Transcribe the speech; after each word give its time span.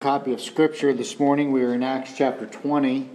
copy 0.00 0.32
of 0.32 0.40
scripture 0.40 0.94
this 0.94 1.20
morning. 1.20 1.52
We 1.52 1.62
are 1.62 1.74
in 1.74 1.82
Acts 1.82 2.14
chapter 2.16 2.46
20. 2.46 3.06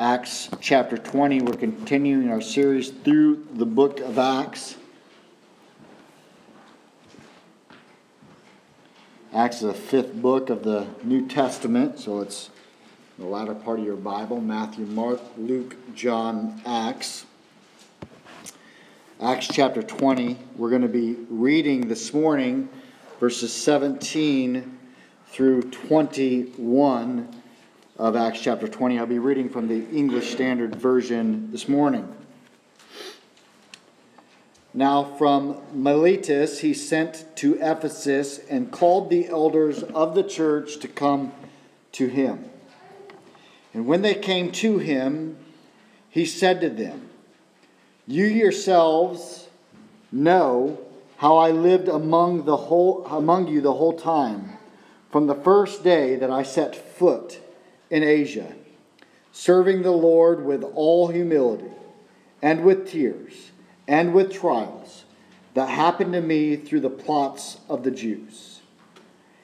Acts 0.00 0.48
chapter 0.60 0.98
20. 0.98 1.42
We're 1.42 1.52
continuing 1.52 2.28
our 2.28 2.40
series 2.40 2.90
through 2.90 3.46
the 3.54 3.66
book 3.66 4.00
of 4.00 4.18
Acts. 4.18 4.78
Acts 9.32 9.58
is 9.58 9.62
the 9.62 9.74
fifth 9.74 10.12
book 10.14 10.50
of 10.50 10.64
the 10.64 10.88
New 11.04 11.28
Testament, 11.28 12.00
so 12.00 12.20
it's 12.20 12.50
the 13.16 13.26
latter 13.26 13.54
part 13.54 13.78
of 13.78 13.84
your 13.84 13.94
Bible 13.94 14.40
Matthew, 14.40 14.86
Mark, 14.86 15.20
Luke, 15.38 15.76
John, 15.94 16.60
Acts. 16.66 17.26
Acts 19.22 19.46
chapter 19.46 19.84
20. 19.84 20.36
We're 20.56 20.70
going 20.70 20.82
to 20.82 20.88
be 20.88 21.14
reading 21.30 21.86
this 21.86 22.12
morning 22.12 22.70
verses 23.20 23.52
17 23.52 24.75
through 25.36 25.60
21 25.60 27.28
of 27.98 28.16
Acts 28.16 28.40
chapter 28.40 28.66
20. 28.66 28.98
I'll 28.98 29.04
be 29.04 29.18
reading 29.18 29.50
from 29.50 29.68
the 29.68 29.86
English 29.94 30.32
Standard 30.32 30.76
Version 30.76 31.52
this 31.52 31.68
morning. 31.68 32.10
Now, 34.72 35.04
from 35.04 35.60
Miletus, 35.74 36.60
he 36.60 36.72
sent 36.72 37.26
to 37.36 37.58
Ephesus 37.60 38.38
and 38.48 38.72
called 38.72 39.10
the 39.10 39.28
elders 39.28 39.82
of 39.82 40.14
the 40.14 40.22
church 40.22 40.78
to 40.78 40.88
come 40.88 41.34
to 41.92 42.06
him. 42.06 42.48
And 43.74 43.86
when 43.86 44.00
they 44.00 44.14
came 44.14 44.50
to 44.52 44.78
him, 44.78 45.36
he 46.08 46.24
said 46.24 46.62
to 46.62 46.70
them, 46.70 47.10
You 48.06 48.24
yourselves 48.24 49.48
know 50.10 50.80
how 51.18 51.36
I 51.36 51.50
lived 51.50 51.88
among, 51.88 52.46
the 52.46 52.56
whole, 52.56 53.04
among 53.04 53.48
you 53.48 53.60
the 53.60 53.74
whole 53.74 53.98
time 53.98 54.55
from 55.16 55.28
the 55.28 55.34
first 55.34 55.82
day 55.82 56.14
that 56.14 56.30
I 56.30 56.42
set 56.42 56.76
foot 56.76 57.40
in 57.88 58.02
Asia, 58.02 58.52
serving 59.32 59.80
the 59.80 59.90
Lord 59.90 60.44
with 60.44 60.62
all 60.62 61.08
humility 61.08 61.70
and 62.42 62.62
with 62.66 62.90
tears 62.90 63.50
and 63.88 64.12
with 64.12 64.30
trials 64.30 65.06
that 65.54 65.70
happened 65.70 66.12
to 66.12 66.20
me 66.20 66.56
through 66.56 66.80
the 66.80 66.90
plots 66.90 67.56
of 67.66 67.82
the 67.82 67.90
Jews. 67.90 68.60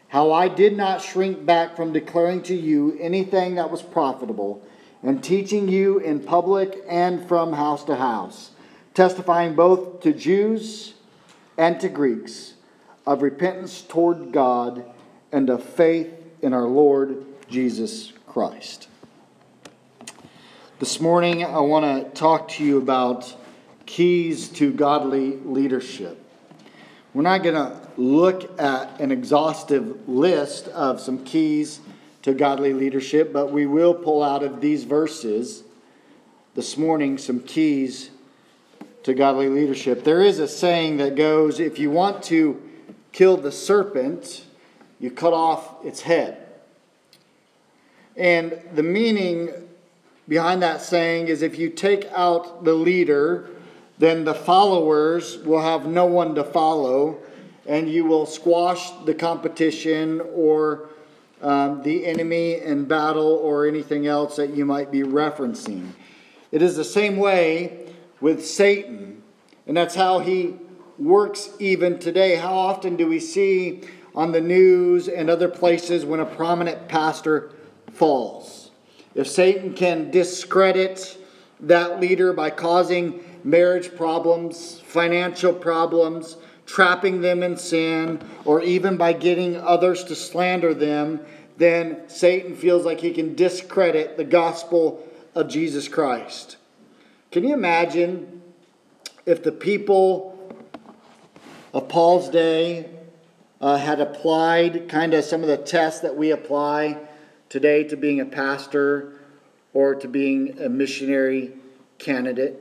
How 0.08 0.30
I 0.30 0.48
did 0.48 0.76
not 0.76 1.00
shrink 1.00 1.46
back 1.46 1.74
from 1.74 1.94
declaring 1.94 2.42
to 2.42 2.54
you 2.54 2.98
anything 3.00 3.54
that 3.54 3.70
was 3.70 3.80
profitable 3.80 4.62
and 5.02 5.24
teaching 5.24 5.68
you 5.68 6.00
in 6.00 6.20
public 6.20 6.84
and 6.86 7.26
from 7.26 7.54
house 7.54 7.82
to 7.84 7.96
house, 7.96 8.50
testifying 8.92 9.54
both 9.54 10.00
to 10.02 10.12
Jews 10.12 10.92
and 11.56 11.80
to 11.80 11.88
Greeks 11.88 12.52
of 13.06 13.22
repentance 13.22 13.80
toward 13.80 14.32
God 14.32 14.84
and 15.32 15.48
of 15.48 15.64
faith 15.64 16.12
in 16.42 16.52
our 16.52 16.68
Lord 16.68 17.24
Jesus 17.48 18.12
Christ. 18.26 18.88
This 20.78 21.00
morning, 21.00 21.44
I 21.44 21.60
want 21.60 21.84
to 21.84 22.10
talk 22.10 22.48
to 22.48 22.64
you 22.64 22.78
about 22.78 23.34
keys 23.86 24.48
to 24.50 24.72
godly 24.72 25.36
leadership. 25.38 26.18
We're 27.14 27.22
not 27.22 27.42
going 27.42 27.54
to 27.54 27.80
look 27.96 28.60
at 28.60 29.00
an 29.00 29.10
exhaustive 29.10 30.08
list 30.08 30.68
of 30.68 31.00
some 31.00 31.24
keys 31.24 31.80
to 32.22 32.34
godly 32.34 32.72
leadership, 32.72 33.32
but 33.32 33.50
we 33.50 33.66
will 33.66 33.94
pull 33.94 34.22
out 34.22 34.42
of 34.42 34.60
these 34.60 34.84
verses 34.84 35.62
this 36.54 36.76
morning 36.76 37.16
some 37.18 37.40
keys 37.40 38.10
to 39.02 39.14
godly 39.14 39.48
leadership. 39.48 40.04
There 40.04 40.22
is 40.22 40.38
a 40.38 40.48
saying 40.48 40.98
that 40.98 41.16
goes 41.16 41.58
if 41.58 41.78
you 41.78 41.90
want 41.90 42.22
to 42.24 42.60
kill 43.12 43.36
the 43.36 43.52
serpent, 43.52 44.46
you 45.02 45.10
cut 45.10 45.34
off 45.34 45.84
its 45.84 46.00
head. 46.00 46.38
And 48.16 48.58
the 48.72 48.84
meaning 48.84 49.50
behind 50.28 50.62
that 50.62 50.80
saying 50.80 51.26
is 51.26 51.42
if 51.42 51.58
you 51.58 51.68
take 51.68 52.06
out 52.12 52.64
the 52.64 52.72
leader, 52.72 53.50
then 53.98 54.24
the 54.24 54.34
followers 54.34 55.38
will 55.38 55.60
have 55.60 55.86
no 55.86 56.06
one 56.06 56.36
to 56.36 56.44
follow, 56.44 57.18
and 57.66 57.90
you 57.90 58.04
will 58.04 58.26
squash 58.26 58.90
the 59.04 59.12
competition 59.12 60.20
or 60.32 60.88
um, 61.42 61.82
the 61.82 62.06
enemy 62.06 62.60
in 62.60 62.84
battle 62.84 63.40
or 63.42 63.66
anything 63.66 64.06
else 64.06 64.36
that 64.36 64.50
you 64.50 64.64
might 64.64 64.92
be 64.92 65.00
referencing. 65.00 65.90
It 66.52 66.62
is 66.62 66.76
the 66.76 66.84
same 66.84 67.16
way 67.16 67.92
with 68.20 68.46
Satan, 68.46 69.22
and 69.66 69.76
that's 69.76 69.96
how 69.96 70.20
he 70.20 70.54
works 70.96 71.50
even 71.58 71.98
today. 71.98 72.36
How 72.36 72.54
often 72.54 72.94
do 72.94 73.08
we 73.08 73.18
see 73.18 73.80
on 74.14 74.32
the 74.32 74.40
news 74.40 75.08
and 75.08 75.30
other 75.30 75.48
places 75.48 76.04
when 76.04 76.20
a 76.20 76.26
prominent 76.26 76.88
pastor 76.88 77.52
falls. 77.92 78.70
If 79.14 79.28
Satan 79.28 79.74
can 79.74 80.10
discredit 80.10 81.18
that 81.60 82.00
leader 82.00 82.32
by 82.32 82.50
causing 82.50 83.22
marriage 83.44 83.94
problems, 83.96 84.80
financial 84.80 85.52
problems, 85.52 86.36
trapping 86.66 87.20
them 87.20 87.42
in 87.42 87.56
sin, 87.56 88.20
or 88.44 88.62
even 88.62 88.96
by 88.96 89.12
getting 89.12 89.56
others 89.56 90.04
to 90.04 90.14
slander 90.14 90.72
them, 90.72 91.20
then 91.56 92.08
Satan 92.08 92.56
feels 92.56 92.84
like 92.84 93.00
he 93.00 93.12
can 93.12 93.34
discredit 93.34 94.16
the 94.16 94.24
gospel 94.24 95.06
of 95.34 95.48
Jesus 95.48 95.88
Christ. 95.88 96.56
Can 97.30 97.44
you 97.44 97.54
imagine 97.54 98.42
if 99.26 99.42
the 99.42 99.52
people 99.52 100.28
of 101.72 101.88
Paul's 101.88 102.28
day 102.28 102.88
uh, 103.62 103.76
had 103.76 104.00
applied 104.00 104.88
kind 104.88 105.14
of 105.14 105.24
some 105.24 105.40
of 105.42 105.48
the 105.48 105.56
tests 105.56 106.00
that 106.00 106.16
we 106.16 106.32
apply 106.32 106.98
today 107.48 107.84
to 107.84 107.96
being 107.96 108.20
a 108.20 108.24
pastor 108.24 109.12
or 109.72 109.94
to 109.94 110.08
being 110.08 110.60
a 110.60 110.68
missionary 110.68 111.52
candidate. 111.98 112.58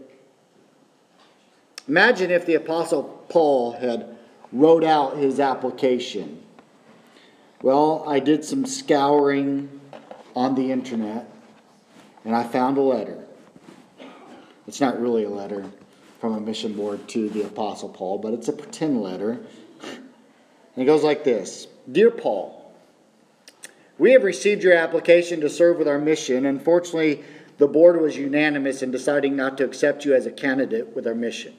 Imagine 1.88 2.30
if 2.30 2.46
the 2.46 2.54
Apostle 2.54 3.26
Paul 3.28 3.74
had 3.74 4.16
wrote 4.54 4.84
out 4.84 5.18
his 5.18 5.40
application. 5.40 6.44
Well, 7.64 8.04
I 8.08 8.20
did 8.20 8.46
some 8.46 8.66
scouring 8.66 9.82
on 10.36 10.54
the 10.54 10.72
internet 10.72 11.28
and 12.24 12.36
I 12.36 12.44
found 12.44 12.78
a 12.78 12.82
letter. 12.82 13.26
It's 14.68 14.80
not 14.80 15.02
really 15.02 15.24
a 15.24 15.30
letter 15.30 15.66
from 16.20 16.36
a 16.36 16.40
mission 16.40 16.74
board 16.74 17.08
to 17.10 17.28
the 17.30 17.44
Apostle 17.44 17.90
Paul, 17.90 18.20
but 18.20 18.34
it's 18.34 18.48
a 18.48 18.54
pretend 18.54 19.02
letter 19.02 19.42
and 20.76 20.84
it 20.84 20.86
goes 20.86 21.04
like 21.04 21.24
this 21.24 21.68
Dear 21.92 22.12
Paul, 22.12 22.74
we 23.98 24.12
have 24.14 24.24
received 24.24 24.64
your 24.64 24.74
application 24.74 25.42
to 25.42 25.50
serve 25.50 25.78
with 25.78 25.88
our 25.88 26.00
mission. 26.00 26.46
Unfortunately, 26.46 27.24
the 27.58 27.68
board 27.68 28.02
was 28.02 28.18
unanimous 28.18 28.82
in 28.82 28.92
deciding 28.92 29.36
not 29.36 29.58
to 29.58 29.64
accept 29.64 30.06
you 30.06 30.16
as 30.16 30.26
a 30.26 30.32
candidate 30.32 30.96
with 30.96 31.06
our 31.06 31.16
mission. 31.16 31.54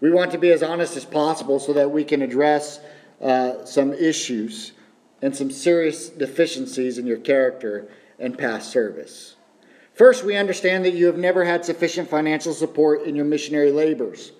We 0.00 0.10
want 0.10 0.32
to 0.32 0.38
be 0.38 0.50
as 0.50 0.62
honest 0.62 0.96
as 0.96 1.04
possible 1.04 1.60
so 1.60 1.72
that 1.72 1.90
we 1.90 2.04
can 2.04 2.22
address 2.22 2.80
uh, 3.22 3.64
some 3.64 3.92
issues 3.92 4.72
and 5.22 5.34
some 5.34 5.50
serious 5.50 6.08
deficiencies 6.08 6.98
in 6.98 7.06
your 7.06 7.18
character 7.18 7.88
and 8.18 8.36
past 8.36 8.70
service. 8.70 9.36
First, 9.94 10.24
we 10.24 10.36
understand 10.36 10.84
that 10.84 10.94
you 10.94 11.06
have 11.06 11.16
never 11.16 11.44
had 11.44 11.64
sufficient 11.64 12.10
financial 12.10 12.52
support 12.52 13.02
in 13.02 13.14
your 13.14 13.24
missionary 13.24 13.70
labors. 13.70 14.32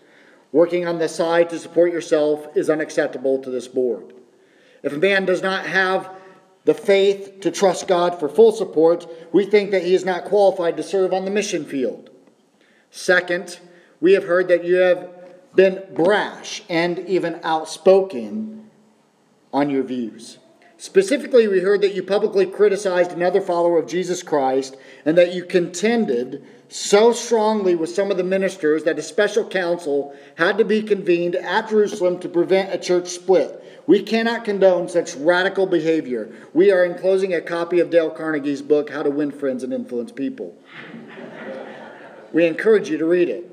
Working 0.55 0.87
on 0.87 0.99
the 1.01 1.09
side 1.09 1.51
to 1.51 1.59
support 1.59 1.93
yourself 1.93 2.47
is 2.57 2.71
unacceptable 2.71 3.41
to 3.43 3.51
this 3.51 3.67
board. 3.67 4.15
If 4.85 4.93
a 4.93 4.99
man 4.99 5.25
does 5.25 5.43
not 5.43 5.67
have 5.67 6.09
the 6.65 6.75
faith 6.75 7.41
to 7.41 7.51
trust 7.51 7.89
God 7.89 8.21
for 8.21 8.29
full 8.29 8.53
support, 8.53 9.05
we 9.33 9.47
think 9.47 9.73
that 9.73 9.83
he 9.83 9.97
is 9.97 10.05
not 10.05 10.27
qualified 10.27 10.77
to 10.77 10.85
serve 10.85 11.13
on 11.13 11.25
the 11.25 11.31
mission 11.33 11.65
field. 11.65 12.09
Second, 12.93 13.59
we 14.01 14.13
have 14.13 14.27
heard 14.27 14.47
that 14.47 14.65
you 14.65 14.77
have 14.77 15.11
been 15.57 15.83
brash 15.93 16.63
and 16.69 17.01
even 17.01 17.41
outspoken 17.43 18.71
on 19.53 19.71
your 19.71 19.83
views. 19.83 20.39
Specifically, 20.77 21.49
we 21.49 21.63
heard 21.63 21.81
that 21.81 21.97
you 21.97 22.03
publicly 22.05 22.47
criticized 22.47 23.11
another 23.11 23.41
follower 23.41 23.77
of 23.77 23.89
Jesus 23.89 24.23
Christ 24.23 24.77
and 25.05 25.19
that 25.19 25.35
you 25.35 25.45
contended 25.45 26.47
so 26.75 27.13
strongly 27.13 27.77
with 27.77 27.89
some 27.89 28.11
of 28.11 28.17
the 28.17 28.25
ministers 28.25 28.83
that 28.83 28.99
a 28.99 29.03
special 29.03 29.47
council 29.49 30.13
had 30.35 30.59
to 30.59 30.65
be 30.65 30.83
convened 30.83 31.37
at 31.37 31.69
Jerusalem 31.69 32.19
to 32.19 32.29
prevent 32.29 32.75
a 32.75 32.79
church 32.79 33.07
split. 33.07 33.63
We 33.87 34.03
cannot 34.03 34.45
condone 34.45 34.89
such 34.89 35.15
radical 35.15 35.67
behavior. 35.67 36.35
We 36.53 36.73
are 36.73 36.85
enclosing 36.85 37.33
a 37.33 37.41
copy 37.41 37.79
of 37.79 37.91
Dale 37.91 38.11
Carnegie's 38.11 38.61
book, 38.61 38.91
How 38.91 39.05
to 39.05 39.11
Win 39.11 39.31
Friends 39.31 39.63
and 39.63 39.73
Influence 39.73 40.11
People. 40.11 40.57
we 42.33 42.45
encourage 42.45 42.91
you 42.91 42.99
to 42.99 43.07
read 43.07 43.29
it. 43.29 43.49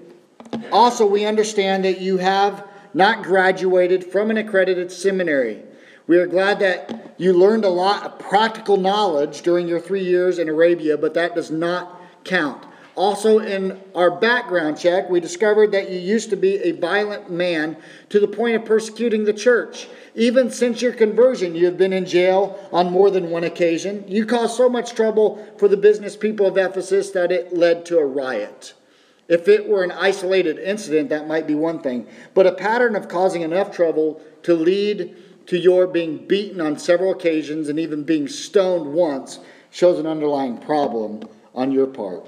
Also, 0.71 1.06
we 1.06 1.24
understand 1.24 1.85
that 1.85 2.01
you 2.01 2.17
have 2.17 2.67
not 2.95 3.21
graduated 3.21 4.03
from 4.03 4.31
an 4.31 4.38
accredited 4.38 4.91
seminary. 4.91 5.62
We 6.07 6.17
are 6.17 6.25
glad 6.25 6.57
that 6.62 7.13
you 7.19 7.33
learned 7.33 7.65
a 7.65 7.69
lot 7.69 8.03
of 8.03 8.17
practical 8.17 8.77
knowledge 8.77 9.44
during 9.44 9.67
your 9.67 9.79
three 9.79 10.03
years 10.03 10.39
in 10.39 10.50
Arabia, 10.50 10.97
but 10.97 11.13
that 11.13 11.35
does 11.35 11.51
not 11.51 12.01
count. 12.24 12.65
Also, 13.01 13.39
in 13.39 13.81
our 13.95 14.12
background 14.12 14.77
check, 14.77 15.09
we 15.09 15.19
discovered 15.19 15.71
that 15.71 15.89
you 15.89 15.98
used 15.98 16.30
to 16.30 16.36
be 16.36 16.57
a 16.57 16.71
violent 16.74 17.31
man 17.31 17.75
to 18.09 18.19
the 18.19 18.27
point 18.27 18.56
of 18.56 18.63
persecuting 18.63 19.25
the 19.25 19.33
church. 19.33 19.88
Even 20.13 20.51
since 20.51 20.83
your 20.83 20.94
conversion, 20.94 21.56
you 21.56 21.65
have 21.65 21.80
been 21.80 21.94
in 21.94 22.06
jail 22.06 22.59
on 22.71 22.92
more 22.92 23.09
than 23.09 23.31
one 23.31 23.44
occasion. 23.44 24.03
You 24.07 24.27
caused 24.27 24.56
so 24.56 24.69
much 24.69 24.94
trouble 24.94 25.44
for 25.57 25.68
the 25.68 25.77
business 25.77 26.15
people 26.15 26.45
of 26.45 26.59
Ephesus 26.59 27.09
that 27.09 27.31
it 27.31 27.51
led 27.51 27.88
to 27.88 27.98
a 27.98 28.06
riot. 28.06 28.75
If 29.27 29.48
it 29.48 29.68
were 29.68 29.83
an 29.83 29.92
isolated 29.92 30.59
incident, 30.59 31.09
that 31.09 31.27
might 31.27 31.48
be 31.48 31.56
one 31.56 31.80
thing. 31.80 32.06
But 32.36 32.45
a 32.45 32.51
pattern 32.51 32.95
of 32.95 33.07
causing 33.07 33.42
enough 33.42 33.75
trouble 33.75 34.21
to 34.44 34.53
lead 34.53 35.15
to 35.48 35.57
your 35.57 35.88
being 35.88 36.27
beaten 36.27 36.62
on 36.62 36.77
several 36.77 37.12
occasions 37.12 37.68
and 37.68 37.80
even 37.80 38.03
being 38.03 38.27
stoned 38.27 38.94
once 38.94 39.39
shows 39.71 39.98
an 39.98 40.06
underlying 40.06 40.59
problem 40.59 41.27
on 41.56 41.71
your 41.71 41.88
part. 41.88 42.27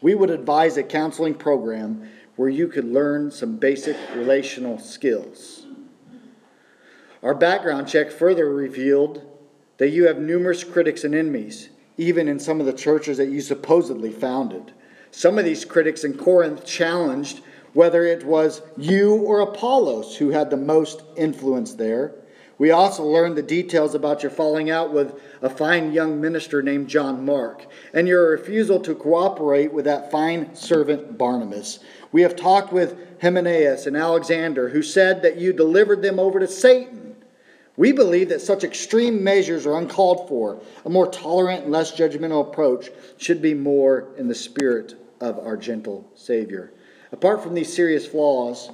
We 0.00 0.14
would 0.14 0.30
advise 0.30 0.76
a 0.76 0.82
counseling 0.82 1.34
program 1.34 2.08
where 2.36 2.48
you 2.48 2.68
could 2.68 2.84
learn 2.84 3.30
some 3.30 3.56
basic 3.56 3.96
relational 4.14 4.78
skills. 4.78 5.66
Our 7.22 7.34
background 7.34 7.88
check 7.88 8.12
further 8.12 8.48
revealed 8.52 9.24
that 9.78 9.90
you 9.90 10.06
have 10.06 10.20
numerous 10.20 10.62
critics 10.62 11.02
and 11.02 11.14
enemies, 11.14 11.70
even 11.96 12.28
in 12.28 12.38
some 12.38 12.60
of 12.60 12.66
the 12.66 12.72
churches 12.72 13.16
that 13.18 13.28
you 13.28 13.40
supposedly 13.40 14.12
founded. 14.12 14.72
Some 15.10 15.38
of 15.38 15.44
these 15.44 15.64
critics 15.64 16.04
in 16.04 16.16
Corinth 16.16 16.64
challenged 16.64 17.40
whether 17.72 18.04
it 18.04 18.24
was 18.24 18.62
you 18.76 19.16
or 19.16 19.40
Apollos 19.40 20.16
who 20.16 20.30
had 20.30 20.50
the 20.50 20.56
most 20.56 21.02
influence 21.16 21.74
there. 21.74 22.14
We 22.58 22.72
also 22.72 23.04
learned 23.04 23.36
the 23.36 23.42
details 23.42 23.94
about 23.94 24.24
your 24.24 24.30
falling 24.30 24.68
out 24.68 24.92
with 24.92 25.20
a 25.40 25.48
fine 25.48 25.92
young 25.92 26.20
minister 26.20 26.60
named 26.60 26.88
John 26.88 27.24
Mark 27.24 27.64
and 27.94 28.08
your 28.08 28.30
refusal 28.30 28.80
to 28.80 28.96
cooperate 28.96 29.72
with 29.72 29.84
that 29.84 30.10
fine 30.10 30.54
servant 30.56 31.16
Barnabas. 31.16 31.78
We 32.10 32.22
have 32.22 32.34
talked 32.34 32.72
with 32.72 32.98
Hymenaeus 33.22 33.86
and 33.86 33.96
Alexander, 33.96 34.70
who 34.70 34.82
said 34.82 35.22
that 35.22 35.36
you 35.36 35.52
delivered 35.52 36.02
them 36.02 36.18
over 36.18 36.40
to 36.40 36.48
Satan. 36.48 37.14
We 37.76 37.92
believe 37.92 38.28
that 38.30 38.40
such 38.40 38.64
extreme 38.64 39.22
measures 39.22 39.64
are 39.64 39.78
uncalled 39.78 40.28
for. 40.28 40.60
A 40.84 40.90
more 40.90 41.08
tolerant 41.08 41.62
and 41.62 41.72
less 41.72 41.92
judgmental 41.92 42.48
approach 42.48 42.90
should 43.18 43.40
be 43.40 43.54
more 43.54 44.08
in 44.16 44.26
the 44.26 44.34
spirit 44.34 44.96
of 45.20 45.38
our 45.38 45.56
gentle 45.56 46.10
Savior. 46.16 46.72
Apart 47.12 47.40
from 47.40 47.54
these 47.54 47.72
serious 47.72 48.04
flaws, 48.04 48.70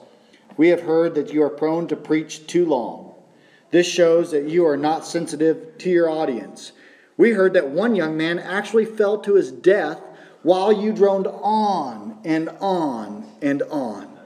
we 0.56 0.68
have 0.68 0.80
heard 0.80 1.14
that 1.16 1.34
you 1.34 1.42
are 1.42 1.50
prone 1.50 1.86
to 1.88 1.96
preach 1.96 2.46
too 2.46 2.64
long. 2.64 3.13
This 3.74 3.88
shows 3.88 4.30
that 4.30 4.48
you 4.48 4.68
are 4.68 4.76
not 4.76 5.04
sensitive 5.04 5.78
to 5.78 5.90
your 5.90 6.08
audience. 6.08 6.70
We 7.16 7.32
heard 7.32 7.54
that 7.54 7.70
one 7.70 7.96
young 7.96 8.16
man 8.16 8.38
actually 8.38 8.84
fell 8.84 9.18
to 9.22 9.34
his 9.34 9.50
death 9.50 10.00
while 10.44 10.72
you 10.72 10.92
droned 10.92 11.26
on 11.26 12.20
and 12.22 12.50
on 12.60 13.28
and 13.42 13.62
on. 13.62 14.16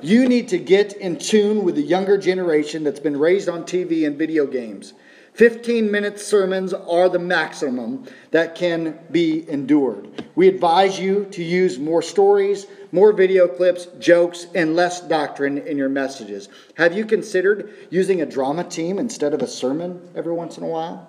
You 0.00 0.28
need 0.28 0.48
to 0.48 0.58
get 0.58 0.94
in 0.94 1.20
tune 1.20 1.62
with 1.62 1.76
the 1.76 1.82
younger 1.82 2.18
generation 2.18 2.82
that's 2.82 2.98
been 2.98 3.16
raised 3.16 3.48
on 3.48 3.62
TV 3.62 4.04
and 4.08 4.18
video 4.18 4.44
games. 4.48 4.92
15 5.34 5.88
minute 5.88 6.18
sermons 6.18 6.74
are 6.74 7.08
the 7.08 7.20
maximum 7.20 8.08
that 8.32 8.56
can 8.56 8.98
be 9.12 9.48
endured. 9.48 10.24
We 10.34 10.48
advise 10.48 10.98
you 10.98 11.26
to 11.26 11.44
use 11.44 11.78
more 11.78 12.02
stories, 12.02 12.66
more 12.92 13.12
video 13.12 13.48
clips, 13.48 13.86
jokes, 13.98 14.46
and 14.54 14.76
less 14.76 15.00
doctrine 15.00 15.58
in 15.58 15.78
your 15.78 15.88
messages. 15.88 16.50
Have 16.76 16.94
you 16.94 17.06
considered 17.06 17.72
using 17.90 18.20
a 18.20 18.26
drama 18.26 18.64
team 18.64 18.98
instead 18.98 19.32
of 19.32 19.40
a 19.40 19.46
sermon 19.46 20.10
every 20.14 20.32
once 20.32 20.58
in 20.58 20.62
a 20.62 20.68
while? 20.68 21.08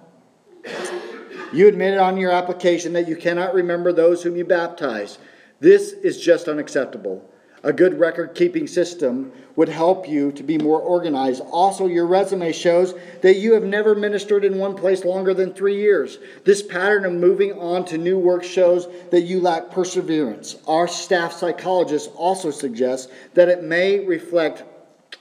You 1.52 1.68
admitted 1.68 2.00
on 2.00 2.18
your 2.18 2.32
application 2.32 2.94
that 2.94 3.08
you 3.08 3.18
cannot 3.18 3.54
remember 3.54 3.92
those 3.92 4.24
whom 4.24 4.38
you 4.38 4.46
baptized. 4.46 5.20
This 5.60 5.92
is 5.92 6.20
just 6.20 6.48
unacceptable. 6.48 7.30
A 7.66 7.72
good 7.72 7.98
record 7.98 8.36
keeping 8.36 8.68
system 8.68 9.32
would 9.56 9.70
help 9.70 10.08
you 10.08 10.34
to 10.34 10.44
be 10.44 10.58
more 10.58 10.82
organized. 10.82 11.42
Also, 11.50 11.88
your 11.88 12.06
resume 12.06 12.52
shows 12.52 12.94
that 13.22 13.38
you 13.38 13.54
have 13.54 13.64
never 13.64 13.96
ministered 13.96 14.44
in 14.44 14.58
one 14.58 14.76
place 14.76 15.06
longer 15.06 15.34
than 15.34 15.54
three 15.54 15.78
years. 15.78 16.18
This 16.44 16.62
pattern 16.62 17.06
of 17.06 17.14
moving 17.14 17.54
on 17.54 17.86
to 17.86 17.98
new 17.98 18.20
work 18.20 18.44
shows 18.44 18.88
that 19.12 19.22
you 19.22 19.40
lack 19.40 19.72
perseverance. 19.72 20.58
Our 20.68 20.90
staff 20.90 21.32
psychologist 21.32 22.12
also 22.16 22.52
suggests 22.52 23.12
that 23.34 23.48
it 23.48 23.64
may 23.64 24.00
reflect 24.00 24.64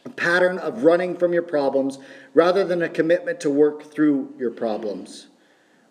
a 0.04 0.10
pattern 0.10 0.58
of 0.58 0.82
running 0.82 1.16
from 1.16 1.32
your 1.32 1.42
problems 1.42 1.98
rather 2.34 2.64
than 2.64 2.82
a 2.82 2.88
commitment 2.88 3.38
to 3.40 3.50
work 3.50 3.92
through 3.92 4.34
your 4.36 4.50
problems. 4.50 5.28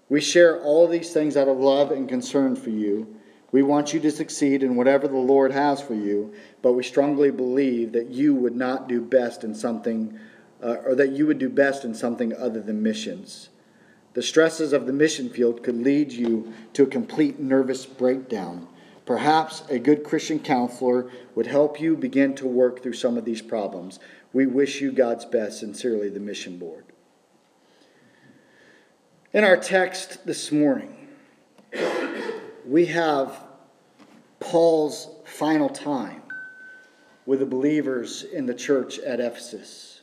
We 0.09 0.19
share 0.19 0.59
all 0.59 0.83
of 0.83 0.91
these 0.91 1.13
things 1.13 1.37
out 1.37 1.47
of 1.47 1.57
love 1.57 1.91
and 1.91 2.09
concern 2.09 2.57
for 2.57 2.71
you. 2.71 3.20
We 3.51 3.63
want 3.63 3.93
you 3.93 3.99
to 3.99 4.11
succeed 4.11 4.63
in 4.63 4.75
whatever 4.75 5.07
the 5.07 5.17
Lord 5.17 5.51
has 5.51 5.81
for 5.81 5.93
you, 5.93 6.33
but 6.61 6.73
we 6.73 6.83
strongly 6.83 7.31
believe 7.31 7.91
that 7.91 8.07
you 8.07 8.33
would 8.33 8.55
not 8.55 8.87
do 8.87 9.01
best 9.01 9.43
in 9.43 9.53
something, 9.53 10.17
uh, 10.63 10.77
or 10.85 10.95
that 10.95 11.11
you 11.11 11.27
would 11.27 11.39
do 11.39 11.49
best 11.49 11.83
in 11.83 11.93
something 11.93 12.33
other 12.33 12.61
than 12.61 12.81
missions. 12.81 13.49
The 14.13 14.23
stresses 14.23 14.73
of 14.73 14.87
the 14.87 14.93
mission 14.93 15.29
field 15.29 15.63
could 15.63 15.75
lead 15.75 16.11
you 16.11 16.53
to 16.73 16.83
a 16.83 16.87
complete 16.87 17.39
nervous 17.39 17.85
breakdown. 17.85 18.67
Perhaps 19.05 19.63
a 19.69 19.79
good 19.79 20.03
Christian 20.03 20.39
counselor 20.39 21.09
would 21.35 21.47
help 21.47 21.79
you 21.79 21.97
begin 21.97 22.35
to 22.35 22.47
work 22.47 22.81
through 22.81 22.93
some 22.93 23.17
of 23.17 23.25
these 23.25 23.41
problems. 23.41 23.99
We 24.31 24.45
wish 24.45 24.79
you 24.79 24.91
God's 24.91 25.25
best. 25.25 25.59
Sincerely, 25.59 26.09
the 26.09 26.19
Mission 26.19 26.57
Board. 26.57 26.85
In 29.33 29.43
our 29.43 29.57
text 29.57 30.25
this 30.25 30.51
morning, 30.51 31.07
we 32.71 32.85
have 32.85 33.37
Paul's 34.39 35.09
final 35.25 35.67
time 35.67 36.21
with 37.25 37.39
the 37.39 37.45
believers 37.45 38.23
in 38.23 38.45
the 38.45 38.53
church 38.53 38.97
at 38.99 39.19
Ephesus. 39.19 39.99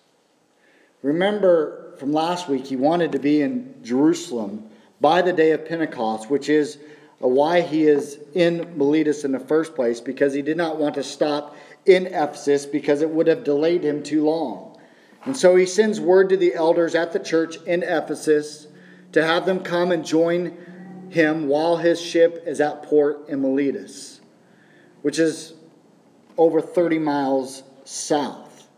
Remember 1.02 1.94
from 1.96 2.12
last 2.12 2.46
week, 2.46 2.66
he 2.66 2.76
wanted 2.76 3.12
to 3.12 3.18
be 3.18 3.40
in 3.40 3.74
Jerusalem 3.82 4.68
by 5.00 5.22
the 5.22 5.32
day 5.32 5.52
of 5.52 5.66
Pentecost, 5.66 6.28
which 6.28 6.50
is 6.50 6.76
why 7.20 7.62
he 7.62 7.86
is 7.86 8.18
in 8.34 8.76
Miletus 8.76 9.24
in 9.24 9.32
the 9.32 9.40
first 9.40 9.74
place, 9.74 9.98
because 10.02 10.34
he 10.34 10.42
did 10.42 10.58
not 10.58 10.76
want 10.76 10.94
to 10.96 11.02
stop 11.02 11.56
in 11.86 12.06
Ephesus 12.08 12.66
because 12.66 13.00
it 13.00 13.08
would 13.08 13.28
have 13.28 13.44
delayed 13.44 13.82
him 13.82 14.02
too 14.02 14.24
long. 14.24 14.78
And 15.24 15.34
so 15.34 15.56
he 15.56 15.64
sends 15.64 16.00
word 16.00 16.28
to 16.28 16.36
the 16.36 16.54
elders 16.54 16.94
at 16.94 17.14
the 17.14 17.18
church 17.18 17.56
in 17.66 17.82
Ephesus 17.82 18.66
to 19.12 19.24
have 19.24 19.46
them 19.46 19.60
come 19.60 19.90
and 19.90 20.04
join 20.04 20.54
him 21.10 21.48
while 21.48 21.76
his 21.76 22.00
ship 22.00 22.42
is 22.46 22.60
at 22.60 22.82
port 22.82 23.28
in 23.28 23.40
Miletus, 23.40 24.20
which 25.02 25.18
is 25.18 25.54
over 26.36 26.60
30 26.60 26.98
miles 26.98 27.62
south. 27.84 28.68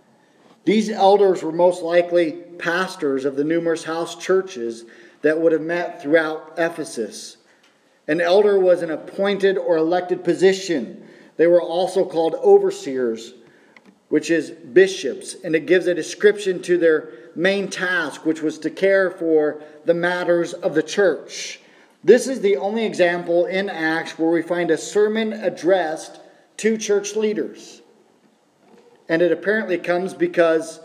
These 0.64 0.90
elders 0.90 1.42
were 1.42 1.52
most 1.52 1.82
likely 1.82 2.32
pastors 2.58 3.24
of 3.24 3.36
the 3.36 3.44
numerous 3.44 3.84
house 3.84 4.16
churches 4.16 4.84
that 5.22 5.40
would 5.40 5.52
have 5.52 5.62
met 5.62 6.02
throughout 6.02 6.54
Ephesus. 6.56 7.36
An 8.06 8.20
elder 8.20 8.58
was 8.58 8.82
an 8.82 8.90
appointed 8.90 9.56
or 9.56 9.76
elected 9.76 10.24
position. 10.24 11.06
They 11.36 11.46
were 11.46 11.62
also 11.62 12.04
called 12.04 12.34
overseers, 12.34 13.34
which 14.08 14.30
is 14.30 14.50
bishops, 14.50 15.36
and 15.44 15.54
it 15.54 15.66
gives 15.66 15.86
a 15.86 15.94
description 15.94 16.60
to 16.62 16.76
their 16.76 17.10
main 17.34 17.68
task, 17.68 18.26
which 18.26 18.42
was 18.42 18.58
to 18.58 18.70
care 18.70 19.10
for 19.10 19.62
the 19.84 19.94
matters 19.94 20.52
of 20.52 20.74
the 20.74 20.82
church. 20.82 21.59
This 22.02 22.26
is 22.26 22.40
the 22.40 22.56
only 22.56 22.84
example 22.84 23.46
in 23.46 23.68
Acts 23.68 24.18
where 24.18 24.30
we 24.30 24.42
find 24.42 24.70
a 24.70 24.78
sermon 24.78 25.32
addressed 25.32 26.20
to 26.58 26.78
church 26.78 27.14
leaders. 27.14 27.82
And 29.08 29.20
it 29.22 29.32
apparently 29.32 29.76
comes 29.76 30.14
because 30.14 30.80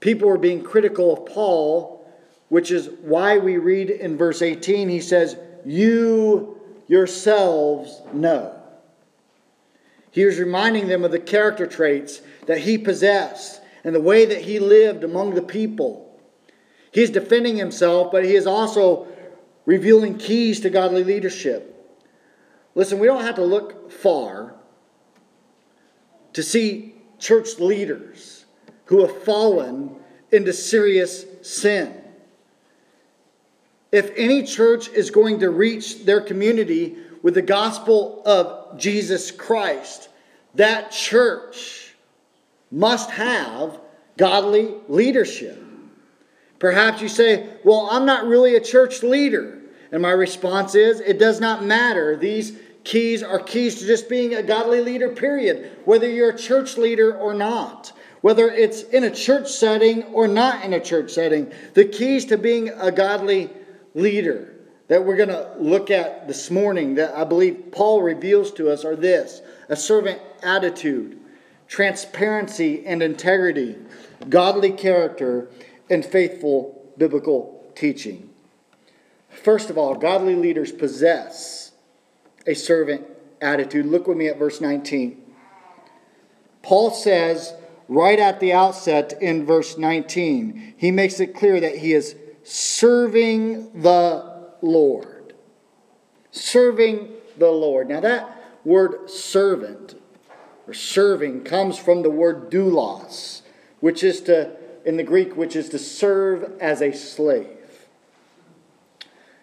people 0.00 0.28
were 0.28 0.38
being 0.38 0.62
critical 0.62 1.12
of 1.12 1.26
Paul, 1.26 2.04
which 2.48 2.70
is 2.70 2.90
why 3.00 3.38
we 3.38 3.56
read 3.56 3.88
in 3.88 4.18
verse 4.18 4.42
18, 4.42 4.88
he 4.88 5.00
says, 5.00 5.36
You 5.64 6.60
yourselves 6.86 8.02
know. 8.12 8.56
He 10.10 10.24
was 10.24 10.38
reminding 10.38 10.88
them 10.88 11.04
of 11.04 11.12
the 11.12 11.20
character 11.20 11.66
traits 11.66 12.20
that 12.46 12.58
he 12.58 12.76
possessed 12.76 13.60
and 13.84 13.94
the 13.94 14.00
way 14.00 14.26
that 14.26 14.42
he 14.42 14.58
lived 14.58 15.04
among 15.04 15.34
the 15.34 15.42
people. 15.42 16.18
He's 16.92 17.10
defending 17.10 17.56
himself, 17.56 18.10
but 18.10 18.24
he 18.24 18.34
is 18.34 18.46
also 18.46 19.06
revealing 19.66 20.18
keys 20.18 20.60
to 20.60 20.70
godly 20.70 21.04
leadership. 21.04 21.76
Listen, 22.74 22.98
we 22.98 23.06
don't 23.06 23.24
have 23.24 23.36
to 23.36 23.44
look 23.44 23.90
far 23.90 24.54
to 26.32 26.42
see 26.42 26.94
church 27.18 27.58
leaders 27.58 28.44
who 28.86 29.00
have 29.00 29.22
fallen 29.22 29.96
into 30.32 30.52
serious 30.52 31.24
sin. 31.42 31.94
If 33.92 34.12
any 34.16 34.44
church 34.44 34.88
is 34.88 35.10
going 35.10 35.40
to 35.40 35.50
reach 35.50 36.04
their 36.04 36.20
community 36.20 36.96
with 37.22 37.34
the 37.34 37.42
gospel 37.42 38.22
of 38.24 38.78
Jesus 38.78 39.30
Christ, 39.30 40.08
that 40.54 40.92
church 40.92 41.94
must 42.70 43.10
have 43.10 43.80
godly 44.16 44.74
leadership. 44.88 45.69
Perhaps 46.60 47.02
you 47.02 47.08
say, 47.08 47.48
Well, 47.64 47.88
I'm 47.90 48.06
not 48.06 48.26
really 48.26 48.54
a 48.54 48.60
church 48.60 49.02
leader. 49.02 49.58
And 49.90 50.00
my 50.00 50.12
response 50.12 50.76
is, 50.76 51.00
It 51.00 51.18
does 51.18 51.40
not 51.40 51.64
matter. 51.64 52.16
These 52.16 52.56
keys 52.84 53.24
are 53.24 53.40
keys 53.40 53.80
to 53.80 53.86
just 53.86 54.08
being 54.08 54.34
a 54.34 54.42
godly 54.42 54.80
leader, 54.80 55.08
period. 55.08 55.76
Whether 55.84 56.08
you're 56.08 56.30
a 56.30 56.38
church 56.38 56.76
leader 56.76 57.16
or 57.16 57.34
not, 57.34 57.92
whether 58.20 58.48
it's 58.48 58.82
in 58.82 59.04
a 59.04 59.10
church 59.10 59.48
setting 59.48 60.04
or 60.04 60.28
not 60.28 60.64
in 60.64 60.72
a 60.74 60.80
church 60.80 61.10
setting, 61.10 61.52
the 61.74 61.86
keys 61.86 62.26
to 62.26 62.38
being 62.38 62.68
a 62.68 62.92
godly 62.92 63.50
leader 63.94 64.54
that 64.90 65.04
we're 65.04 65.16
going 65.16 65.28
to 65.28 65.54
look 65.56 65.88
at 65.88 66.26
this 66.26 66.50
morning 66.50 66.96
that 66.96 67.14
I 67.14 67.22
believe 67.22 67.66
Paul 67.70 68.02
reveals 68.02 68.50
to 68.54 68.70
us 68.70 68.84
are 68.84 68.96
this 68.96 69.40
a 69.68 69.76
servant 69.76 70.20
attitude, 70.42 71.18
transparency 71.68 72.84
and 72.84 73.00
integrity, 73.00 73.76
godly 74.28 74.72
character, 74.72 75.48
and 75.90 76.04
faithful 76.04 76.92
biblical 76.96 77.70
teaching. 77.74 78.30
First 79.28 79.70
of 79.70 79.78
all, 79.78 79.94
godly 79.94 80.34
leaders 80.34 80.72
possess 80.72 81.72
a 82.46 82.54
servant 82.54 83.06
attitude. 83.40 83.86
Look 83.86 84.06
with 84.06 84.16
me 84.16 84.28
at 84.28 84.38
verse 84.38 84.60
19. 84.60 85.20
Paul 86.62 86.90
says 86.90 87.54
right 87.88 88.18
at 88.18 88.40
the 88.40 88.52
outset 88.52 89.14
in 89.20 89.44
verse 89.44 89.76
19, 89.76 90.74
he 90.76 90.90
makes 90.90 91.20
it 91.20 91.34
clear 91.34 91.60
that 91.60 91.78
he 91.78 91.92
is 91.92 92.14
serving 92.42 93.82
the 93.82 94.52
Lord. 94.62 95.34
Serving 96.30 97.08
the 97.38 97.50
Lord. 97.50 97.88
Now, 97.88 98.00
that 98.00 98.60
word 98.64 99.10
servant 99.10 100.00
or 100.66 100.74
serving 100.74 101.44
comes 101.44 101.78
from 101.78 102.02
the 102.02 102.10
word 102.10 102.50
doulos, 102.50 103.42
which 103.80 104.04
is 104.04 104.20
to, 104.22 104.56
in 104.84 104.96
the 104.96 105.02
Greek, 105.02 105.36
which 105.36 105.56
is 105.56 105.68
to 105.70 105.78
serve 105.78 106.52
as 106.60 106.80
a 106.80 106.92
slave. 106.92 107.86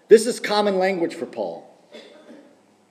This 0.08 0.25
is 0.25 0.39
common 0.39 0.77
language 0.77 1.15
for 1.15 1.25
Paul. 1.25 1.70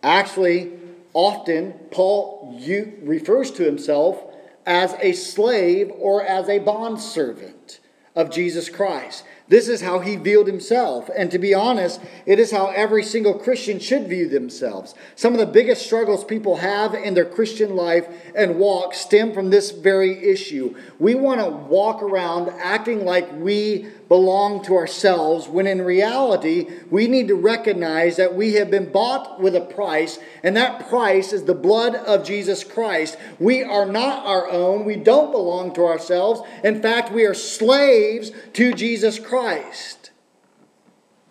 Actually, 0.03 0.73
often 1.15 1.73
Paul 1.91 2.61
refers 3.03 3.51
to 3.53 3.65
himself 3.65 4.23
as 4.67 4.95
a 5.01 5.13
slave 5.13 5.91
or 5.99 6.23
as 6.23 6.49
a 6.49 6.59
bondservant 6.59 7.81
of 8.15 8.31
Jesus 8.31 8.69
Christ. 8.69 9.25
This 9.49 9.69
is 9.69 9.81
how 9.81 10.01
he 10.01 10.17
viewed 10.17 10.49
himself. 10.49 11.09
And 11.17 11.31
to 11.31 11.39
be 11.39 11.55
honest, 11.55 12.01
it 12.25 12.41
is 12.41 12.51
how 12.51 12.69
every 12.69 13.05
single 13.05 13.35
Christian 13.35 13.79
should 13.79 14.09
view 14.09 14.29
themselves. 14.29 14.95
Some 15.15 15.33
of 15.35 15.39
the 15.39 15.47
biggest 15.47 15.87
struggles 15.87 16.25
people 16.25 16.57
have 16.57 16.95
in 16.95 17.15
their 17.15 17.25
Christian 17.25 17.77
life 17.77 18.09
and 18.35 18.59
walk 18.59 18.95
stem 18.95 19.33
from 19.33 19.51
this 19.51 19.71
very 19.71 20.31
issue. 20.31 20.75
We 20.99 21.15
want 21.15 21.41
to 21.41 21.49
walk 21.49 22.03
around 22.03 22.49
acting 22.59 23.05
like 23.05 23.31
we 23.35 23.89
belong 24.09 24.63
to 24.65 24.77
ourselves 24.77 25.49
when 25.49 25.67
in 25.67 25.83
reality, 25.83 26.69
we 26.91 27.09
need 27.09 27.29
to 27.29 27.35
recognize 27.35 28.17
that 28.17 28.35
we 28.35 28.55
have 28.55 28.71
been 28.71 28.91
bought 28.91 29.41
with 29.41 29.57
a 29.57 29.61
price, 29.61 30.19
and 30.43 30.57
that 30.57 30.89
price 30.89 31.33
is 31.33 31.45
the 31.45 31.55
blood 31.55 31.95
of 31.95 32.25
Jesus 32.25 32.63
Christ. 32.63 33.17
We 33.39 33.63
are 33.63 33.87
not 33.87 34.25
our 34.25 34.49
own. 34.49 34.85
We 34.85 34.97
don't 34.97 35.33
belong 35.33 35.75
to 35.75 35.85
ourselves. 35.85 36.41
In 36.63 36.81
fact, 36.81 37.13
we 37.13 37.25
are 37.25 37.35
slaves 37.35 38.31
to 38.55 38.73
Jesus 38.73 39.19
Christ. 39.19 40.11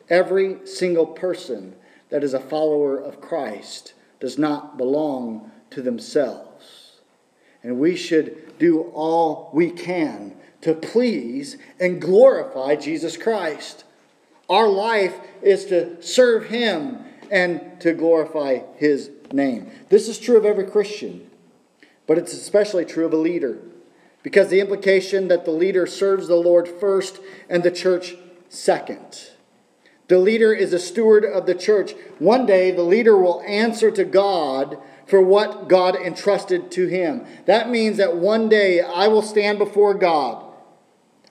Every 0.09 0.65
single 0.67 1.07
person 1.07 1.75
that 2.09 2.23
is 2.23 2.33
a 2.33 2.39
follower 2.39 2.97
of 2.97 3.21
Christ 3.21 3.93
does 4.19 4.37
not 4.37 4.77
belong 4.77 5.51
to 5.71 5.81
themselves. 5.81 6.44
And 7.65 7.79
we 7.79 7.95
should 7.95 8.59
do 8.59 8.91
all 8.93 9.49
we 9.51 9.71
can 9.71 10.35
to 10.61 10.75
please 10.75 11.57
and 11.79 11.99
glorify 11.99 12.75
Jesus 12.75 13.17
Christ. 13.17 13.83
Our 14.47 14.67
life 14.67 15.15
is 15.41 15.65
to 15.65 15.99
serve 15.99 16.45
Him 16.45 17.03
and 17.31 17.81
to 17.81 17.93
glorify 17.93 18.59
His 18.75 19.09
name. 19.33 19.71
This 19.89 20.07
is 20.07 20.19
true 20.19 20.37
of 20.37 20.45
every 20.45 20.67
Christian, 20.67 21.27
but 22.05 22.19
it's 22.19 22.33
especially 22.33 22.85
true 22.85 23.07
of 23.07 23.13
a 23.13 23.17
leader 23.17 23.57
because 24.21 24.49
the 24.49 24.59
implication 24.59 25.27
that 25.29 25.45
the 25.45 25.51
leader 25.51 25.87
serves 25.87 26.27
the 26.27 26.35
Lord 26.35 26.67
first 26.67 27.19
and 27.49 27.63
the 27.63 27.71
church 27.71 28.13
second. 28.47 29.31
The 30.07 30.19
leader 30.19 30.53
is 30.53 30.71
a 30.71 30.77
steward 30.77 31.25
of 31.25 31.47
the 31.47 31.55
church. 31.55 31.95
One 32.19 32.45
day, 32.45 32.69
the 32.69 32.83
leader 32.83 33.17
will 33.17 33.41
answer 33.41 33.89
to 33.89 34.03
God 34.03 34.77
for 35.05 35.21
what 35.21 35.67
God 35.67 35.95
entrusted 35.95 36.71
to 36.71 36.87
him. 36.87 37.25
That 37.45 37.69
means 37.69 37.97
that 37.97 38.17
one 38.17 38.49
day 38.49 38.81
I 38.81 39.07
will 39.07 39.21
stand 39.21 39.59
before 39.59 39.93
God 39.93 40.45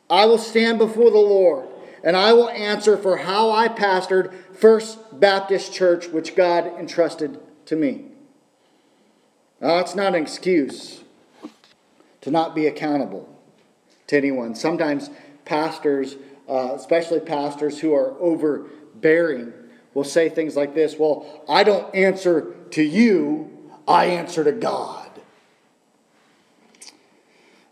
I 0.09 0.27
will 0.27 0.39
stand 0.39 0.79
before 0.79 1.11
the 1.11 1.19
Lord 1.19 1.67
and 2.03 2.17
I 2.17 2.33
will 2.35 2.51
answer 2.51 2.97
for 2.97 3.17
how 3.17 3.51
I 3.51 3.69
pastored 3.69 4.33
First 4.55 5.19
Baptist 5.19 5.73
Church, 5.73 6.09
which 6.09 6.37
God 6.37 6.67
entrusted 6.79 7.41
to 7.67 7.77
me. 7.77 8.07
Now, 9.61 9.77
that's 9.79 9.95
not 9.95 10.15
an 10.15 10.23
excuse 10.23 11.03
to 12.21 12.31
not 12.31 12.55
be 12.55 12.67
accountable 12.67 13.29
to 14.09 14.17
anyone. 14.17 14.55
Sometimes 14.55 15.09
pastors, 15.47 16.17
uh, 16.49 16.75
especially 16.75 17.21
pastors 17.21 17.81
who 17.81 17.95
are 17.95 18.15
overbearing, 18.21 19.55
will 19.95 20.05
say 20.05 20.29
things 20.29 20.57
like 20.57 20.75
this 20.75 20.97
Well, 20.99 21.43
I 21.49 21.65
don't 21.65 21.93
answer 21.95 22.55
to 22.73 22.83
you, 22.83 23.54
I 23.87 24.07
answer 24.07 24.45
to 24.45 24.53
God. 24.53 25.11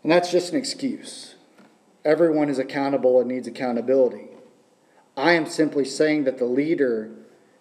And 0.03 0.11
that's 0.11 0.31
just 0.31 0.51
an 0.51 0.59
excuse. 0.59 1.35
Everyone 2.05 2.49
is 2.49 2.59
accountable 2.59 3.19
and 3.19 3.29
needs 3.29 3.47
accountability. 3.47 4.27
I 5.15 5.33
am 5.33 5.45
simply 5.45 5.85
saying 5.85 6.25
that 6.25 6.37
the 6.37 6.45
leader 6.45 7.11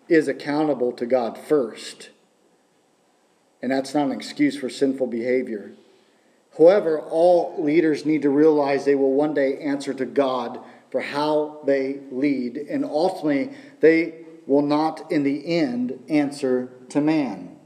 is 0.09 0.26
accountable 0.26 0.92
to 0.92 1.06
God 1.06 1.38
first. 1.38 2.11
And 3.62 3.71
that's 3.71 3.94
not 3.94 4.06
an 4.06 4.12
excuse 4.12 4.59
for 4.59 4.68
sinful 4.68 5.06
behavior. 5.06 5.73
However, 6.59 7.00
all 7.00 7.62
leaders 7.62 8.04
need 8.04 8.23
to 8.23 8.30
realize 8.30 8.85
they 8.85 8.94
will 8.94 9.12
one 9.12 9.35
day 9.35 9.59
answer 9.59 9.94
to 9.94 10.04
God 10.04 10.61
for 10.90 11.00
how 11.00 11.61
they 11.64 12.00
lead, 12.11 12.59
and 12.59 12.85
ultimately, 12.85 13.56
they 13.80 14.26
will 14.47 14.61
not, 14.61 15.11
in 15.11 15.23
the 15.23 15.47
end, 15.47 15.99
answer 16.11 16.71
to 16.90 17.00
man. 17.00 17.56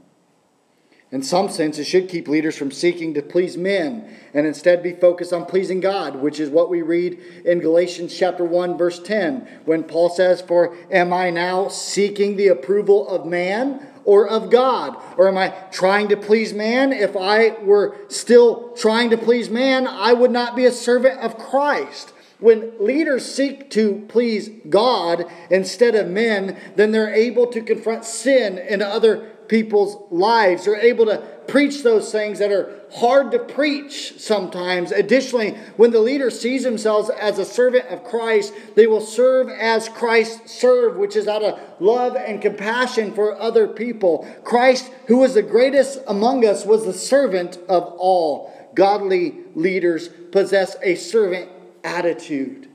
In 1.09 1.23
some 1.23 1.47
sense, 1.47 1.79
it 1.79 1.85
should 1.85 2.09
keep 2.09 2.27
leaders 2.27 2.57
from 2.57 2.69
seeking 2.69 3.13
to 3.13 3.21
please 3.21 3.55
men 3.55 4.03
and 4.33 4.45
instead 4.45 4.83
be 4.83 4.91
focused 4.91 5.31
on 5.31 5.45
pleasing 5.45 5.79
God, 5.79 6.17
which 6.17 6.37
is 6.37 6.49
what 6.49 6.69
we 6.69 6.81
read 6.81 7.17
in 7.45 7.59
Galatians 7.59 8.13
chapter 8.13 8.43
1 8.43 8.77
verse 8.77 8.99
10 8.99 9.47
when 9.63 9.83
Paul 9.83 10.09
says, 10.09 10.41
"For 10.41 10.75
am 10.91 11.13
I 11.13 11.29
now 11.29 11.69
seeking 11.69 12.35
the 12.35 12.49
approval 12.49 13.07
of 13.07 13.25
man 13.25 13.79
or 14.03 14.27
of 14.27 14.49
God? 14.49 14.97
Or 15.17 15.29
am 15.29 15.37
I 15.37 15.53
trying 15.71 16.09
to 16.09 16.17
please 16.17 16.53
man? 16.53 16.91
If 16.91 17.15
I 17.15 17.55
were 17.63 17.95
still 18.09 18.73
trying 18.75 19.09
to 19.11 19.17
please 19.17 19.49
man, 19.49 19.87
I 19.87 20.11
would 20.11 20.31
not 20.31 20.57
be 20.57 20.65
a 20.65 20.71
servant 20.73 21.21
of 21.21 21.37
Christ." 21.37 22.11
When 22.39 22.73
leaders 22.79 23.25
seek 23.25 23.71
to 23.71 24.03
please 24.09 24.51
God 24.69 25.25
instead 25.49 25.95
of 25.95 26.07
men, 26.07 26.55
then 26.75 26.91
they're 26.91 27.13
able 27.13 27.47
to 27.47 27.61
confront 27.61 28.05
sin 28.05 28.59
and 28.59 28.83
other 28.83 29.23
people's 29.47 29.97
lives. 30.11 30.65
They're 30.65 30.79
able 30.79 31.05
to 31.05 31.17
preach 31.47 31.83
those 31.83 32.11
things 32.11 32.39
that 32.39 32.51
are 32.51 32.81
hard 32.91 33.31
to 33.31 33.39
preach 33.39 34.19
sometimes. 34.19 34.91
Additionally, 34.91 35.51
when 35.77 35.91
the 35.91 35.99
leader 35.99 36.29
sees 36.29 36.63
themselves 36.63 37.09
as 37.09 37.39
a 37.39 37.45
servant 37.45 37.85
of 37.87 38.03
Christ, 38.03 38.53
they 38.75 38.87
will 38.87 39.01
serve 39.01 39.49
as 39.49 39.89
Christ 39.89 40.49
served, 40.49 40.97
which 40.97 41.15
is 41.15 41.27
out 41.27 41.43
of 41.43 41.59
love 41.79 42.15
and 42.15 42.41
compassion 42.41 43.13
for 43.13 43.39
other 43.39 43.67
people. 43.67 44.27
Christ, 44.43 44.91
who 45.07 45.17
was 45.17 45.33
the 45.33 45.41
greatest 45.41 45.99
among 46.07 46.45
us, 46.45 46.65
was 46.65 46.85
the 46.85 46.93
servant 46.93 47.57
of 47.69 47.83
all. 47.97 48.53
Godly 48.75 49.35
leaders 49.55 50.09
possess 50.31 50.75
a 50.83 50.95
servant 50.95 51.49
attitude. 51.83 52.69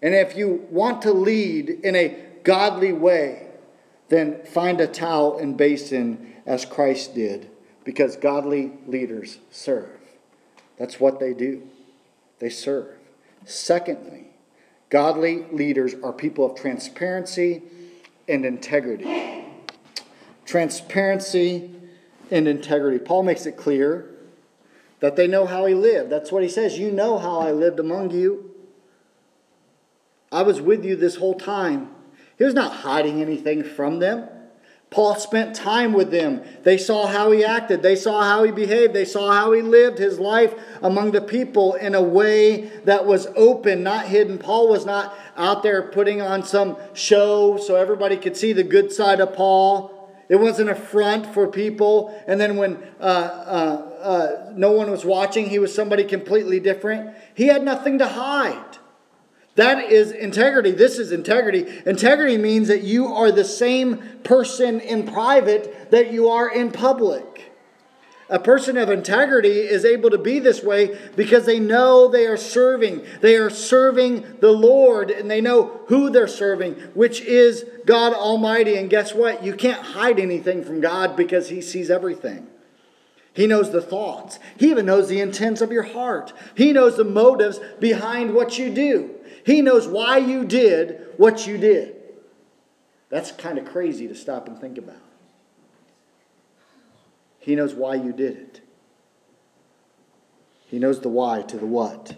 And 0.00 0.14
if 0.14 0.36
you 0.36 0.66
want 0.70 1.02
to 1.02 1.12
lead 1.12 1.68
in 1.68 1.94
a 1.94 2.16
godly 2.44 2.92
way, 2.92 3.48
then 4.12 4.44
find 4.44 4.80
a 4.80 4.86
towel 4.86 5.38
and 5.38 5.56
basin 5.56 6.34
as 6.46 6.64
Christ 6.64 7.14
did, 7.14 7.50
because 7.84 8.16
godly 8.16 8.72
leaders 8.86 9.38
serve. 9.50 9.98
That's 10.78 10.98
what 11.00 11.20
they 11.20 11.34
do, 11.34 11.62
they 12.38 12.48
serve. 12.48 12.96
Secondly, 13.44 14.26
godly 14.90 15.44
leaders 15.52 15.94
are 16.02 16.12
people 16.12 16.44
of 16.44 16.58
transparency 16.58 17.62
and 18.28 18.44
integrity. 18.44 19.44
Transparency 20.44 21.70
and 22.30 22.48
integrity. 22.48 22.98
Paul 22.98 23.22
makes 23.22 23.46
it 23.46 23.56
clear 23.56 24.08
that 25.00 25.16
they 25.16 25.26
know 25.26 25.46
how 25.46 25.66
he 25.66 25.74
lived. 25.74 26.10
That's 26.10 26.30
what 26.30 26.42
he 26.42 26.48
says. 26.48 26.78
You 26.78 26.90
know 26.90 27.18
how 27.18 27.40
I 27.40 27.52
lived 27.52 27.80
among 27.80 28.10
you. 28.10 28.50
I 30.30 30.42
was 30.42 30.60
with 30.60 30.84
you 30.84 30.96
this 30.96 31.16
whole 31.16 31.38
time. 31.38 31.90
He 32.38 32.44
was 32.44 32.54
not 32.54 32.72
hiding 32.72 33.20
anything 33.20 33.62
from 33.62 33.98
them. 33.98 34.28
Paul 34.92 35.14
spent 35.14 35.56
time 35.56 35.94
with 35.94 36.10
them. 36.10 36.42
They 36.64 36.76
saw 36.76 37.06
how 37.06 37.30
he 37.30 37.42
acted. 37.42 37.82
They 37.82 37.96
saw 37.96 38.22
how 38.22 38.44
he 38.44 38.52
behaved. 38.52 38.92
They 38.92 39.06
saw 39.06 39.32
how 39.32 39.52
he 39.52 39.62
lived 39.62 39.98
his 39.98 40.18
life 40.18 40.54
among 40.82 41.12
the 41.12 41.22
people 41.22 41.74
in 41.74 41.94
a 41.94 42.02
way 42.02 42.66
that 42.84 43.06
was 43.06 43.26
open, 43.34 43.82
not 43.82 44.06
hidden. 44.06 44.36
Paul 44.36 44.68
was 44.68 44.84
not 44.84 45.16
out 45.34 45.62
there 45.62 45.82
putting 45.82 46.20
on 46.20 46.44
some 46.44 46.76
show 46.92 47.56
so 47.56 47.76
everybody 47.76 48.18
could 48.18 48.36
see 48.36 48.52
the 48.52 48.62
good 48.62 48.92
side 48.92 49.20
of 49.20 49.32
Paul. 49.32 49.98
It 50.28 50.36
wasn't 50.36 50.68
a 50.68 50.74
front 50.74 51.26
for 51.32 51.48
people. 51.48 52.14
And 52.26 52.38
then 52.38 52.56
when 52.56 52.76
uh, 53.00 53.04
uh, 53.04 53.98
uh, 54.02 54.52
no 54.54 54.72
one 54.72 54.90
was 54.90 55.06
watching, 55.06 55.48
he 55.48 55.58
was 55.58 55.74
somebody 55.74 56.04
completely 56.04 56.60
different. 56.60 57.14
He 57.34 57.46
had 57.46 57.62
nothing 57.62 57.98
to 57.98 58.06
hide. 58.06 58.78
That 59.56 59.90
is 59.90 60.12
integrity. 60.12 60.70
This 60.70 60.98
is 60.98 61.12
integrity. 61.12 61.66
Integrity 61.84 62.38
means 62.38 62.68
that 62.68 62.82
you 62.82 63.08
are 63.08 63.30
the 63.30 63.44
same 63.44 63.98
person 64.24 64.80
in 64.80 65.06
private 65.06 65.90
that 65.90 66.10
you 66.10 66.30
are 66.30 66.50
in 66.50 66.72
public. 66.72 67.52
A 68.30 68.38
person 68.38 68.78
of 68.78 68.88
integrity 68.88 69.58
is 69.58 69.84
able 69.84 70.08
to 70.08 70.16
be 70.16 70.38
this 70.38 70.62
way 70.62 70.98
because 71.16 71.44
they 71.44 71.60
know 71.60 72.08
they 72.08 72.26
are 72.26 72.38
serving. 72.38 73.04
They 73.20 73.36
are 73.36 73.50
serving 73.50 74.38
the 74.40 74.52
Lord 74.52 75.10
and 75.10 75.30
they 75.30 75.42
know 75.42 75.82
who 75.88 76.08
they're 76.08 76.26
serving, 76.26 76.72
which 76.94 77.20
is 77.20 77.66
God 77.84 78.14
Almighty. 78.14 78.76
And 78.76 78.88
guess 78.88 79.14
what? 79.14 79.44
You 79.44 79.52
can't 79.52 79.82
hide 79.82 80.18
anything 80.18 80.64
from 80.64 80.80
God 80.80 81.14
because 81.14 81.50
He 81.50 81.60
sees 81.60 81.90
everything. 81.90 82.46
He 83.34 83.46
knows 83.46 83.70
the 83.70 83.82
thoughts, 83.82 84.38
He 84.58 84.70
even 84.70 84.86
knows 84.86 85.08
the 85.08 85.20
intents 85.20 85.60
of 85.60 85.70
your 85.70 85.82
heart, 85.82 86.32
He 86.54 86.72
knows 86.72 86.96
the 86.96 87.04
motives 87.04 87.60
behind 87.80 88.34
what 88.34 88.58
you 88.58 88.72
do. 88.72 89.10
He 89.44 89.62
knows 89.62 89.88
why 89.88 90.18
you 90.18 90.44
did 90.44 91.06
what 91.16 91.46
you 91.46 91.58
did. 91.58 91.96
That's 93.08 93.32
kind 93.32 93.58
of 93.58 93.64
crazy 93.64 94.08
to 94.08 94.14
stop 94.14 94.48
and 94.48 94.58
think 94.58 94.78
about. 94.78 94.96
He 97.38 97.56
knows 97.56 97.74
why 97.74 97.96
you 97.96 98.12
did 98.12 98.36
it. 98.36 98.60
He 100.66 100.78
knows 100.78 101.00
the 101.00 101.08
why 101.08 101.42
to 101.42 101.58
the 101.58 101.66
what. 101.66 102.14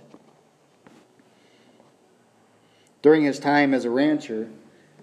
During 3.02 3.25
his 3.25 3.38
time 3.38 3.75
as 3.75 3.85
a 3.85 3.90
rancher, 3.90 4.49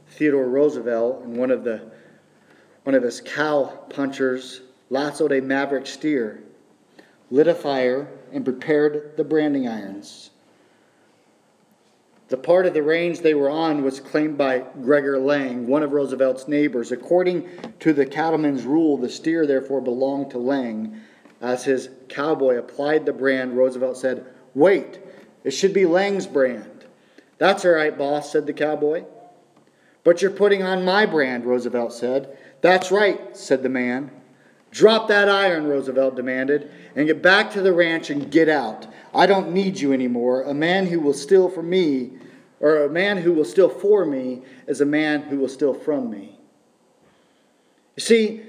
Theodore 0.09 0.47
Roosevelt 0.47 1.23
and 1.23 1.37
one 1.37 1.51
of 1.51 1.63
the 1.63 1.91
one 2.83 2.95
of 2.95 3.03
his 3.03 3.21
cow 3.21 3.65
punchers 3.89 4.61
lassoed 4.89 5.31
a 5.31 5.41
maverick 5.41 5.85
steer, 5.85 6.41
lit 7.29 7.47
a 7.47 7.53
fire, 7.53 8.07
and 8.31 8.43
prepared 8.43 9.15
the 9.17 9.23
branding 9.23 9.67
irons. 9.67 10.30
The 12.31 12.37
part 12.37 12.65
of 12.65 12.73
the 12.73 12.81
range 12.81 13.19
they 13.19 13.33
were 13.33 13.49
on 13.49 13.83
was 13.83 13.99
claimed 13.99 14.37
by 14.37 14.59
Gregor 14.81 15.19
Lang, 15.19 15.67
one 15.67 15.83
of 15.83 15.91
Roosevelt's 15.91 16.47
neighbors. 16.47 16.89
According 16.89 17.49
to 17.81 17.91
the 17.91 18.05
cattleman's 18.05 18.63
rule, 18.63 18.95
the 18.95 19.09
steer 19.09 19.45
therefore 19.45 19.81
belonged 19.81 20.31
to 20.31 20.37
Lang. 20.37 21.01
As 21.41 21.65
his 21.65 21.89
cowboy 22.07 22.55
applied 22.55 23.05
the 23.05 23.11
brand, 23.11 23.57
Roosevelt 23.57 23.97
said, 23.97 24.25
Wait, 24.55 25.01
it 25.43 25.51
should 25.51 25.73
be 25.73 25.85
Lang's 25.85 26.25
brand. 26.25 26.85
That's 27.37 27.65
all 27.65 27.71
right, 27.71 27.97
boss, 27.97 28.31
said 28.31 28.47
the 28.47 28.53
cowboy. 28.53 29.03
But 30.05 30.21
you're 30.21 30.31
putting 30.31 30.63
on 30.63 30.85
my 30.85 31.05
brand, 31.05 31.43
Roosevelt 31.43 31.91
said. 31.91 32.37
That's 32.61 32.93
right, 32.93 33.35
said 33.35 33.61
the 33.61 33.67
man. 33.67 34.09
Drop 34.71 35.09
that 35.09 35.27
iron, 35.27 35.65
Roosevelt 35.65 36.15
demanded, 36.15 36.71
and 36.95 37.07
get 37.07 37.21
back 37.21 37.51
to 37.51 37.61
the 37.61 37.73
ranch 37.73 38.09
and 38.09 38.31
get 38.31 38.47
out. 38.47 38.87
I 39.13 39.25
don't 39.25 39.51
need 39.51 39.79
you 39.79 39.93
anymore. 39.93 40.43
A 40.43 40.53
man 40.53 40.87
who 40.87 40.99
will 40.99 41.13
steal 41.13 41.49
from 41.49 41.69
me, 41.69 42.11
or 42.59 42.83
a 42.83 42.89
man 42.89 43.17
who 43.17 43.33
will 43.33 43.45
steal 43.45 43.69
for 43.69 44.05
me, 44.05 44.41
is 44.67 44.81
a 44.81 44.85
man 44.85 45.23
who 45.23 45.37
will 45.37 45.49
steal 45.49 45.73
from 45.73 46.09
me. 46.09 46.39
You 47.95 48.01
see, 48.01 48.41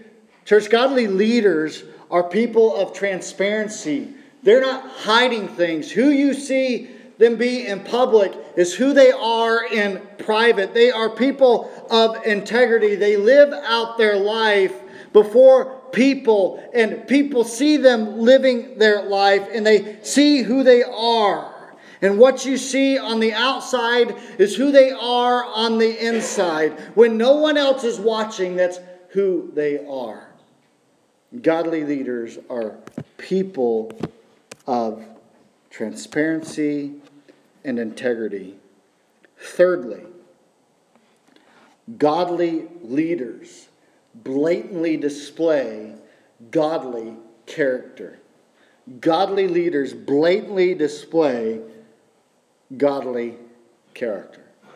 church 0.44 0.70
godly 0.70 1.08
leaders 1.08 1.82
are 2.10 2.22
people 2.22 2.76
of 2.76 2.92
transparency. 2.92 4.08
They're 4.42 4.60
not 4.60 4.88
hiding 4.88 5.48
things. 5.48 5.90
Who 5.90 6.10
you 6.10 6.34
see 6.34 6.88
them 7.18 7.36
be 7.36 7.66
in 7.66 7.80
public 7.80 8.32
is 8.56 8.74
who 8.74 8.92
they 8.92 9.12
are 9.12 9.64
in 9.64 10.00
private. 10.18 10.74
They 10.74 10.90
are 10.90 11.10
people 11.10 11.70
of 11.90 12.24
integrity. 12.26 12.94
They 12.94 13.16
live 13.16 13.52
out 13.52 13.98
their 13.98 14.16
life 14.16 14.74
before 15.12 15.81
people, 15.92 16.62
and 16.74 17.06
people 17.06 17.44
see 17.44 17.76
them 17.76 18.18
living 18.18 18.78
their 18.78 19.02
life 19.02 19.48
and 19.52 19.66
they 19.66 19.98
see 20.02 20.42
who 20.42 20.62
they 20.62 20.82
are. 20.82 21.52
And 22.00 22.18
what 22.18 22.44
you 22.44 22.56
see 22.56 22.98
on 22.98 23.20
the 23.20 23.32
outside 23.32 24.16
is 24.38 24.56
who 24.56 24.72
they 24.72 24.90
are 24.90 25.44
on 25.44 25.78
the 25.78 26.04
inside. 26.04 26.72
When 26.94 27.16
no 27.16 27.36
one 27.36 27.56
else 27.56 27.84
is 27.84 28.00
watching, 28.00 28.56
that's 28.56 28.80
who 29.10 29.52
they 29.54 29.86
are. 29.86 30.28
Godly 31.40 31.84
leaders 31.84 32.38
are 32.50 32.76
people 33.18 33.92
of 34.66 35.04
transparency 35.70 36.94
and 37.64 37.78
integrity. 37.78 38.56
Thirdly, 39.38 40.02
godly 41.98 42.68
leaders 42.82 43.68
blatantly 44.24 44.96
display 44.96 45.94
godly 46.50 47.16
character. 47.46 48.18
Godly 49.00 49.48
leaders 49.48 49.94
blatantly 49.94 50.74
display 50.74 51.60
godly 52.76 53.36
character. 53.94 54.44
I 54.64 54.68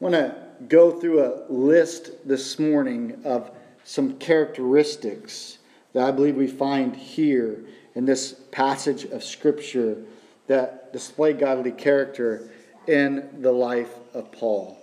want 0.00 0.14
to 0.14 0.36
go 0.68 0.90
through 0.90 1.24
a 1.24 1.44
list 1.48 2.10
this 2.26 2.58
morning 2.58 3.20
of 3.24 3.50
some 3.84 4.18
characteristics 4.18 5.58
that 5.92 6.06
I 6.06 6.10
believe 6.10 6.36
we 6.36 6.46
find 6.46 6.94
here 6.94 7.64
in 7.94 8.04
this 8.04 8.34
passage 8.52 9.04
of 9.04 9.24
Scripture 9.24 9.96
that 10.46 10.92
display 10.92 11.32
godly 11.32 11.72
character 11.72 12.50
in 12.86 13.28
the 13.40 13.52
life 13.52 13.92
of 14.14 14.30
Paul. 14.32 14.78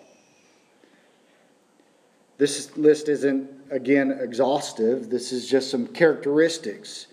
This 2.37 2.75
list 2.75 3.07
isn't, 3.09 3.49
again, 3.69 4.17
exhaustive. 4.21 5.09
This 5.09 5.31
is 5.31 5.49
just 5.49 5.71
some 5.71 5.87
characteristics. 5.87 7.07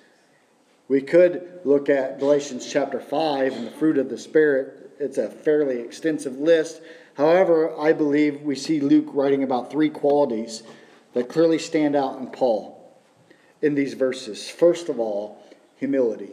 We 0.88 1.00
could 1.00 1.60
look 1.64 1.88
at 1.88 2.18
Galatians 2.18 2.70
chapter 2.70 3.00
5 3.00 3.52
and 3.52 3.66
the 3.66 3.70
fruit 3.70 3.98
of 3.98 4.10
the 4.10 4.18
Spirit. 4.18 4.90
It's 4.98 5.18
a 5.18 5.28
fairly 5.28 5.80
extensive 5.80 6.38
list. 6.38 6.82
However, 7.14 7.78
I 7.78 7.92
believe 7.92 8.42
we 8.42 8.56
see 8.56 8.80
Luke 8.80 9.08
writing 9.12 9.42
about 9.42 9.70
three 9.70 9.90
qualities 9.90 10.62
that 11.14 11.28
clearly 11.28 11.58
stand 11.58 11.96
out 11.96 12.18
in 12.18 12.28
Paul 12.28 12.78
in 13.60 13.74
these 13.74 13.94
verses. 13.94 14.48
First 14.48 14.88
of 14.88 14.98
all, 14.98 15.42
humility. 15.76 16.32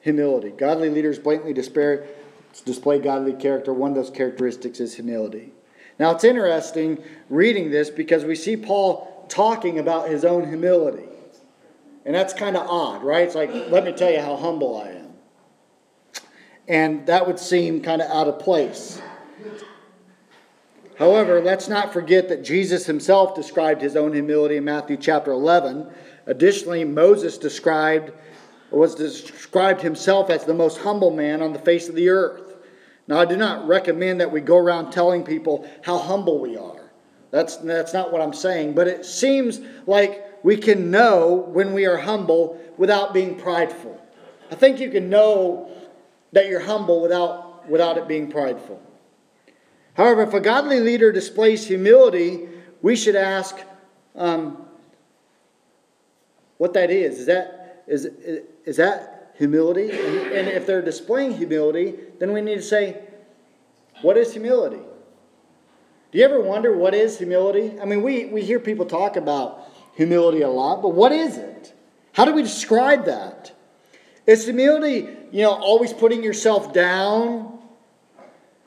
Humility. 0.00 0.50
Godly 0.50 0.90
leaders 0.90 1.18
blatantly 1.18 1.52
display 1.52 2.98
godly 2.98 3.34
character. 3.34 3.72
One 3.72 3.90
of 3.90 3.96
those 3.96 4.10
characteristics 4.10 4.80
is 4.80 4.94
humility. 4.94 5.52
Now, 5.98 6.12
it's 6.12 6.24
interesting 6.24 7.02
reading 7.28 7.70
this 7.70 7.90
because 7.90 8.24
we 8.24 8.34
see 8.34 8.56
Paul 8.56 9.09
talking 9.30 9.78
about 9.78 10.10
his 10.10 10.24
own 10.24 10.46
humility. 10.46 11.08
And 12.04 12.14
that's 12.14 12.34
kind 12.34 12.56
of 12.56 12.68
odd, 12.68 13.02
right? 13.02 13.22
It's 13.22 13.34
like, 13.34 13.50
let 13.70 13.84
me 13.84 13.92
tell 13.92 14.10
you 14.10 14.20
how 14.20 14.36
humble 14.36 14.80
I 14.80 14.88
am. 14.88 15.12
And 16.68 17.06
that 17.06 17.26
would 17.26 17.38
seem 17.38 17.82
kind 17.82 18.02
of 18.02 18.10
out 18.10 18.28
of 18.28 18.38
place. 18.38 19.00
However, 20.98 21.40
let's 21.40 21.68
not 21.68 21.92
forget 21.92 22.28
that 22.28 22.44
Jesus 22.44 22.86
himself 22.86 23.34
described 23.34 23.80
his 23.80 23.96
own 23.96 24.12
humility 24.12 24.56
in 24.56 24.64
Matthew 24.64 24.98
chapter 24.98 25.32
11. 25.32 25.90
Additionally, 26.26 26.84
Moses 26.84 27.38
described 27.38 28.12
was 28.70 28.94
described 28.94 29.80
himself 29.82 30.30
as 30.30 30.44
the 30.44 30.54
most 30.54 30.78
humble 30.78 31.10
man 31.10 31.42
on 31.42 31.52
the 31.52 31.58
face 31.58 31.88
of 31.88 31.94
the 31.94 32.08
earth. 32.08 32.54
Now, 33.08 33.18
I 33.18 33.24
do 33.24 33.36
not 33.36 33.66
recommend 33.66 34.20
that 34.20 34.30
we 34.30 34.40
go 34.40 34.56
around 34.56 34.92
telling 34.92 35.24
people 35.24 35.68
how 35.82 35.98
humble 35.98 36.38
we 36.38 36.56
are. 36.56 36.79
That's, 37.30 37.56
that's 37.58 37.92
not 37.92 38.12
what 38.12 38.20
I'm 38.20 38.32
saying. 38.32 38.74
But 38.74 38.88
it 38.88 39.04
seems 39.04 39.60
like 39.86 40.44
we 40.44 40.56
can 40.56 40.90
know 40.90 41.48
when 41.52 41.72
we 41.72 41.86
are 41.86 41.98
humble 41.98 42.60
without 42.76 43.14
being 43.14 43.36
prideful. 43.36 44.00
I 44.50 44.54
think 44.56 44.80
you 44.80 44.90
can 44.90 45.08
know 45.08 45.70
that 46.32 46.48
you're 46.48 46.60
humble 46.60 47.00
without, 47.00 47.68
without 47.68 47.98
it 47.98 48.08
being 48.08 48.30
prideful. 48.30 48.82
However, 49.94 50.22
if 50.22 50.34
a 50.34 50.40
godly 50.40 50.80
leader 50.80 51.12
displays 51.12 51.66
humility, 51.66 52.48
we 52.82 52.96
should 52.96 53.16
ask 53.16 53.56
um, 54.16 54.66
what 56.58 56.72
that 56.72 56.90
is. 56.90 57.20
Is 57.20 57.26
that, 57.26 57.84
is, 57.86 58.06
is 58.64 58.76
that 58.78 59.34
humility. 59.36 59.90
And, 59.90 60.32
and 60.32 60.48
if 60.48 60.66
they're 60.66 60.82
displaying 60.82 61.36
humility, 61.36 61.94
then 62.18 62.32
we 62.32 62.40
need 62.40 62.56
to 62.56 62.62
say, 62.62 63.00
what 64.02 64.16
is 64.16 64.32
humility? 64.32 64.80
Do 66.12 66.18
you 66.18 66.24
ever 66.24 66.40
wonder 66.40 66.76
what 66.76 66.92
is 66.94 67.18
humility? 67.18 67.78
I 67.80 67.84
mean, 67.84 68.02
we, 68.02 68.24
we 68.26 68.42
hear 68.42 68.58
people 68.58 68.84
talk 68.84 69.16
about 69.16 69.70
humility 69.94 70.42
a 70.42 70.48
lot, 70.48 70.82
but 70.82 70.88
what 70.88 71.12
is 71.12 71.36
it? 71.36 71.72
How 72.12 72.24
do 72.24 72.32
we 72.32 72.42
describe 72.42 73.04
that? 73.04 73.52
Is 74.26 74.44
humility, 74.44 75.08
you 75.30 75.42
know, 75.42 75.52
always 75.52 75.92
putting 75.92 76.24
yourself 76.24 76.72
down? 76.72 77.60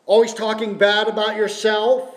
Always 0.06 0.34
talking 0.34 0.77
bad 0.77 1.10
about 1.10 1.36
yourself? 1.36 2.15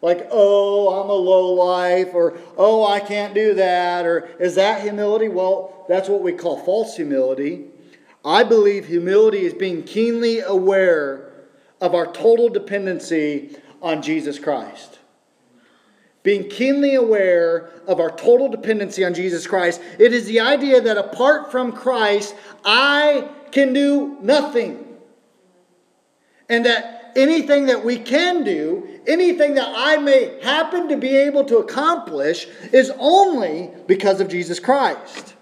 Like, 0.00 0.28
oh, 0.30 1.02
I'm 1.02 1.10
a 1.10 1.12
low 1.12 1.54
life, 1.54 2.14
or 2.14 2.38
oh, 2.56 2.86
I 2.86 3.00
can't 3.00 3.34
do 3.34 3.54
that, 3.54 4.06
or 4.06 4.28
is 4.38 4.54
that 4.54 4.82
humility? 4.82 5.28
Well, 5.28 5.84
that's 5.88 6.08
what 6.08 6.22
we 6.22 6.32
call 6.32 6.56
false 6.56 6.94
humility. 6.94 7.64
I 8.24 8.44
believe 8.44 8.86
humility 8.86 9.44
is 9.44 9.54
being 9.54 9.82
keenly 9.82 10.38
aware 10.38 11.32
of 11.80 11.96
our 11.96 12.12
total 12.12 12.48
dependency 12.48 13.56
on 13.82 14.02
Jesus 14.02 14.38
Christ. 14.38 14.98
being 16.28 16.48
keenly 16.50 16.94
aware 16.94 17.70
of 17.86 18.00
our 18.00 18.10
total 18.10 18.50
dependency 18.50 19.02
on 19.02 19.14
Jesus 19.14 19.46
Christ. 19.46 19.80
It 19.98 20.12
is 20.12 20.26
the 20.26 20.40
idea 20.40 20.78
that 20.80 20.98
apart 20.98 21.50
from 21.50 21.72
Christ, 21.72 22.34
I 22.66 23.30
can 23.50 23.72
do 23.72 24.18
nothing. 24.20 24.84
And 26.50 26.66
that 26.66 27.12
anything 27.16 27.64
that 27.66 27.82
we 27.82 27.96
can 27.96 28.44
do, 28.44 29.00
anything 29.06 29.54
that 29.54 29.72
I 29.74 29.96
may 29.96 30.38
happen 30.42 30.88
to 30.88 30.98
be 30.98 31.16
able 31.16 31.44
to 31.44 31.58
accomplish, 31.58 32.46
is 32.74 32.92
only 32.98 33.70
because 33.86 34.20
of 34.20 34.28
Jesus 34.28 34.60
Christ. 34.60 35.34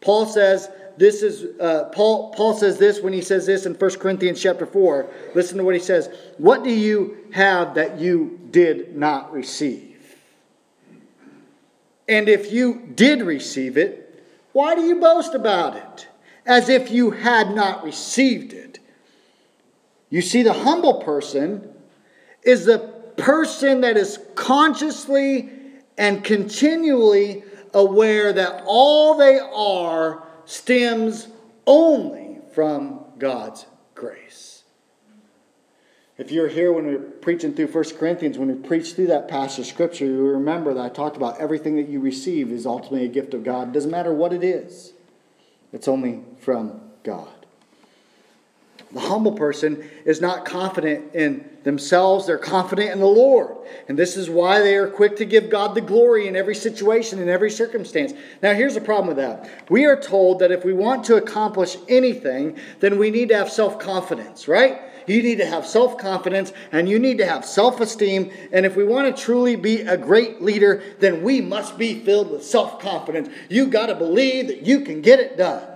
Paul 0.00 0.26
says, 0.26 0.68
this 0.96 1.22
is 1.22 1.58
uh, 1.60 1.90
Paul. 1.92 2.32
Paul 2.34 2.54
says 2.54 2.78
this 2.78 3.00
when 3.00 3.12
he 3.12 3.20
says 3.20 3.46
this 3.46 3.66
in 3.66 3.74
1 3.74 3.90
Corinthians 3.98 4.40
chapter 4.40 4.66
4. 4.66 5.10
Listen 5.34 5.58
to 5.58 5.64
what 5.64 5.74
he 5.74 5.80
says. 5.80 6.08
What 6.38 6.62
do 6.62 6.70
you 6.70 7.16
have 7.32 7.74
that 7.74 7.98
you 7.98 8.40
did 8.50 8.96
not 8.96 9.32
receive? 9.32 10.16
And 12.08 12.28
if 12.28 12.52
you 12.52 12.92
did 12.94 13.22
receive 13.22 13.76
it, 13.76 14.24
why 14.52 14.74
do 14.74 14.82
you 14.82 15.00
boast 15.00 15.34
about 15.34 15.76
it? 15.76 16.08
As 16.46 16.68
if 16.68 16.90
you 16.90 17.10
had 17.10 17.54
not 17.54 17.82
received 17.82 18.52
it. 18.52 18.78
You 20.10 20.22
see, 20.22 20.42
the 20.42 20.52
humble 20.52 21.00
person 21.02 21.74
is 22.42 22.66
the 22.66 22.78
person 23.16 23.80
that 23.80 23.96
is 23.96 24.20
consciously 24.34 25.48
and 25.96 26.22
continually 26.22 27.42
aware 27.72 28.32
that 28.32 28.62
all 28.66 29.16
they 29.16 29.38
are 29.38 30.24
stems 30.46 31.28
only 31.66 32.38
from 32.52 33.04
God's 33.18 33.66
grace. 33.94 34.62
If 36.16 36.30
you're 36.30 36.48
here 36.48 36.72
when 36.72 36.86
we 36.86 36.94
are 36.94 37.00
preaching 37.00 37.54
through 37.54 37.66
1 37.66 37.84
Corinthians, 37.98 38.38
when 38.38 38.48
we 38.48 38.54
preach 38.54 38.92
through 38.92 39.08
that 39.08 39.26
passage 39.26 39.60
of 39.60 39.66
Scripture, 39.66 40.06
you 40.06 40.24
remember 40.24 40.72
that 40.74 40.84
I 40.84 40.88
talked 40.88 41.16
about 41.16 41.40
everything 41.40 41.76
that 41.76 41.88
you 41.88 41.98
receive 41.98 42.52
is 42.52 42.66
ultimately 42.66 43.04
a 43.04 43.08
gift 43.08 43.34
of 43.34 43.42
God. 43.42 43.68
It 43.68 43.72
doesn't 43.72 43.90
matter 43.90 44.12
what 44.12 44.32
it 44.32 44.44
is, 44.44 44.92
it's 45.72 45.88
only 45.88 46.22
from 46.38 46.80
God. 47.02 47.28
The 48.92 49.00
humble 49.00 49.32
person 49.32 49.90
is 50.04 50.20
not 50.20 50.44
confident 50.44 51.14
in 51.14 51.50
themselves, 51.64 52.26
they're 52.26 52.38
confident 52.38 52.92
in 52.92 53.00
the 53.00 53.06
Lord. 53.06 53.56
And 53.88 53.98
this 53.98 54.16
is 54.16 54.30
why 54.30 54.60
they 54.60 54.76
are 54.76 54.86
quick 54.86 55.16
to 55.16 55.24
give 55.24 55.50
God 55.50 55.74
the 55.74 55.80
glory 55.80 56.28
in 56.28 56.36
every 56.36 56.54
situation, 56.54 57.18
in 57.18 57.28
every 57.28 57.50
circumstance. 57.50 58.12
Now, 58.42 58.54
here's 58.54 58.74
the 58.74 58.80
problem 58.80 59.08
with 59.08 59.16
that. 59.16 59.48
We 59.70 59.86
are 59.86 60.00
told 60.00 60.38
that 60.38 60.52
if 60.52 60.64
we 60.64 60.72
want 60.72 61.04
to 61.04 61.16
accomplish 61.16 61.76
anything, 61.88 62.58
then 62.80 62.98
we 62.98 63.10
need 63.10 63.30
to 63.30 63.36
have 63.36 63.50
self 63.50 63.78
confidence, 63.78 64.46
right? 64.46 64.80
You 65.06 65.22
need 65.22 65.38
to 65.38 65.46
have 65.46 65.66
self 65.66 65.98
confidence 65.98 66.52
and 66.72 66.88
you 66.88 66.98
need 66.98 67.18
to 67.18 67.26
have 67.26 67.44
self 67.44 67.80
esteem. 67.80 68.30
And 68.52 68.64
if 68.64 68.76
we 68.76 68.84
want 68.84 69.14
to 69.14 69.22
truly 69.22 69.56
be 69.56 69.80
a 69.80 69.96
great 69.96 70.42
leader, 70.42 70.82
then 71.00 71.22
we 71.22 71.40
must 71.40 71.78
be 71.78 72.00
filled 72.00 72.30
with 72.30 72.44
self 72.44 72.78
confidence. 72.80 73.28
You 73.48 73.66
got 73.66 73.86
to 73.86 73.94
believe 73.94 74.48
that 74.48 74.62
you 74.66 74.80
can 74.80 75.00
get 75.00 75.18
it 75.18 75.36
done. 75.36 75.66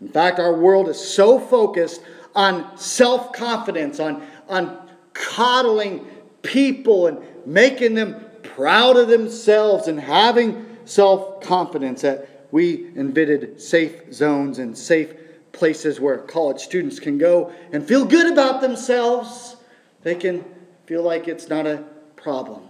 In 0.00 0.08
fact, 0.08 0.38
our 0.38 0.54
world 0.54 0.88
is 0.88 1.00
so 1.00 1.40
focused 1.40 2.00
on 2.34 2.76
self 2.78 3.32
confidence, 3.32 3.98
on, 4.00 4.22
on 4.48 4.88
coddling 5.12 6.06
people 6.42 7.06
and 7.06 7.18
making 7.46 7.94
them 7.94 8.24
proud 8.42 8.96
of 8.96 9.08
themselves 9.08 9.88
and 9.88 10.00
having 10.00 10.64
self 10.84 11.40
confidence 11.42 12.02
that 12.02 12.46
we 12.50 12.86
invented 12.94 13.60
safe 13.60 14.12
zones 14.12 14.58
and 14.58 14.76
safe 14.76 15.14
places 15.52 16.00
where 16.00 16.18
college 16.18 16.60
students 16.60 16.98
can 16.98 17.18
go 17.18 17.52
and 17.72 17.86
feel 17.86 18.04
good 18.04 18.32
about 18.32 18.60
themselves. 18.60 19.56
They 20.02 20.14
can 20.14 20.44
feel 20.86 21.02
like 21.02 21.28
it's 21.28 21.48
not 21.48 21.66
a 21.66 21.84
problem. 22.16 22.62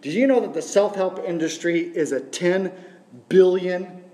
Did 0.00 0.14
you 0.14 0.26
know 0.26 0.40
that 0.40 0.54
the 0.54 0.62
self 0.62 0.94
help 0.94 1.24
industry 1.24 1.80
is 1.80 2.12
a 2.12 2.20
10 2.20 2.72
billion 3.28 4.04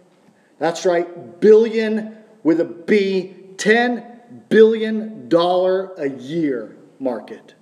that's 0.63 0.87
right, 0.87 1.41
billion 1.41 2.17
with 2.45 2.61
a 2.61 2.65
B, 2.65 3.35
$10 3.57 4.12
billion 4.49 5.29
dollar 5.29 5.93
a 5.95 6.09
year 6.09 6.77
market. 6.99 7.55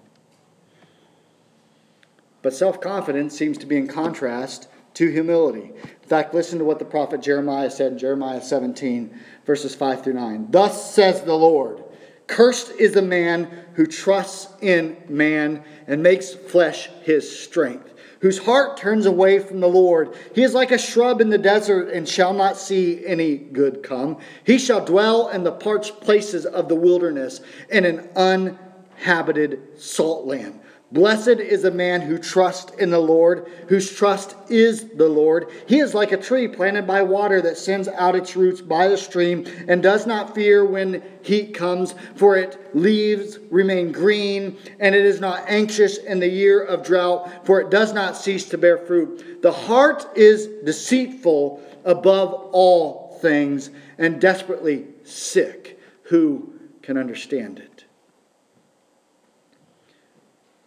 But 2.43 2.55
self 2.55 2.81
confidence 2.81 3.37
seems 3.37 3.59
to 3.59 3.67
be 3.67 3.77
in 3.77 3.87
contrast 3.87 4.69
to 4.95 5.09
humility. 5.09 5.73
In 6.03 6.09
fact, 6.09 6.35
listen 6.35 6.59
to 6.59 6.65
what 6.65 6.79
the 6.79 6.85
prophet 6.85 7.23
Jeremiah 7.23 7.71
said 7.71 7.93
in 7.93 7.99
Jeremiah 7.99 8.43
17, 8.43 9.19
verses 9.47 9.75
5 9.75 10.03
through 10.03 10.15
9. 10.15 10.49
Thus 10.51 10.95
says 10.95 11.23
the 11.23 11.35
Lord 11.35 11.85
Cursed 12.27 12.71
is 12.79 12.93
the 12.93 13.03
man 13.03 13.67
who 13.75 13.87
trusts 13.87 14.49
in 14.63 14.97
man 15.09 15.65
and 15.87 16.03
makes 16.03 16.33
flesh 16.33 16.89
his 17.03 17.41
strength 17.41 17.93
whose 18.21 18.39
heart 18.39 18.77
turns 18.77 19.07
away 19.07 19.39
from 19.39 19.61
the 19.61 19.69
Lord. 19.69 20.15
He 20.35 20.43
is 20.43 20.55
like 20.55 20.71
a 20.71 20.79
shrub 20.79 21.21
in 21.21 21.31
the 21.31 21.39
desert 21.39 21.89
and 21.89 22.09
shall 22.09 22.33
not 22.33 22.57
see 22.57 23.05
any 23.07 23.37
good 23.37 23.83
come. 23.83 24.19
He 24.45 24.59
shall 24.59 24.85
dwell 24.85 25.29
in 25.29 25.43
the 25.43 25.53
parched 25.53 26.01
places 26.01 26.47
of 26.47 26.69
the 26.69 26.75
wilderness 26.75 27.41
in 27.71 27.85
an 27.85 28.09
uninhabited 28.15 29.81
salt 29.81 30.27
land. 30.27 30.61
Blessed 30.93 31.29
is 31.29 31.63
the 31.63 31.71
man 31.71 32.01
who 32.01 32.19
trusts 32.19 32.73
in 32.79 32.91
the 32.91 32.99
Lord, 32.99 33.49
whose 33.69 33.95
trust 33.95 34.35
is 34.49 34.89
the 34.97 35.09
Lord. 35.09 35.47
He 35.69 35.79
is 35.79 35.95
like 35.95 36.11
a 36.11 36.17
tree 36.17 36.49
planted 36.49 36.85
by 36.85 37.03
water 37.03 37.41
that 37.43 37.59
sends 37.59 37.87
out 37.87 38.17
its 38.17 38.35
roots 38.35 38.61
by 38.61 38.89
the 38.89 38.99
stream 38.99 39.47
and 39.69 39.85
does 39.85 40.05
not 40.05 40.35
fear 40.35 40.65
when 40.65 41.01
heat 41.23 41.55
comes, 41.55 41.95
for 42.17 42.37
its 42.37 42.57
leaves 42.75 43.39
remain 43.51 43.93
green, 43.93 44.59
and 44.81 44.97
it 44.97 45.05
is 45.05 45.21
not 45.21 45.45
anxious 45.47 45.97
in 45.97 46.19
the 46.19 46.29
year 46.29 46.61
of 46.61 46.85
drought, 46.85 47.47
for 47.47 47.61
it 47.61 47.71
does 47.71 47.93
not 47.93 48.17
cease 48.17 48.49
to 48.49 48.59
bear 48.59 48.77
fruit. 48.77 49.43
The 49.43 49.53
heart 49.53 50.09
is 50.17 50.49
deceitful 50.65 51.63
above 51.85 52.33
all 52.51 53.17
things 53.21 53.71
and 53.97 54.21
desperately 54.21 54.87
sick. 55.05 55.79
Who 56.05 56.53
can 56.83 56.97
understand 56.97 57.61
it? 57.61 57.70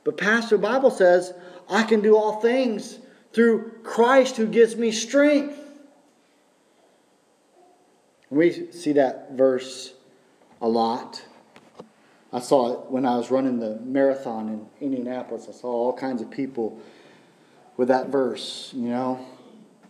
But, 0.03 0.17
Pastor, 0.17 0.57
Bible 0.57 0.91
says 0.91 1.33
I 1.69 1.83
can 1.83 2.01
do 2.01 2.15
all 2.15 2.41
things 2.41 2.99
through 3.31 3.71
Christ 3.83 4.37
who 4.37 4.47
gives 4.47 4.75
me 4.75 4.91
strength. 4.91 5.59
We 8.29 8.71
see 8.71 8.93
that 8.93 9.33
verse 9.33 9.93
a 10.61 10.67
lot. 10.67 11.23
I 12.31 12.39
saw 12.39 12.73
it 12.73 12.91
when 12.91 13.05
I 13.05 13.15
was 13.15 13.29
running 13.29 13.59
the 13.59 13.79
marathon 13.81 14.49
in 14.49 14.67
Indianapolis. 14.81 15.47
I 15.47 15.51
saw 15.51 15.67
all 15.67 15.93
kinds 15.93 16.21
of 16.21 16.31
people 16.31 16.81
with 17.77 17.89
that 17.89 18.07
verse, 18.07 18.71
you 18.75 18.89
know, 18.89 19.25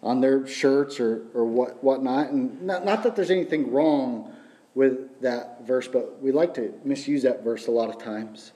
on 0.02 0.19
their 0.19 0.45
shirts 0.45 0.99
or, 0.99 1.23
or 1.34 1.45
what 1.45 1.82
whatnot. 1.84 2.32
And 2.32 2.62
not, 2.62 2.84
not 2.84 3.04
that 3.04 3.15
there's 3.15 3.32
anything 3.32 3.71
wrong 3.71 4.34
with 4.76 5.21
that 5.21 5.65
verse, 5.65 5.88
but 5.88 6.21
we 6.21 6.32
like 6.32 6.54
to 6.56 6.73
misuse 6.84 7.23
that 7.23 7.43
verse 7.43 7.67
a 7.67 7.71
lot 7.71 7.89
of 7.89 8.02
times. 8.02 8.52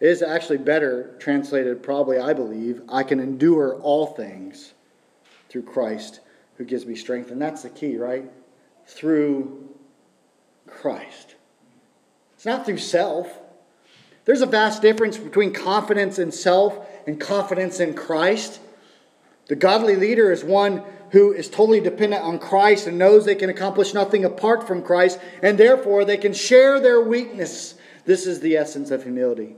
Is 0.00 0.22
actually 0.22 0.58
better 0.58 1.16
translated, 1.18 1.82
probably, 1.82 2.18
I 2.18 2.32
believe, 2.32 2.82
I 2.88 3.02
can 3.02 3.18
endure 3.18 3.74
all 3.80 4.06
things 4.06 4.74
through 5.48 5.62
Christ 5.62 6.20
who 6.56 6.64
gives 6.64 6.86
me 6.86 6.94
strength. 6.94 7.32
And 7.32 7.42
that's 7.42 7.62
the 7.62 7.68
key, 7.68 7.96
right? 7.96 8.30
Through 8.86 9.74
Christ. 10.68 11.34
It's 12.34 12.46
not 12.46 12.64
through 12.64 12.78
self. 12.78 13.40
There's 14.24 14.42
a 14.42 14.46
vast 14.46 14.82
difference 14.82 15.18
between 15.18 15.52
confidence 15.52 16.20
in 16.20 16.30
self 16.30 16.78
and 17.06 17.18
confidence 17.18 17.80
in 17.80 17.94
Christ. 17.94 18.60
The 19.48 19.56
godly 19.56 19.96
leader 19.96 20.30
is 20.30 20.44
one 20.44 20.84
who 21.10 21.32
is 21.32 21.48
totally 21.48 21.80
dependent 21.80 22.22
on 22.22 22.38
Christ 22.38 22.86
and 22.86 22.98
knows 22.98 23.24
they 23.24 23.34
can 23.34 23.50
accomplish 23.50 23.94
nothing 23.94 24.24
apart 24.24 24.66
from 24.66 24.82
Christ, 24.82 25.18
and 25.42 25.58
therefore 25.58 26.04
they 26.04 26.18
can 26.18 26.34
share 26.34 26.78
their 26.78 27.00
weakness. 27.00 27.74
This 28.04 28.26
is 28.26 28.40
the 28.40 28.56
essence 28.56 28.90
of 28.90 29.02
humility. 29.02 29.56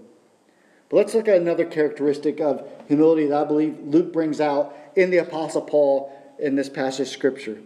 But 0.91 0.97
let's 0.97 1.15
look 1.15 1.29
at 1.29 1.37
another 1.37 1.65
characteristic 1.65 2.41
of 2.41 2.69
humility 2.89 3.27
that 3.29 3.43
I 3.43 3.45
believe 3.45 3.79
Luke 3.81 4.13
brings 4.13 4.41
out 4.41 4.77
in 4.97 5.11
the 5.11 5.19
Apostle 5.19 5.63
Paul 5.63 6.13
in 6.39 6.57
this 6.57 6.69
passage 6.69 7.07
of 7.07 7.09
Scripture 7.09 7.61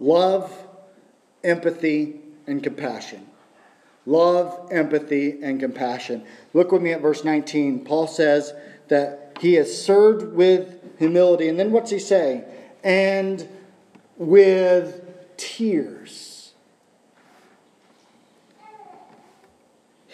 love, 0.00 0.52
empathy, 1.44 2.20
and 2.46 2.62
compassion. 2.62 3.26
Love, 4.06 4.68
empathy, 4.70 5.38
and 5.42 5.60
compassion. 5.60 6.24
Look 6.52 6.72
with 6.72 6.82
me 6.82 6.92
at 6.92 7.00
verse 7.00 7.24
19. 7.24 7.84
Paul 7.84 8.06
says 8.06 8.52
that 8.88 9.38
he 9.40 9.54
has 9.54 9.82
served 9.82 10.34
with 10.34 10.98
humility. 10.98 11.48
And 11.48 11.58
then 11.58 11.72
what's 11.72 11.90
he 11.90 11.98
say? 11.98 12.44
And 12.82 13.48
with 14.16 15.00
tears. 15.36 16.33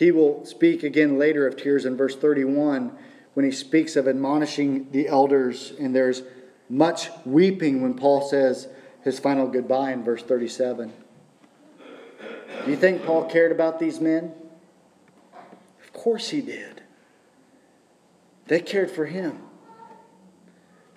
He 0.00 0.10
will 0.10 0.46
speak 0.46 0.82
again 0.82 1.18
later 1.18 1.46
of 1.46 1.58
tears 1.58 1.84
in 1.84 1.94
verse 1.94 2.16
31 2.16 2.96
when 3.34 3.44
he 3.44 3.52
speaks 3.52 3.96
of 3.96 4.08
admonishing 4.08 4.90
the 4.92 5.06
elders, 5.06 5.74
and 5.78 5.94
there's 5.94 6.22
much 6.70 7.10
weeping 7.26 7.82
when 7.82 7.92
Paul 7.92 8.26
says 8.26 8.66
his 9.02 9.18
final 9.18 9.46
goodbye 9.46 9.92
in 9.92 10.02
verse 10.02 10.22
37. 10.22 10.90
Do 12.64 12.70
you 12.70 12.78
think 12.78 13.04
Paul 13.04 13.26
cared 13.26 13.52
about 13.52 13.78
these 13.78 14.00
men? 14.00 14.32
Of 15.84 15.92
course 15.92 16.30
he 16.30 16.40
did. 16.40 16.80
They 18.46 18.60
cared 18.60 18.90
for 18.90 19.04
him. 19.04 19.40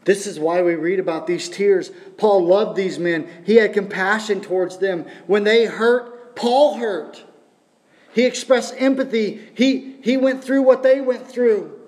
This 0.05 0.25
is 0.25 0.39
why 0.39 0.61
we 0.61 0.75
read 0.75 0.99
about 0.99 1.27
these 1.27 1.49
tears. 1.49 1.91
Paul 2.17 2.45
loved 2.45 2.77
these 2.77 2.97
men. 2.99 3.27
He 3.45 3.55
had 3.55 3.73
compassion 3.73 4.39
towards 4.39 4.77
them. 4.77 5.05
When 5.27 5.43
they 5.43 5.65
hurt, 5.65 6.37
Paul 6.37 6.77
hurt. 6.77 7.25
He 8.13 8.25
expressed 8.25 8.75
empathy. 8.77 9.49
He, 9.55 9.97
he 10.01 10.17
went 10.17 10.43
through 10.43 10.61
what 10.61 10.83
they 10.83 11.01
went 11.01 11.27
through. 11.27 11.79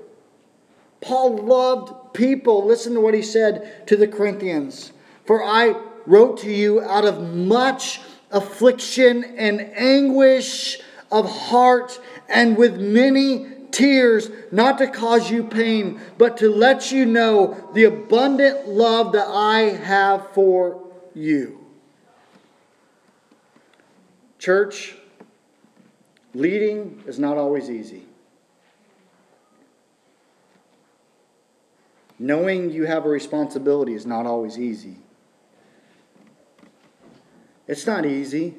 Paul 1.02 1.38
loved 1.38 2.14
people. 2.14 2.66
Listen 2.66 2.96
to 2.96 3.02
what 3.02 3.14
he 3.14 3.22
said 3.22 3.88
to 3.88 3.96
the 3.96 4.08
Corinthians. 4.08 4.92
For 5.26 5.44
I 5.44 5.76
wrote 6.06 6.40
to 6.40 6.52
you 6.52 6.82
out 6.82 7.06
of 7.06 7.22
much 7.22 8.02
affliction 8.32 9.24
and 9.38 9.62
anguish 9.76 10.80
of 11.12 11.30
heart 11.30 12.00
and 12.28 12.58
with 12.58 12.80
many 12.80 13.48
tears, 13.72 14.30
not 14.52 14.78
to 14.80 14.88
cause 14.88 15.30
you 15.30 15.44
pain, 15.44 16.00
but 16.18 16.38
to 16.38 16.50
let 16.50 16.92
you 16.92 17.06
know 17.06 17.70
the 17.74 17.84
abundant 17.84 18.68
love 18.68 19.12
that 19.12 19.28
I 19.28 19.62
have 19.62 20.32
for 20.32 20.82
you. 21.14 21.60
Church, 24.40 24.96
leading 26.36 27.02
is 27.08 27.18
not 27.18 27.38
always 27.38 27.70
easy. 27.70 28.04
Knowing 32.20 32.70
you 32.70 32.86
have 32.86 33.06
a 33.06 33.10
responsibility 33.10 33.94
is 33.94 34.06
not 34.06 34.26
always 34.26 34.60
easy. 34.60 34.98
It's 37.68 37.88
not 37.88 38.06
easy 38.06 38.54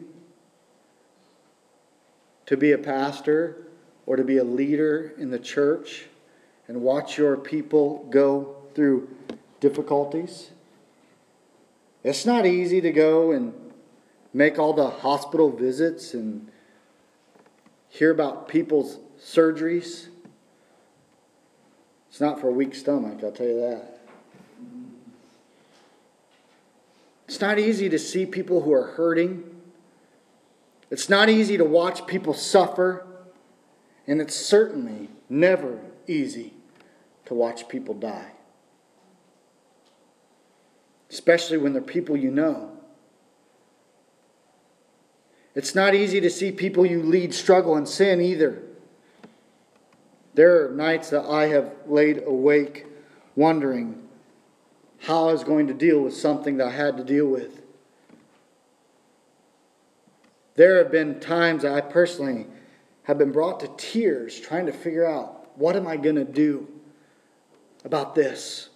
to 2.47 2.57
be 2.57 2.73
a 2.73 2.79
pastor 2.79 3.69
or 4.07 4.17
to 4.17 4.25
be 4.25 4.39
a 4.39 4.45
leader 4.45 5.12
in 5.19 5.31
the 5.31 5.39
church 5.39 6.07
and 6.69 6.81
watch 6.83 7.17
your 7.17 7.37
people 7.37 8.07
go 8.11 8.57
through 8.75 9.09
difficulties. 9.61 10.51
It's 12.03 12.27
not 12.27 12.47
easy 12.47 12.81
to 12.81 12.93
go 12.93 13.33
and 13.33 13.55
make 14.33 14.59
all 14.59 14.73
the 14.73 14.89
hospital 14.89 15.51
visits 15.51 16.15
and 16.15 16.51
hear 17.97 18.11
about 18.11 18.47
people's 18.47 18.99
surgeries. 19.19 20.09
It's 22.11 22.21
not 22.21 22.39
for 22.39 22.49
a 22.49 22.53
weak 22.53 22.75
stomach, 22.75 23.25
I'll 23.25 23.33
tell 23.33 23.47
you 23.47 23.61
that. 23.61 24.01
It's 27.27 27.41
not 27.41 27.59
easy 27.59 27.89
to 27.89 27.99
see 27.99 28.27
people 28.27 28.61
who 28.61 28.73
are 28.73 28.89
hurting. 28.89 29.45
It's 30.91 31.09
not 31.09 31.31
easy 31.31 31.57
to 31.57 31.65
watch 31.65 32.07
people 32.07 32.35
suffer. 32.35 33.07
And 34.07 34.21
it's 34.21 34.37
certainly 34.37 35.09
never 35.31 35.81
easy 36.07 36.53
to 37.25 37.35
watch 37.35 37.67
people 37.67 37.95
die, 37.95 38.31
especially 41.11 41.57
when 41.57 41.73
they're 41.73 41.83
people 41.83 42.17
you 42.17 42.31
know. 42.31 42.76
It's 45.57 45.75
not 45.75 45.95
easy 45.95 46.21
to 46.21 46.29
see 46.29 46.53
people 46.53 46.85
you 46.85 47.03
lead 47.03 47.33
struggle 47.33 47.77
and 47.77 47.88
sin 47.88 48.21
either. 48.21 48.62
There 50.35 50.66
are 50.66 50.71
nights 50.71 51.09
that 51.11 51.25
I 51.25 51.47
have 51.47 51.73
laid 51.87 52.23
awake 52.27 52.85
wondering 53.35 54.07
how 54.99 55.31
I 55.31 55.33
was 55.33 55.45
going 55.45 55.66
to 55.69 55.75
deal 55.75 56.01
with 56.01 56.14
something 56.14 56.59
that 56.59 56.69
I 56.69 56.73
had 56.73 56.99
to 56.99 57.05
deal 57.05 57.27
with. 57.27 57.62
There 60.57 60.77
have 60.77 60.92
been 60.92 61.21
times 61.21 61.64
I 61.64 61.81
personally 61.81 62.47
have 63.05 63.16
been 63.16 63.33
brought 63.33 63.61
to 63.61 63.71
tears 63.79 64.38
trying 64.38 64.66
to 64.66 64.73
figure 64.73 65.07
out 65.07 65.59
what 65.59 65.75
am 65.75 65.87
I 65.87 65.97
going 65.97 66.16
to 66.16 66.25
do 66.25 66.69
about 67.83 68.14
this. 68.14 68.69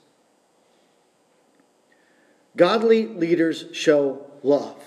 Godly 2.56 3.06
leaders 3.06 3.66
show 3.72 4.26
love, 4.42 4.82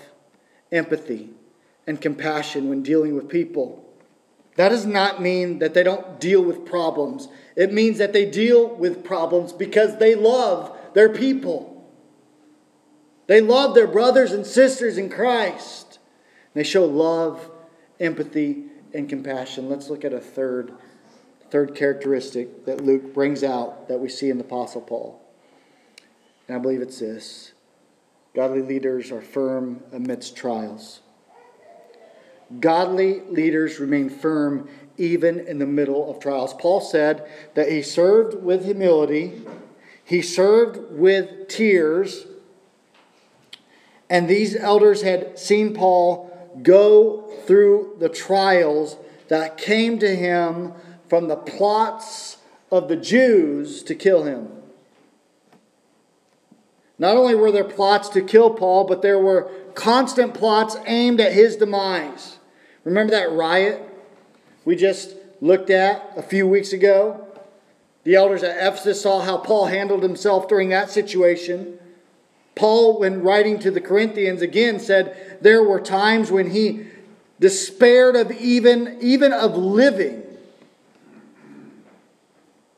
empathy, 0.72 1.30
and 1.86 2.00
compassion 2.00 2.68
when 2.68 2.82
dealing 2.82 3.14
with 3.14 3.28
people. 3.28 3.84
That 4.56 4.68
does 4.68 4.86
not 4.86 5.20
mean 5.20 5.58
that 5.58 5.74
they 5.74 5.82
don't 5.82 6.20
deal 6.20 6.42
with 6.42 6.64
problems. 6.64 7.28
It 7.56 7.72
means 7.72 7.98
that 7.98 8.12
they 8.12 8.24
deal 8.24 8.68
with 8.68 9.04
problems 9.04 9.52
because 9.52 9.98
they 9.98 10.14
love 10.14 10.76
their 10.94 11.08
people. 11.08 11.70
They 13.26 13.40
love 13.40 13.74
their 13.74 13.86
brothers 13.86 14.32
and 14.32 14.46
sisters 14.46 14.98
in 14.98 15.08
Christ. 15.10 15.98
They 16.52 16.62
show 16.62 16.84
love, 16.84 17.50
empathy, 17.98 18.66
and 18.92 19.08
compassion. 19.08 19.68
Let's 19.68 19.90
look 19.90 20.04
at 20.04 20.12
a 20.12 20.20
third, 20.20 20.72
third 21.50 21.74
characteristic 21.74 22.64
that 22.66 22.80
Luke 22.80 23.12
brings 23.12 23.42
out 23.42 23.88
that 23.88 23.98
we 23.98 24.08
see 24.08 24.30
in 24.30 24.38
the 24.38 24.44
Apostle 24.44 24.82
Paul. 24.82 25.20
And 26.46 26.56
I 26.56 26.60
believe 26.60 26.80
it's 26.80 27.00
this 27.00 27.52
godly 28.34 28.62
leaders 28.62 29.10
are 29.10 29.22
firm 29.22 29.82
amidst 29.92 30.36
trials. 30.36 31.00
Godly 32.60 33.20
leaders 33.22 33.80
remain 33.80 34.10
firm 34.10 34.68
even 34.96 35.40
in 35.40 35.58
the 35.58 35.66
middle 35.66 36.10
of 36.10 36.20
trials. 36.20 36.54
Paul 36.54 36.80
said 36.80 37.28
that 37.54 37.70
he 37.70 37.82
served 37.82 38.42
with 38.42 38.64
humility 38.64 39.42
he 40.04 40.20
served 40.20 40.92
with 40.92 41.48
tears, 41.48 42.26
and 44.10 44.28
these 44.28 44.54
elders 44.54 45.00
had 45.00 45.38
seen 45.38 45.72
Paul 45.74 46.30
go 46.62 47.32
through 47.46 47.96
the 47.98 48.10
trials 48.10 48.98
that 49.28 49.56
came 49.56 49.98
to 49.98 50.14
him 50.14 50.72
from 51.08 51.28
the 51.28 51.36
plots 51.36 52.36
of 52.70 52.88
the 52.88 52.96
Jews 52.96 53.82
to 53.84 53.94
kill 53.94 54.24
him. 54.24 54.48
Not 56.98 57.16
only 57.16 57.34
were 57.34 57.50
there 57.50 57.64
plots 57.64 58.08
to 58.10 58.20
kill 58.20 58.50
Paul, 58.50 58.84
but 58.84 59.02
there 59.02 59.18
were 59.18 59.50
constant 59.74 60.34
plots 60.34 60.76
aimed 60.86 61.20
at 61.20 61.32
his 61.32 61.56
demise. 61.56 62.33
Remember 62.84 63.12
that 63.12 63.32
riot 63.32 63.80
we 64.64 64.76
just 64.76 65.14
looked 65.40 65.70
at 65.70 66.12
a 66.16 66.22
few 66.22 66.46
weeks 66.46 66.72
ago? 66.72 67.26
The 68.04 68.14
elders 68.14 68.42
at 68.42 68.56
Ephesus 68.58 69.00
saw 69.00 69.20
how 69.20 69.38
Paul 69.38 69.66
handled 69.66 70.02
himself 70.02 70.46
during 70.46 70.68
that 70.68 70.90
situation. 70.90 71.78
Paul, 72.54 73.00
when 73.00 73.22
writing 73.22 73.58
to 73.60 73.70
the 73.70 73.80
Corinthians, 73.80 74.42
again 74.42 74.78
said 74.78 75.38
there 75.40 75.62
were 75.62 75.80
times 75.80 76.30
when 76.30 76.50
he 76.50 76.86
despaired 77.40 78.14
of 78.14 78.30
even, 78.30 78.98
even 79.00 79.32
of 79.32 79.56
living. 79.56 80.22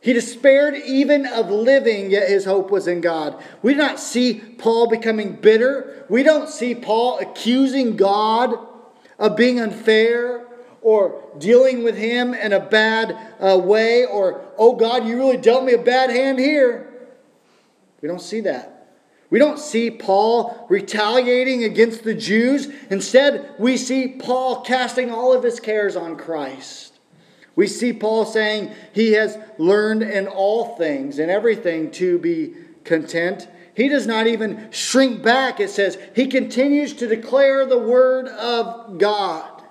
He 0.00 0.12
despaired 0.12 0.76
even 0.76 1.26
of 1.26 1.50
living, 1.50 2.12
yet 2.12 2.28
his 2.28 2.44
hope 2.44 2.70
was 2.70 2.86
in 2.86 3.00
God. 3.00 3.42
We 3.60 3.72
do 3.72 3.78
not 3.78 3.98
see 3.98 4.34
Paul 4.34 4.86
becoming 4.88 5.34
bitter. 5.34 6.06
We 6.08 6.22
don't 6.22 6.48
see 6.48 6.76
Paul 6.76 7.18
accusing 7.18 7.96
God 7.96 8.56
of 9.18 9.36
being 9.36 9.60
unfair 9.60 10.46
or 10.82 11.22
dealing 11.38 11.82
with 11.82 11.96
him 11.96 12.34
in 12.34 12.52
a 12.52 12.60
bad 12.60 13.16
uh, 13.40 13.58
way 13.58 14.04
or, 14.04 14.44
oh 14.56 14.76
God, 14.76 15.06
you 15.06 15.16
really 15.16 15.36
dealt 15.36 15.64
me 15.64 15.72
a 15.72 15.78
bad 15.78 16.10
hand 16.10 16.38
here. 16.38 16.92
We 18.00 18.08
don't 18.08 18.20
see 18.20 18.40
that. 18.42 18.76
We 19.28 19.38
don't 19.38 19.58
see 19.58 19.90
Paul 19.90 20.66
retaliating 20.68 21.64
against 21.64 22.04
the 22.04 22.14
Jews. 22.14 22.68
Instead, 22.90 23.54
we 23.58 23.76
see 23.76 24.08
Paul 24.08 24.60
casting 24.60 25.10
all 25.10 25.32
of 25.32 25.42
his 25.42 25.58
cares 25.58 25.96
on 25.96 26.16
Christ. 26.16 26.92
We 27.56 27.66
see 27.66 27.92
Paul 27.92 28.26
saying 28.26 28.72
he 28.92 29.12
has 29.12 29.38
learned 29.58 30.02
in 30.02 30.28
all 30.28 30.76
things 30.76 31.18
and 31.18 31.30
everything 31.30 31.90
to 31.92 32.18
be 32.18 32.54
content. 32.84 33.48
He 33.76 33.88
does 33.88 34.06
not 34.06 34.26
even 34.26 34.70
shrink 34.72 35.22
back. 35.22 35.60
It 35.60 35.68
says 35.68 35.98
he 36.14 36.28
continues 36.28 36.94
to 36.94 37.06
declare 37.06 37.66
the 37.66 37.78
word 37.78 38.26
of 38.26 38.96
God. 38.96 39.62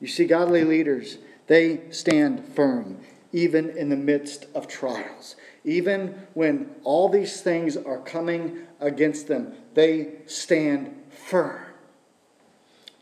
You 0.00 0.06
see, 0.06 0.26
godly 0.26 0.62
leaders, 0.62 1.16
they 1.46 1.80
stand 1.90 2.44
firm 2.54 2.98
even 3.32 3.70
in 3.70 3.88
the 3.88 3.96
midst 3.96 4.46
of 4.54 4.68
trials. 4.68 5.36
Even 5.64 6.26
when 6.34 6.74
all 6.84 7.08
these 7.08 7.40
things 7.40 7.76
are 7.76 7.98
coming 7.98 8.66
against 8.80 9.28
them, 9.28 9.54
they 9.72 10.16
stand 10.26 10.94
firm. 11.08 11.62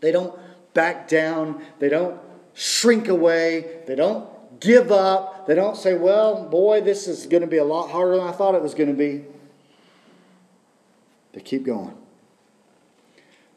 They 0.00 0.12
don't 0.12 0.38
back 0.74 1.08
down, 1.08 1.64
they 1.80 1.88
don't 1.88 2.20
shrink 2.52 3.08
away, 3.08 3.80
they 3.86 3.96
don't 3.96 4.28
give 4.60 4.90
up, 4.92 5.46
they 5.46 5.54
don't 5.54 5.76
say, 5.76 5.94
well, 5.94 6.48
boy, 6.48 6.80
this 6.80 7.08
is 7.08 7.26
going 7.26 7.42
to 7.42 7.46
be 7.46 7.58
a 7.58 7.64
lot 7.64 7.90
harder 7.90 8.16
than 8.16 8.26
I 8.26 8.32
thought 8.32 8.54
it 8.54 8.62
was 8.62 8.74
going 8.74 8.90
to 8.90 8.96
be. 8.96 9.24
They 11.32 11.40
keep 11.40 11.64
going. 11.64 11.96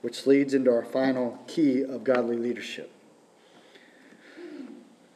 Which 0.01 0.25
leads 0.25 0.53
into 0.53 0.71
our 0.71 0.83
final 0.83 1.43
key 1.47 1.81
of 1.81 2.03
godly 2.03 2.38
leadership 2.38 2.91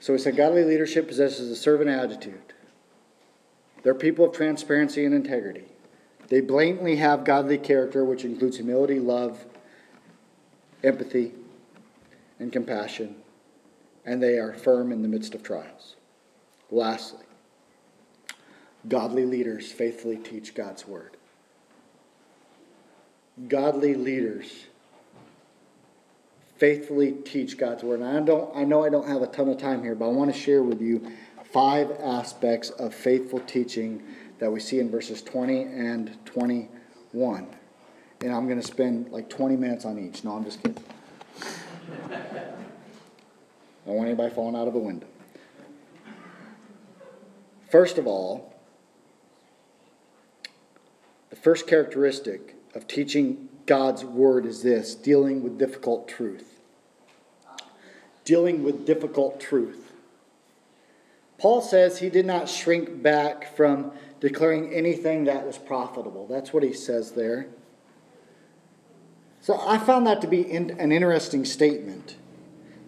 so 0.01 0.13
we 0.13 0.19
said 0.19 0.35
godly 0.35 0.63
leadership 0.63 1.07
possesses 1.07 1.51
a 1.51 1.55
servant 1.55 1.89
attitude. 1.91 2.41
They're 3.83 3.93
people 3.93 4.25
of 4.25 4.33
transparency 4.35 5.05
and 5.05 5.13
integrity. 5.13 5.65
They 6.27 6.41
blatantly 6.41 6.95
have 6.95 7.23
godly 7.23 7.59
character, 7.59 8.03
which 8.03 8.25
includes 8.25 8.57
humility, 8.57 8.99
love, 8.99 9.45
empathy, 10.83 11.33
and 12.39 12.51
compassion, 12.51 13.15
and 14.05 14.21
they 14.21 14.37
are 14.37 14.53
firm 14.53 14.91
in 14.91 15.01
the 15.01 15.07
midst 15.07 15.35
of 15.35 15.43
trials. 15.43 15.95
Lastly, 16.69 17.25
Godly 18.87 19.25
leaders 19.25 19.71
faithfully 19.71 20.17
teach 20.17 20.55
God's 20.55 20.87
word. 20.87 21.17
Godly 23.47 23.95
leaders 23.95 24.65
faithfully 26.57 27.11
teach 27.11 27.57
God's 27.57 27.83
word. 27.83 28.01
And 28.01 28.17
I 28.17 28.19
don't 28.21 28.55
I 28.55 28.63
know 28.63 28.83
I 28.83 28.89
don't 28.89 29.07
have 29.07 29.21
a 29.21 29.27
ton 29.27 29.49
of 29.49 29.57
time 29.57 29.83
here, 29.83 29.95
but 29.95 30.05
I 30.05 30.09
want 30.09 30.33
to 30.33 30.39
share 30.39 30.63
with 30.63 30.81
you 30.81 31.11
five 31.51 31.91
aspects 32.03 32.69
of 32.71 32.93
faithful 32.93 33.39
teaching 33.41 34.03
that 34.39 34.51
we 34.51 34.59
see 34.59 34.79
in 34.79 34.89
verses 34.89 35.21
20 35.21 35.63
and 35.63 36.17
21. 36.25 37.47
And 38.21 38.33
I'm 38.33 38.47
going 38.47 38.59
to 38.61 38.65
spend 38.65 39.11
like 39.11 39.29
20 39.29 39.55
minutes 39.55 39.85
on 39.85 39.99
each. 39.99 40.23
No, 40.23 40.35
I'm 40.35 40.43
just 40.43 40.61
kidding. 40.63 40.83
I 43.83 43.89
don't 43.89 43.97
want 43.97 44.07
anybody 44.09 44.33
falling 44.33 44.55
out 44.55 44.67
of 44.67 44.75
a 44.75 44.79
window. 44.79 45.07
First 47.69 47.97
of 47.97 48.05
all, 48.05 48.53
the 51.29 51.35
first 51.35 51.67
characteristic 51.67 52.55
of 52.75 52.87
teaching 52.87 53.49
God's 53.65 54.03
word 54.03 54.45
is 54.45 54.63
this 54.63 54.93
dealing 54.95 55.41
with 55.41 55.57
difficult 55.57 56.07
truth 56.07 56.51
dealing 58.23 58.63
with 58.63 58.85
difficult 58.85 59.39
truth. 59.39 59.91
Paul 61.37 61.61
says 61.61 61.99
he 61.99 62.09
did 62.09 62.25
not 62.25 62.47
shrink 62.47 63.01
back 63.01 63.55
from 63.55 63.91
declaring 64.19 64.73
anything 64.73 65.23
that 65.25 65.45
was 65.45 65.57
profitable. 65.57 66.27
That's 66.27 66.53
what 66.53 66.63
he 66.63 66.73
says 66.73 67.11
there. 67.11 67.47
So 69.41 69.59
I 69.59 69.79
found 69.79 70.05
that 70.05 70.21
to 70.21 70.27
be 70.27 70.51
an 70.51 70.91
interesting 70.91 71.45
statement. 71.45 72.15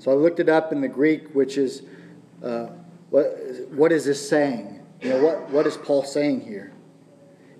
So 0.03 0.11
I 0.11 0.15
looked 0.15 0.41
it 0.41 0.49
up 0.49 0.73
in 0.73 0.81
the 0.81 0.89
Greek, 0.89 1.29
which 1.33 1.57
is 1.57 1.83
uh, 2.43 2.67
what, 3.09 3.25
what 3.69 3.93
is 3.93 4.03
this 4.03 4.27
saying? 4.27 4.85
You 4.99 5.11
know, 5.11 5.23
what, 5.23 5.49
what 5.49 5.65
is 5.65 5.77
Paul 5.77 6.03
saying 6.03 6.41
here? 6.41 6.73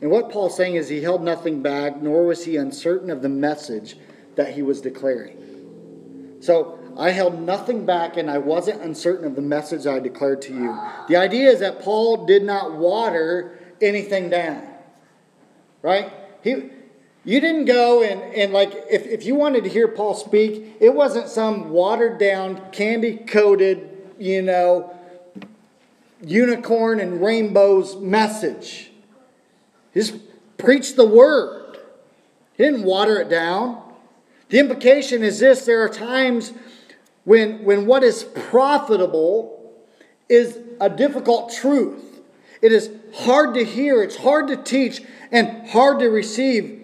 And 0.02 0.12
what 0.12 0.30
Paul's 0.30 0.58
saying 0.58 0.76
is 0.76 0.90
he 0.90 1.02
held 1.02 1.24
nothing 1.24 1.62
back, 1.62 2.02
nor 2.02 2.26
was 2.26 2.44
he 2.44 2.58
uncertain 2.58 3.10
of 3.10 3.22
the 3.22 3.30
message 3.30 3.96
that 4.36 4.54
he 4.54 4.62
was 4.62 4.82
declaring. 4.82 6.38
So 6.42 6.80
I 6.98 7.12
held 7.12 7.40
nothing 7.40 7.86
back 7.86 8.18
and 8.18 8.30
I 8.30 8.40
wasn't 8.40 8.82
uncertain 8.82 9.26
of 9.26 9.38
the 9.38 9.42
message 9.42 9.88
I 9.88 10.00
declared 10.00 10.42
to 10.42 10.54
you. 10.54 10.78
The 11.08 11.16
idea 11.16 11.50
is 11.50 11.62
that 11.62 11.80
Paul 11.80 12.26
did 12.26 12.44
not 12.44 12.74
water 12.74 13.58
anything 13.82 14.30
down. 14.30 14.68
Right? 15.82 16.12
He 16.44 16.72
you 17.26 17.40
didn't 17.40 17.66
go 17.66 18.04
and, 18.04 18.22
and 18.34 18.52
like 18.52 18.74
if, 18.90 19.06
if 19.06 19.26
you 19.26 19.36
wanted 19.36 19.64
to 19.64 19.70
hear 19.70 19.88
Paul 19.88 20.14
speak, 20.14 20.76
it 20.80 20.94
wasn't 20.94 21.30
some 21.30 21.70
watered 21.70 22.18
down, 22.18 22.62
candy 22.72 23.18
coated, 23.18 23.90
you 24.20 24.42
know, 24.42 24.94
unicorn 26.22 27.00
and 27.00 27.22
rainbows 27.22 27.96
message. 27.96 28.92
He 29.94 30.02
just 30.02 30.16
preached 30.58 30.96
the 30.96 31.06
word. 31.08 31.78
He 32.58 32.64
didn't 32.64 32.84
water 32.84 33.20
it 33.20 33.30
down. 33.30 33.82
The 34.50 34.60
implication 34.60 35.24
is 35.24 35.40
this 35.40 35.66
there 35.66 35.82
are 35.82 35.90
times 35.90 36.54
when, 37.24 37.64
when 37.64 37.86
what 37.86 38.04
is 38.04 38.24
profitable 38.24 39.74
is 40.30 40.60
a 40.80 40.90
difficult 40.90 41.54
truth. 41.54 42.22
It 42.62 42.72
is 42.72 42.90
hard 43.14 43.54
to 43.56 43.64
hear, 43.64 44.02
it's 44.04 44.18
hard 44.18 44.48
to 44.50 44.58
teach, 44.58 45.02
and 45.32 45.68
hard 45.70 46.00
to 46.00 46.08
receive. 46.08 46.83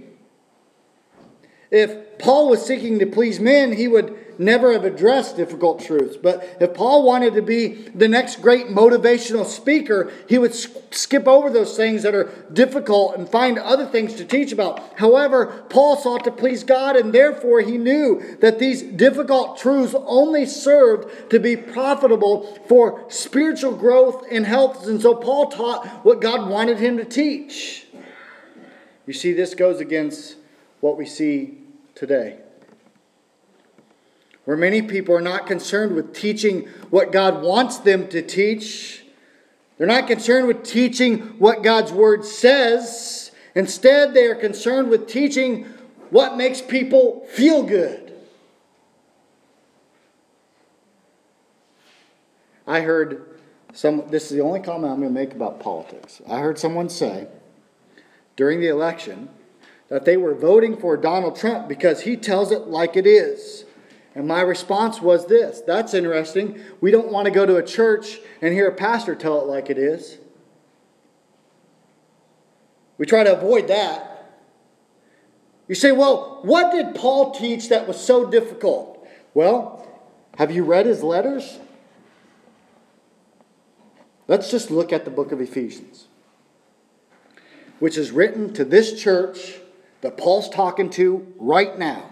If 1.72 2.18
Paul 2.18 2.50
was 2.50 2.66
seeking 2.66 2.98
to 3.00 3.06
please 3.06 3.40
men, 3.40 3.74
he 3.74 3.88
would 3.88 4.18
never 4.40 4.72
have 4.72 4.86
addressed 4.86 5.36
difficult 5.36 5.82
truths. 5.82 6.16
But 6.16 6.58
if 6.60 6.74
Paul 6.74 7.04
wanted 7.04 7.36
to 7.36 7.42
be 7.42 7.90
the 7.94 8.08
next 8.08 8.42
great 8.42 8.68
motivational 8.68 9.46
speaker, 9.46 10.12
he 10.28 10.38
would 10.38 10.56
skip 10.56 11.28
over 11.28 11.50
those 11.50 11.76
things 11.76 12.04
that 12.04 12.16
are 12.16 12.32
difficult 12.52 13.18
and 13.18 13.30
find 13.30 13.60
other 13.60 13.86
things 13.86 14.16
to 14.16 14.26
teach 14.26 14.52
about. 14.52 14.98
However, 14.98 15.66
Paul 15.70 15.98
sought 15.98 16.24
to 16.24 16.32
please 16.32 16.64
God, 16.64 16.96
and 16.96 17.14
therefore 17.14 17.62
he 17.62 17.78
knew 17.78 18.38
that 18.40 18.58
these 18.58 18.82
difficult 18.82 19.58
truths 19.60 19.94
only 19.94 20.46
served 20.46 21.30
to 21.30 21.40
be 21.40 21.56
profitable 21.56 22.58
for 22.68 23.06
spiritual 23.10 23.76
growth 23.76 24.26
and 24.32 24.46
health. 24.46 24.88
And 24.88 25.02
so 25.02 25.14
Paul 25.14 25.48
taught 25.52 25.86
what 26.06 26.22
God 26.22 26.50
wanted 26.50 26.80
him 26.80 26.98
to 26.98 27.06
teach. 27.06 27.86
You 29.06 29.14
see, 29.14 29.34
this 29.34 29.54
goes 29.54 29.80
against 29.80 30.38
what 30.80 30.98
we 30.98 31.06
see 31.06 31.59
today 32.00 32.38
where 34.46 34.56
many 34.56 34.82
people 34.82 35.14
are 35.14 35.22
not 35.22 35.46
concerned 35.46 35.94
with 35.94 36.14
teaching 36.14 36.66
what 36.90 37.12
God 37.12 37.44
wants 37.44 37.78
them 37.78 38.08
to 38.08 38.22
teach. 38.22 39.04
They're 39.78 39.86
not 39.86 40.08
concerned 40.08 40.48
with 40.48 40.64
teaching 40.64 41.20
what 41.38 41.62
God's 41.62 41.92
Word 41.92 42.26
says. 42.26 43.32
Instead, 43.54 44.14
they 44.14 44.26
are 44.26 44.36
concerned 44.36 44.90
with 44.90 45.08
teaching 45.08 45.66
what 46.10 46.38
makes 46.38 46.62
people 46.62 47.28
feel 47.30 47.64
good. 47.64 48.14
I 52.66 52.82
heard 52.82 53.40
some, 53.74 54.10
this 54.10 54.24
is 54.24 54.30
the 54.30 54.42
only 54.42 54.62
comment 54.62 54.94
I'm 54.94 55.00
going 55.00 55.14
to 55.14 55.20
make 55.20 55.34
about 55.34 55.60
politics. 55.60 56.22
I 56.28 56.40
heard 56.40 56.58
someone 56.58 56.90
say 56.90 57.28
during 58.36 58.62
the 58.62 58.70
election 58.70 59.30
that 59.90 60.06
they 60.06 60.18
were 60.18 60.36
voting 60.36 60.78
for 60.78 60.96
Donald 60.96 61.36
Trump 61.36 61.68
because 61.68 62.02
he 62.02 62.16
tells 62.16 62.52
it 62.52 62.68
like 62.68 62.96
it 62.96 63.08
is. 63.08 63.66
And 64.16 64.28
my 64.28 64.42
response 64.42 65.02
was 65.02 65.28
this 65.28 65.62
that's 65.66 65.94
interesting. 65.94 66.62
We 66.82 66.92
don't 66.92 67.12
want 67.12 67.26
to 67.26 67.32
go 67.32 67.46
to 67.46 67.58
a 67.58 67.64
church 67.64 68.20
and 68.42 68.54
hear 68.54 68.68
a 68.68 68.76
pastor 68.76 69.16
tell 69.16 69.42
it 69.42 69.48
like 69.48 69.70
it 69.70 69.78
is. 69.78 70.18
We 72.98 73.06
try 73.06 73.24
to 73.24 73.36
avoid 73.36 73.68
that. 73.68 74.06
You 75.68 75.76
say, 75.76 75.92
well, 75.92 76.40
what 76.42 76.72
did 76.72 76.96
Paul 76.96 77.32
teach 77.32 77.70
that 77.70 77.88
was 77.88 78.00
so 78.00 78.30
difficult? 78.30 79.08
Well, 79.34 79.88
have 80.38 80.52
you 80.52 80.64
read 80.64 80.88
his 80.88 81.04
letters? 81.04 81.60
Let's 84.28 84.52
just 84.52 84.70
look 84.72 84.92
at 84.92 85.06
the 85.06 85.12
book 85.12 85.32
of 85.32 85.40
Ephesians, 85.40 86.08
which 87.80 87.98
is 87.98 88.12
written 88.12 88.54
to 88.56 88.66
this 88.66 89.00
church 89.00 89.59
that 90.02 90.18
Paul's 90.18 90.50
talking 90.50 90.90
to 90.92 91.34
right 91.38 91.78
now. 91.78 92.10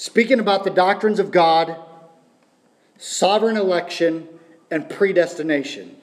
speaking 0.00 0.40
about 0.40 0.64
the 0.64 0.70
doctrines 0.70 1.18
of 1.18 1.30
God, 1.30 1.76
sovereign 2.96 3.58
election, 3.58 4.26
and 4.70 4.88
predestination. 4.88 5.94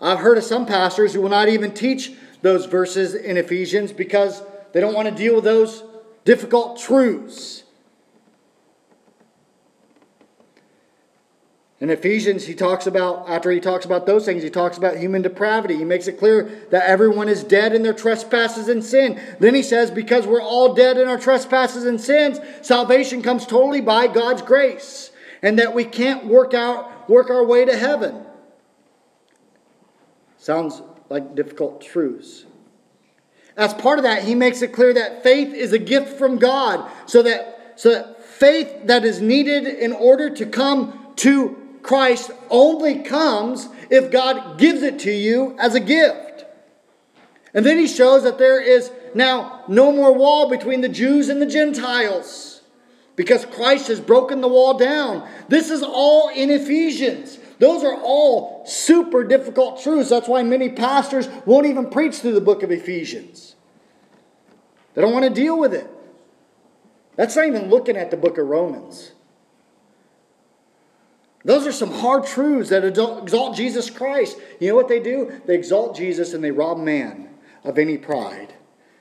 I've 0.00 0.20
heard 0.20 0.38
of 0.38 0.44
some 0.44 0.64
pastors 0.64 1.12
who 1.12 1.20
will 1.20 1.28
not 1.28 1.50
even 1.50 1.72
teach 1.72 2.12
those 2.40 2.64
verses 2.64 3.14
in 3.14 3.36
Ephesians 3.36 3.92
because 3.92 4.42
they 4.72 4.80
don't 4.80 4.94
want 4.94 5.06
to 5.06 5.14
deal 5.14 5.34
with 5.34 5.44
those 5.44 5.84
difficult 6.24 6.80
truths. 6.80 7.64
In 11.82 11.90
Ephesians, 11.90 12.46
he 12.46 12.54
talks 12.54 12.86
about, 12.86 13.28
after 13.28 13.50
he 13.50 13.58
talks 13.58 13.84
about 13.84 14.06
those 14.06 14.24
things, 14.24 14.44
he 14.44 14.50
talks 14.50 14.78
about 14.78 14.98
human 14.98 15.20
depravity. 15.20 15.76
He 15.76 15.84
makes 15.84 16.06
it 16.06 16.16
clear 16.16 16.44
that 16.70 16.84
everyone 16.84 17.28
is 17.28 17.42
dead 17.42 17.74
in 17.74 17.82
their 17.82 17.92
trespasses 17.92 18.68
and 18.68 18.84
sin. 18.84 19.20
Then 19.40 19.56
he 19.56 19.64
says, 19.64 19.90
because 19.90 20.24
we're 20.24 20.40
all 20.40 20.74
dead 20.74 20.96
in 20.96 21.08
our 21.08 21.18
trespasses 21.18 21.84
and 21.84 22.00
sins, 22.00 22.38
salvation 22.60 23.20
comes 23.20 23.46
totally 23.46 23.80
by 23.80 24.06
God's 24.06 24.42
grace. 24.42 25.10
And 25.42 25.58
that 25.58 25.74
we 25.74 25.84
can't 25.84 26.26
work 26.26 26.54
out, 26.54 27.10
work 27.10 27.30
our 27.30 27.44
way 27.44 27.64
to 27.64 27.76
heaven. 27.76 28.26
Sounds 30.38 30.80
like 31.08 31.34
difficult 31.34 31.80
truths. 31.80 32.44
As 33.56 33.74
part 33.74 33.98
of 33.98 34.04
that, 34.04 34.22
he 34.22 34.36
makes 34.36 34.62
it 34.62 34.72
clear 34.72 34.94
that 34.94 35.24
faith 35.24 35.52
is 35.52 35.72
a 35.72 35.80
gift 35.80 36.16
from 36.16 36.38
God, 36.38 36.88
so 37.06 37.24
that, 37.24 37.72
so 37.74 37.90
that 37.90 38.24
faith 38.24 38.86
that 38.86 39.04
is 39.04 39.20
needed 39.20 39.66
in 39.66 39.92
order 39.92 40.30
to 40.30 40.46
come 40.46 41.12
to 41.16 41.58
Christ 41.82 42.30
only 42.48 43.02
comes 43.02 43.68
if 43.90 44.10
God 44.10 44.58
gives 44.58 44.82
it 44.82 45.00
to 45.00 45.12
you 45.12 45.56
as 45.58 45.74
a 45.74 45.80
gift. 45.80 46.44
And 47.54 47.66
then 47.66 47.78
he 47.78 47.86
shows 47.86 48.22
that 48.22 48.38
there 48.38 48.60
is 48.60 48.90
now 49.14 49.64
no 49.68 49.92
more 49.92 50.12
wall 50.12 50.48
between 50.48 50.80
the 50.80 50.88
Jews 50.88 51.28
and 51.28 51.42
the 51.42 51.46
Gentiles 51.46 52.62
because 53.14 53.44
Christ 53.44 53.88
has 53.88 54.00
broken 54.00 54.40
the 54.40 54.48
wall 54.48 54.78
down. 54.78 55.28
This 55.48 55.70
is 55.70 55.82
all 55.82 56.30
in 56.30 56.50
Ephesians. 56.50 57.38
Those 57.58 57.84
are 57.84 58.00
all 58.02 58.64
super 58.66 59.22
difficult 59.22 59.82
truths. 59.82 60.10
That's 60.10 60.28
why 60.28 60.42
many 60.42 60.70
pastors 60.70 61.28
won't 61.44 61.66
even 61.66 61.90
preach 61.90 62.16
through 62.16 62.32
the 62.32 62.40
book 62.40 62.62
of 62.62 62.70
Ephesians. 62.70 63.54
They 64.94 65.02
don't 65.02 65.12
want 65.12 65.24
to 65.24 65.30
deal 65.30 65.58
with 65.58 65.74
it. 65.74 65.88
That's 67.16 67.36
not 67.36 67.46
even 67.46 67.68
looking 67.68 67.96
at 67.96 68.10
the 68.10 68.16
book 68.16 68.38
of 68.38 68.46
Romans. 68.46 69.12
Those 71.44 71.66
are 71.66 71.72
some 71.72 71.90
hard 71.90 72.24
truths 72.24 72.70
that 72.70 72.84
exalt 72.84 73.56
Jesus 73.56 73.90
Christ. 73.90 74.38
You 74.60 74.68
know 74.68 74.76
what 74.76 74.88
they 74.88 75.00
do? 75.00 75.40
They 75.46 75.54
exalt 75.54 75.96
Jesus 75.96 76.34
and 76.34 76.42
they 76.42 76.52
rob 76.52 76.78
man 76.78 77.30
of 77.64 77.78
any 77.78 77.98
pride. 77.98 78.54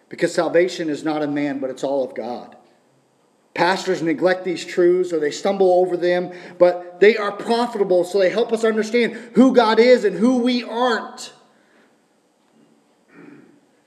Because 0.09 0.33
salvation 0.33 0.89
is 0.89 1.03
not 1.03 1.21
of 1.21 1.29
man, 1.29 1.59
but 1.59 1.69
it's 1.69 1.83
all 1.83 2.03
of 2.03 2.15
God. 2.15 2.55
Pastors 3.53 4.01
neglect 4.01 4.43
these 4.43 4.65
truths 4.65 5.13
or 5.13 5.19
they 5.19 5.31
stumble 5.31 5.71
over 5.71 5.97
them, 5.97 6.31
but 6.57 6.99
they 6.99 7.17
are 7.17 7.31
profitable, 7.31 8.03
so 8.03 8.17
they 8.17 8.29
help 8.29 8.53
us 8.53 8.63
understand 8.63 9.13
who 9.35 9.53
God 9.53 9.79
is 9.79 10.03
and 10.03 10.15
who 10.15 10.37
we 10.37 10.63
aren't. 10.63 11.33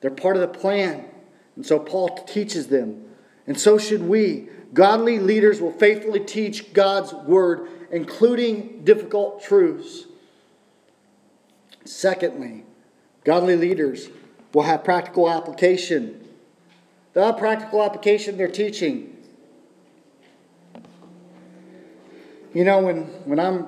They're 0.01 0.11
part 0.11 0.37
of 0.37 0.43
the 0.43 0.59
plan. 0.59 1.07
And 1.57 1.65
so 1.65 1.79
Paul 1.79 2.09
teaches 2.25 2.67
them. 2.67 3.05
And 3.47 3.59
so 3.59 3.79
should 3.79 4.03
we. 4.03 4.49
Godly 4.73 5.19
leaders 5.19 5.61
will 5.61 5.73
faithfully 5.73 6.21
teach 6.21 6.73
God's 6.73 7.13
word, 7.13 7.69
including 7.93 8.83
difficult 8.85 9.43
truths. 9.43 10.05
Secondly, 11.85 12.65
godly 13.25 13.57
leaders 13.57 14.09
will 14.53 14.63
have 14.63 14.83
practical 14.83 15.31
application. 15.31 16.27
They'll 17.13 17.27
have 17.27 17.39
practical 17.39 17.83
application 17.83 18.35
in 18.35 18.39
their 18.39 18.49
teaching. 18.49 19.17
You 22.53 22.65
know, 22.65 22.81
when, 22.81 23.03
when 23.25 23.39
I'm 23.39 23.67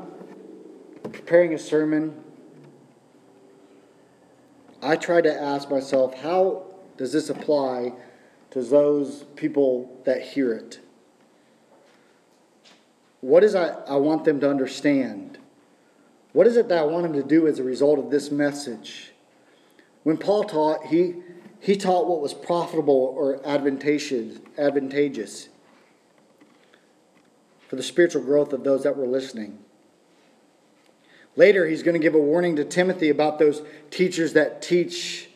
preparing 1.02 1.54
a 1.54 1.58
sermon, 1.58 2.22
I 4.82 4.96
try 4.96 5.20
to 5.20 5.32
ask 5.32 5.70
myself, 5.70 6.14
how 6.14 6.64
does 6.96 7.12
this 7.12 7.28
apply 7.28 7.92
to 8.56 8.62
those 8.62 9.24
people 9.36 10.00
that 10.06 10.22
hear 10.22 10.50
it? 10.54 10.80
What 13.20 13.44
is 13.44 13.54
I, 13.54 13.68
I 13.86 13.96
want 13.96 14.24
them 14.24 14.40
to 14.40 14.48
understand? 14.48 15.36
What 16.32 16.46
is 16.46 16.56
it 16.56 16.66
that 16.70 16.78
I 16.78 16.84
want 16.84 17.02
them 17.02 17.12
to 17.20 17.22
do 17.22 17.46
as 17.46 17.58
a 17.58 17.62
result 17.62 17.98
of 17.98 18.10
this 18.10 18.30
message? 18.30 19.12
When 20.04 20.16
Paul 20.16 20.44
taught, 20.44 20.86
he, 20.86 21.16
he 21.60 21.76
taught 21.76 22.08
what 22.08 22.22
was 22.22 22.32
profitable 22.32 23.14
or 23.14 23.46
advantageous. 23.46 24.38
advantageous 24.56 25.50
for 27.68 27.76
the 27.76 27.82
spiritual 27.82 28.22
growth 28.22 28.54
of 28.54 28.64
those 28.64 28.84
that 28.84 28.96
were 28.96 29.06
listening. 29.06 29.58
Later, 31.34 31.66
he's 31.66 31.82
going 31.82 31.92
to 31.92 32.02
give 32.02 32.14
a 32.14 32.18
warning 32.18 32.56
to 32.56 32.64
Timothy 32.64 33.10
about 33.10 33.38
those 33.38 33.60
teachers 33.90 34.32
that 34.32 34.62
teach 34.62 35.28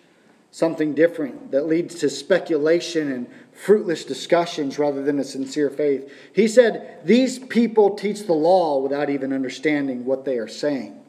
something 0.51 0.95
different, 0.95 1.53
that 1.53 1.67
leads 1.67 1.97
to 1.97 2.11
speculation 2.11 3.13
and 3.13 3.27
fruitless 3.53 4.05
discussions 4.05 4.79
rather 4.79 5.03
than 5.03 5.19
a 5.19 5.25
sincere 5.25 5.71
faith. 5.71 6.13
He 6.33 6.49
said, 6.49 7.01
These 7.05 7.39
people 7.39 7.95
teach 7.95 8.27
the 8.27 8.33
law 8.33 8.79
without 8.79 9.11
even 9.11 9.33
understanding 9.33 10.05
what 10.05 10.25
they 10.25 10.39
are 10.39 10.49
saying. 10.49 11.01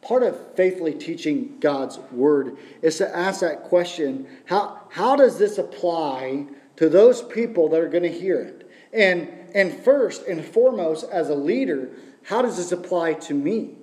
Part 0.00 0.22
of 0.22 0.54
faithfully 0.54 0.94
teaching 0.94 1.58
God's 1.60 1.98
word 2.12 2.56
is 2.82 2.98
to 2.98 3.16
ask 3.16 3.40
that 3.40 3.64
question 3.64 4.28
how, 4.46 4.80
how 4.90 5.16
does 5.16 5.38
this 5.38 5.58
apply 5.58 6.46
to 6.76 6.88
those 6.88 7.22
people 7.22 7.68
that 7.70 7.80
are 7.80 7.88
going 7.88 8.04
to 8.04 8.12
hear 8.12 8.40
it? 8.40 8.70
And 8.92 9.28
and 9.54 9.72
first 9.82 10.26
and 10.26 10.44
foremost, 10.44 11.06
as 11.10 11.30
a 11.30 11.34
leader, 11.34 11.90
how 12.24 12.42
does 12.42 12.56
this 12.56 12.72
apply 12.72 13.14
to 13.14 13.34
me? 13.34 13.76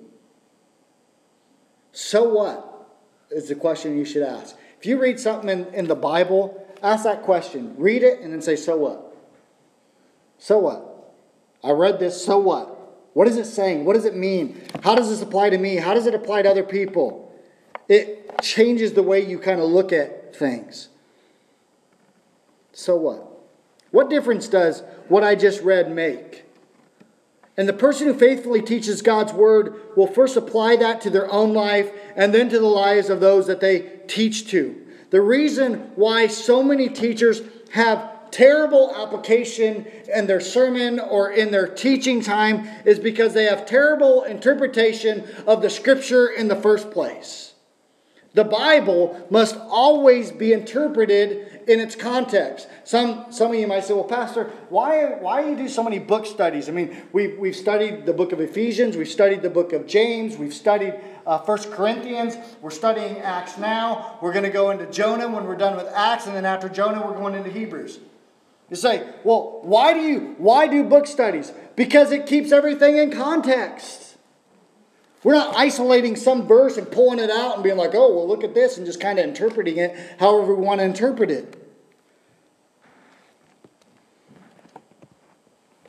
So 1.92 2.28
what? 2.28 2.72
Is 3.30 3.48
the 3.48 3.56
question 3.56 3.98
you 3.98 4.04
should 4.04 4.22
ask. 4.22 4.56
If 4.78 4.86
you 4.86 5.00
read 5.00 5.18
something 5.18 5.48
in, 5.48 5.66
in 5.74 5.86
the 5.86 5.94
Bible, 5.94 6.66
ask 6.82 7.04
that 7.04 7.22
question. 7.22 7.74
Read 7.76 8.02
it 8.02 8.20
and 8.20 8.32
then 8.32 8.42
say, 8.42 8.56
so 8.56 8.76
what? 8.76 9.16
So 10.38 10.58
what? 10.58 11.14
I 11.64 11.70
read 11.70 11.98
this, 11.98 12.24
so 12.24 12.38
what? 12.38 12.72
What 13.14 13.26
is 13.26 13.38
it 13.38 13.46
saying? 13.46 13.84
What 13.84 13.94
does 13.94 14.04
it 14.04 14.14
mean? 14.14 14.60
How 14.82 14.94
does 14.94 15.08
this 15.08 15.22
apply 15.22 15.50
to 15.50 15.58
me? 15.58 15.76
How 15.76 15.94
does 15.94 16.06
it 16.06 16.14
apply 16.14 16.42
to 16.42 16.50
other 16.50 16.62
people? 16.62 17.34
It 17.88 18.42
changes 18.42 18.92
the 18.92 19.02
way 19.02 19.24
you 19.24 19.38
kind 19.38 19.60
of 19.60 19.70
look 19.70 19.92
at 19.92 20.36
things. 20.36 20.88
So 22.72 22.96
what? 22.96 23.26
What 23.90 24.10
difference 24.10 24.48
does 24.48 24.82
what 25.08 25.24
I 25.24 25.34
just 25.34 25.62
read 25.62 25.90
make? 25.90 26.44
And 27.56 27.66
the 27.66 27.72
person 27.72 28.06
who 28.06 28.12
faithfully 28.12 28.60
teaches 28.60 29.00
God's 29.00 29.32
word 29.32 29.96
will 29.96 30.06
first 30.06 30.36
apply 30.36 30.76
that 30.76 31.00
to 31.00 31.10
their 31.10 31.30
own 31.32 31.54
life 31.54 31.90
and 32.16 32.34
then 32.34 32.48
to 32.48 32.58
the 32.58 32.66
lives 32.66 33.10
of 33.10 33.20
those 33.20 33.46
that 33.46 33.60
they 33.60 34.00
teach 34.08 34.48
to. 34.50 34.74
The 35.10 35.20
reason 35.20 35.92
why 35.94 36.26
so 36.26 36.62
many 36.62 36.88
teachers 36.88 37.42
have 37.72 38.30
terrible 38.30 38.94
application 38.96 39.86
in 40.14 40.26
their 40.26 40.40
sermon 40.40 40.98
or 40.98 41.30
in 41.30 41.50
their 41.50 41.68
teaching 41.68 42.20
time 42.20 42.68
is 42.84 42.98
because 42.98 43.34
they 43.34 43.44
have 43.44 43.66
terrible 43.66 44.24
interpretation 44.24 45.24
of 45.46 45.62
the 45.62 45.70
scripture 45.70 46.28
in 46.28 46.48
the 46.48 46.56
first 46.56 46.90
place. 46.90 47.54
The 48.36 48.44
Bible 48.44 49.26
must 49.30 49.56
always 49.56 50.30
be 50.30 50.52
interpreted 50.52 51.62
in 51.66 51.80
its 51.80 51.96
context. 51.96 52.68
Some, 52.84 53.32
some 53.32 53.50
of 53.50 53.58
you 53.58 53.66
might 53.66 53.84
say, 53.84 53.94
well, 53.94 54.04
Pastor, 54.04 54.50
why, 54.68 55.14
why 55.14 55.42
do 55.42 55.48
you 55.48 55.56
do 55.56 55.70
so 55.70 55.82
many 55.82 55.98
book 55.98 56.26
studies? 56.26 56.68
I 56.68 56.72
mean, 56.72 56.94
we've, 57.14 57.38
we've 57.38 57.56
studied 57.56 58.04
the 58.04 58.12
book 58.12 58.32
of 58.32 58.40
Ephesians, 58.42 58.94
we've 58.94 59.08
studied 59.08 59.40
the 59.40 59.48
book 59.48 59.72
of 59.72 59.86
James, 59.86 60.36
we've 60.36 60.52
studied 60.52 61.00
uh, 61.26 61.38
1 61.38 61.58
Corinthians, 61.70 62.36
we're 62.60 62.68
studying 62.68 63.20
Acts 63.20 63.56
now. 63.56 64.18
We're 64.20 64.34
going 64.34 64.44
to 64.44 64.50
go 64.50 64.68
into 64.68 64.84
Jonah 64.84 65.28
when 65.28 65.44
we're 65.44 65.56
done 65.56 65.74
with 65.74 65.86
Acts, 65.94 66.26
and 66.26 66.36
then 66.36 66.44
after 66.44 66.68
Jonah, 66.68 67.06
we're 67.06 67.16
going 67.16 67.36
into 67.36 67.48
Hebrews. 67.48 68.00
You 68.68 68.76
say, 68.76 69.14
well, 69.24 69.60
why 69.62 69.94
do 69.94 70.00
you 70.00 70.34
why 70.36 70.66
do 70.66 70.84
book 70.84 71.06
studies? 71.06 71.52
Because 71.74 72.12
it 72.12 72.26
keeps 72.26 72.52
everything 72.52 72.98
in 72.98 73.10
context. 73.12 74.15
We're 75.22 75.34
not 75.34 75.56
isolating 75.56 76.14
some 76.14 76.46
verse 76.46 76.76
and 76.76 76.90
pulling 76.90 77.18
it 77.18 77.30
out 77.30 77.54
and 77.54 77.64
being 77.64 77.76
like, 77.76 77.94
oh, 77.94 78.14
well, 78.14 78.28
look 78.28 78.44
at 78.44 78.54
this, 78.54 78.76
and 78.76 78.86
just 78.86 79.00
kind 79.00 79.18
of 79.18 79.24
interpreting 79.24 79.78
it 79.78 79.96
however 80.18 80.54
we 80.54 80.64
want 80.64 80.80
to 80.80 80.84
interpret 80.84 81.30
it. 81.30 81.62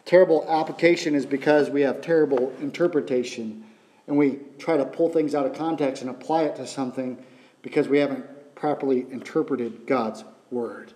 Terrible 0.05 0.45
application 0.47 1.15
is 1.15 1.25
because 1.25 1.69
we 1.69 1.81
have 1.81 1.99
terrible 1.99 2.53
interpretation 2.61 3.65
and 4.07 4.17
we 4.17 4.39
try 4.57 4.77
to 4.77 4.85
pull 4.85 5.09
things 5.09 5.35
out 5.35 5.45
of 5.45 5.53
context 5.53 6.01
and 6.01 6.09
apply 6.09 6.43
it 6.43 6.55
to 6.55 6.65
something 6.65 7.21
because 7.61 7.89
we 7.89 7.99
haven't 7.99 8.55
properly 8.55 9.05
interpreted 9.11 9.85
God's 9.85 10.23
word. 10.49 10.93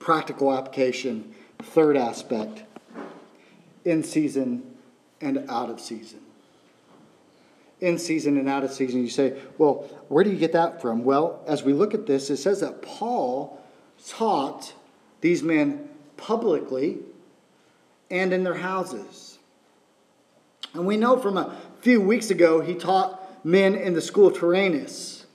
Practical 0.00 0.52
application, 0.52 1.32
third 1.60 1.96
aspect, 1.96 2.64
in 3.84 4.02
season 4.02 4.75
and 5.20 5.48
out 5.48 5.70
of 5.70 5.80
season 5.80 6.20
in 7.80 7.98
season 7.98 8.38
and 8.38 8.48
out 8.48 8.64
of 8.64 8.72
season. 8.72 9.02
You 9.02 9.10
say, 9.10 9.36
well, 9.58 9.88
where 10.08 10.24
do 10.24 10.30
you 10.30 10.36
get 10.36 10.52
that 10.52 10.80
from? 10.80 11.04
Well, 11.04 11.42
as 11.46 11.62
we 11.62 11.72
look 11.72 11.94
at 11.94 12.06
this, 12.06 12.30
it 12.30 12.38
says 12.38 12.60
that 12.60 12.82
Paul 12.82 13.62
taught 14.08 14.72
these 15.20 15.42
men 15.42 15.88
publicly 16.16 16.98
and 18.10 18.32
in 18.32 18.44
their 18.44 18.54
houses. 18.54 19.38
And 20.74 20.86
we 20.86 20.96
know 20.96 21.18
from 21.18 21.36
a 21.36 21.56
few 21.80 22.00
weeks 22.00 22.30
ago, 22.30 22.60
he 22.60 22.74
taught 22.74 23.44
men 23.44 23.74
in 23.74 23.94
the 23.94 24.00
school 24.00 24.28
of 24.28 24.38
Tyrannus. 24.38 25.26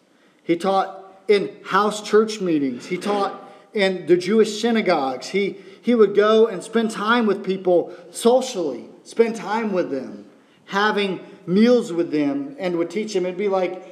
He 0.43 0.55
taught 0.55 0.97
in 1.27 1.55
house 1.65 2.01
church 2.01 2.41
meetings. 2.41 2.88
He 2.88 2.97
taught 2.97 3.49
in 3.73 4.05
the 4.05 4.17
Jewish 4.17 4.61
synagogues. 4.61 5.27
He, 5.29 5.57
he 5.82 5.95
would 5.95 6.15
go 6.15 6.47
and 6.47 6.63
spend 6.63 6.91
time 6.91 7.25
with 7.25 7.43
people 7.43 7.93
socially, 8.11 8.89
spend 9.04 9.36
time 9.36 9.72
with 9.72 9.91
them, 9.91 10.26
having 10.66 11.20
meals 11.45 11.91
with 11.91 12.12
them 12.12 12.56
and 12.60 12.78
would 12.78 12.89
teach 12.89 13.14
them. 13.14 13.26
It'd 13.26 13.38
be 13.38 13.47
like, 13.47 13.84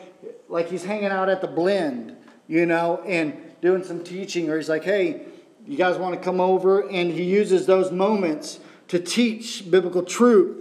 like 0.47 0.69
he's 0.69 0.83
hanging 0.83 1.05
out 1.11 1.29
at 1.29 1.41
the 1.41 1.47
blend, 1.47 2.15
you 2.47 2.65
know, 2.65 3.01
and 3.05 3.37
doing 3.61 3.83
some 3.83 4.03
teaching, 4.03 4.49
or 4.49 4.57
he's 4.57 4.69
like, 4.69 4.83
hey, 4.83 5.21
you 5.65 5.77
guys 5.77 5.97
want 5.97 6.15
to 6.15 6.21
come 6.21 6.39
over? 6.39 6.89
And 6.89 7.11
he 7.11 7.23
uses 7.23 7.65
those 7.65 7.91
moments 7.91 8.59
to 8.87 8.99
teach 8.99 9.69
biblical 9.69 10.03
truth. 10.03 10.57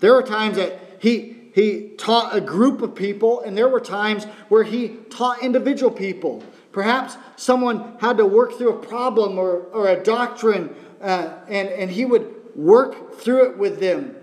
There 0.00 0.14
are 0.14 0.22
times 0.22 0.56
that 0.56 0.78
he 1.00 1.36
he 1.54 1.88
taught 1.98 2.36
a 2.36 2.40
group 2.40 2.82
of 2.82 2.94
people, 2.94 3.40
and 3.40 3.56
there 3.56 3.68
were 3.68 3.80
times 3.80 4.26
where 4.48 4.62
he 4.62 4.90
taught 5.10 5.42
individual 5.42 5.90
people. 5.90 6.44
Perhaps 6.70 7.16
someone 7.34 7.96
had 8.00 8.18
to 8.18 8.26
work 8.26 8.56
through 8.56 8.74
a 8.74 8.78
problem 8.78 9.38
or, 9.38 9.62
or 9.72 9.88
a 9.88 10.00
doctrine, 10.00 10.72
uh, 11.00 11.32
and, 11.48 11.68
and 11.68 11.90
he 11.90 12.04
would 12.04 12.37
work 12.58 13.14
through 13.20 13.50
it 13.50 13.56
with 13.56 13.78
them. 13.78 14.16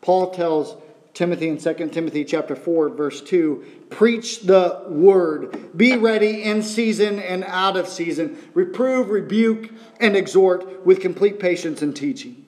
Paul 0.00 0.30
tells 0.30 0.76
Timothy 1.12 1.48
in 1.48 1.58
2 1.58 1.74
Timothy 1.90 2.24
chapter 2.24 2.56
4 2.56 2.88
verse 2.88 3.20
2 3.20 3.84
preach 3.90 4.40
the 4.40 4.82
word. 4.88 5.76
Be 5.76 5.96
ready 5.96 6.42
in 6.42 6.62
season 6.62 7.20
and 7.20 7.44
out 7.44 7.76
of 7.76 7.86
season. 7.86 8.36
Reprove 8.54 9.10
rebuke 9.10 9.70
and 10.00 10.16
exhort 10.16 10.86
with 10.86 11.00
complete 11.00 11.38
patience 11.38 11.82
and 11.82 11.94
teaching. 11.94 12.46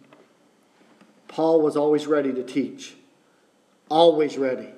Paul 1.28 1.60
was 1.60 1.76
always 1.76 2.06
ready 2.06 2.32
to 2.32 2.42
teach. 2.42 2.94
Always 3.90 4.38
ready. 4.38 4.68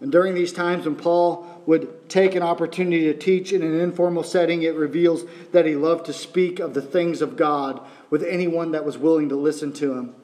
And 0.00 0.12
during 0.12 0.34
these 0.34 0.52
times 0.52 0.84
when 0.84 0.96
Paul 0.96 1.62
would 1.66 1.97
take 2.08 2.34
an 2.34 2.42
opportunity 2.42 3.04
to 3.04 3.14
teach 3.14 3.52
in 3.52 3.62
an 3.62 3.78
informal 3.80 4.22
setting 4.22 4.62
it 4.62 4.74
reveals 4.74 5.24
that 5.52 5.66
he 5.66 5.74
loved 5.74 6.06
to 6.06 6.12
speak 6.12 6.58
of 6.58 6.74
the 6.74 6.82
things 6.82 7.22
of 7.22 7.36
God 7.36 7.80
with 8.10 8.22
anyone 8.22 8.72
that 8.72 8.84
was 8.84 8.98
willing 8.98 9.28
to 9.28 9.36
listen 9.36 9.72
to 9.74 9.94
him 9.94 10.14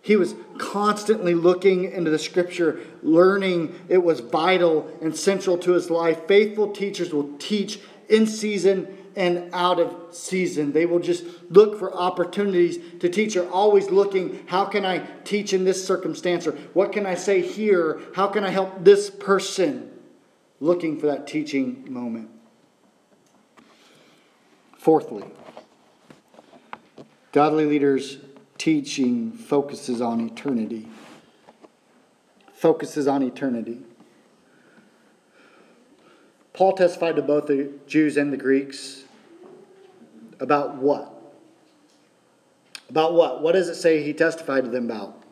he 0.00 0.16
was 0.16 0.34
constantly 0.58 1.34
looking 1.34 1.84
into 1.84 2.10
the 2.10 2.18
scripture, 2.18 2.80
learning 3.02 3.78
it 3.88 3.98
was 3.98 4.20
vital 4.20 4.90
and 5.02 5.14
central 5.14 5.58
to 5.58 5.72
his 5.72 5.90
life. 5.90 6.26
Faithful 6.26 6.72
teachers 6.72 7.12
will 7.12 7.36
teach 7.38 7.80
in 8.08 8.26
season 8.26 8.96
and 9.16 9.52
out 9.52 9.80
of 9.80 9.94
season. 10.14 10.72
They 10.72 10.86
will 10.86 11.00
just 11.00 11.24
look 11.50 11.78
for 11.78 11.92
opportunities 11.92 12.78
to 13.00 13.08
teach, 13.08 13.36
are 13.36 13.50
always 13.50 13.90
looking, 13.90 14.44
how 14.46 14.64
can 14.64 14.86
I 14.86 14.98
teach 15.24 15.52
in 15.52 15.64
this 15.64 15.84
circumstance? 15.84 16.46
Or 16.46 16.52
what 16.72 16.92
can 16.92 17.04
I 17.04 17.14
say 17.14 17.42
here? 17.42 18.00
How 18.14 18.28
can 18.28 18.44
I 18.44 18.50
help 18.50 18.84
this 18.84 19.10
person? 19.10 19.90
Looking 20.60 20.98
for 20.98 21.06
that 21.06 21.26
teaching 21.26 21.86
moment. 21.88 22.30
Fourthly, 24.76 25.24
godly 27.32 27.66
leaders' 27.66 28.18
teaching 28.56 29.32
focuses 29.32 30.00
on 30.00 30.20
eternity. 30.20 30.88
Focuses 32.54 33.06
on 33.06 33.22
eternity. 33.22 33.82
Paul 36.52 36.72
testified 36.72 37.14
to 37.16 37.22
both 37.22 37.46
the 37.46 37.70
Jews 37.86 38.16
and 38.16 38.32
the 38.32 38.36
Greeks 38.36 39.04
about 40.40 40.76
what? 40.76 41.14
About 42.90 43.14
what? 43.14 43.42
What 43.42 43.52
does 43.52 43.68
it 43.68 43.76
say 43.76 44.02
he 44.02 44.12
testified 44.12 44.64
to 44.64 44.70
them 44.70 44.86
about? 44.86 45.22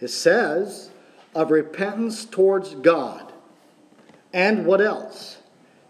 It 0.00 0.08
says 0.08 0.90
of 1.34 1.50
repentance 1.50 2.24
towards 2.24 2.74
God. 2.74 3.33
And 4.34 4.66
what 4.66 4.82
else? 4.82 5.38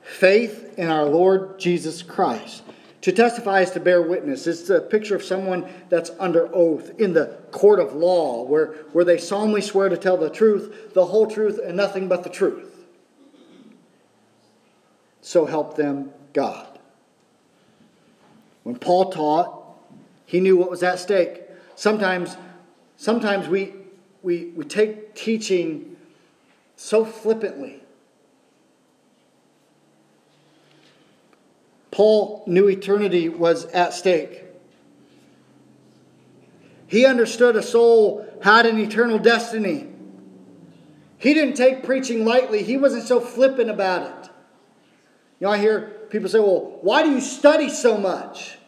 Faith 0.02 0.74
in 0.78 0.88
our 0.88 1.06
Lord 1.06 1.58
Jesus 1.58 2.00
Christ. 2.00 2.62
To 3.00 3.10
testify 3.10 3.62
is 3.62 3.72
to 3.72 3.80
bear 3.80 4.00
witness. 4.00 4.46
It's 4.46 4.70
a 4.70 4.80
picture 4.80 5.16
of 5.16 5.24
someone 5.24 5.68
that's 5.88 6.12
under 6.20 6.48
oath 6.54 7.00
in 7.00 7.12
the 7.12 7.36
court 7.50 7.80
of 7.80 7.94
law 7.94 8.44
where, 8.44 8.66
where 8.92 9.04
they 9.04 9.18
solemnly 9.18 9.60
swear 9.60 9.88
to 9.88 9.96
tell 9.96 10.16
the 10.16 10.30
truth, 10.30 10.94
the 10.94 11.06
whole 11.06 11.26
truth, 11.26 11.58
and 11.58 11.76
nothing 11.76 12.06
but 12.06 12.22
the 12.22 12.30
truth 12.30 12.74
so 15.24 15.46
help 15.46 15.74
them 15.74 16.12
God. 16.34 16.78
When 18.62 18.76
Paul 18.76 19.10
taught, 19.10 19.74
he 20.26 20.38
knew 20.38 20.56
what 20.56 20.70
was 20.70 20.82
at 20.82 20.98
stake. 20.98 21.42
Sometimes, 21.76 22.36
sometimes 22.98 23.48
we, 23.48 23.72
we, 24.22 24.52
we 24.54 24.66
take 24.66 25.14
teaching 25.14 25.96
so 26.76 27.06
flippantly. 27.06 27.82
Paul 31.94 32.42
knew 32.48 32.66
eternity 32.66 33.28
was 33.28 33.66
at 33.66 33.94
stake. 33.94 34.42
He 36.88 37.06
understood 37.06 37.54
a 37.54 37.62
soul 37.62 38.26
had 38.42 38.66
an 38.66 38.78
eternal 38.80 39.20
destiny. 39.20 39.86
He 41.18 41.34
didn't 41.34 41.54
take 41.54 41.84
preaching 41.84 42.24
lightly, 42.24 42.64
he 42.64 42.76
wasn't 42.76 43.04
so 43.04 43.20
flippant 43.20 43.70
about 43.70 44.02
it. 44.02 44.30
You 45.38 45.46
know, 45.46 45.52
I 45.52 45.58
hear 45.58 45.82
people 46.10 46.28
say, 46.28 46.40
well, 46.40 46.78
why 46.82 47.04
do 47.04 47.12
you 47.12 47.20
study 47.20 47.68
so 47.68 47.96
much? 47.96 48.58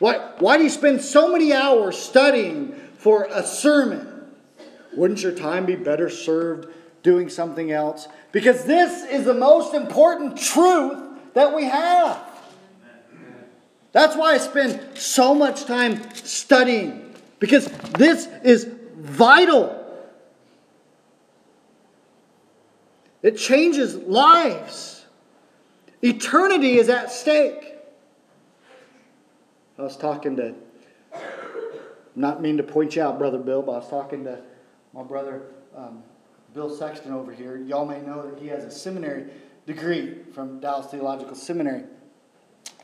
Why, 0.00 0.32
why 0.40 0.56
do 0.56 0.64
you 0.64 0.70
spend 0.70 1.00
so 1.00 1.30
many 1.30 1.52
hours 1.52 1.96
studying 1.96 2.72
for 2.98 3.28
a 3.30 3.44
sermon? 3.44 4.32
Wouldn't 4.96 5.22
your 5.22 5.30
time 5.30 5.64
be 5.64 5.76
better 5.76 6.10
served 6.10 6.74
doing 7.04 7.28
something 7.28 7.70
else? 7.70 8.08
Because 8.32 8.64
this 8.64 9.04
is 9.04 9.26
the 9.26 9.34
most 9.34 9.74
important 9.74 10.38
truth 10.38 10.98
that 11.34 11.54
we 11.54 11.66
have. 11.66 12.31
That's 13.92 14.16
why 14.16 14.32
I 14.32 14.38
spend 14.38 14.98
so 14.98 15.34
much 15.34 15.66
time 15.66 16.00
studying, 16.14 17.14
because 17.38 17.66
this 17.98 18.26
is 18.42 18.68
vital. 18.96 19.78
It 23.22 23.36
changes 23.36 23.94
lives. 23.94 25.04
Eternity 26.02 26.78
is 26.78 26.88
at 26.88 27.12
stake. 27.12 27.76
I 29.78 29.82
was 29.82 29.96
talking 29.96 30.36
to, 30.36 30.54
not 32.16 32.42
mean 32.42 32.56
to 32.56 32.62
point 32.62 32.96
you 32.96 33.02
out, 33.02 33.18
Brother 33.18 33.38
Bill, 33.38 33.62
but 33.62 33.72
I 33.72 33.78
was 33.78 33.88
talking 33.88 34.24
to 34.24 34.40
my 34.92 35.02
brother 35.02 35.42
um, 35.76 36.02
Bill 36.54 36.74
Sexton 36.74 37.12
over 37.12 37.32
here. 37.32 37.56
Y'all 37.58 37.86
may 37.86 38.00
know 38.00 38.28
that 38.28 38.40
he 38.40 38.48
has 38.48 38.64
a 38.64 38.70
seminary 38.70 39.26
degree 39.66 40.18
from 40.34 40.60
Dallas 40.60 40.86
Theological 40.86 41.34
Seminary. 41.34 41.84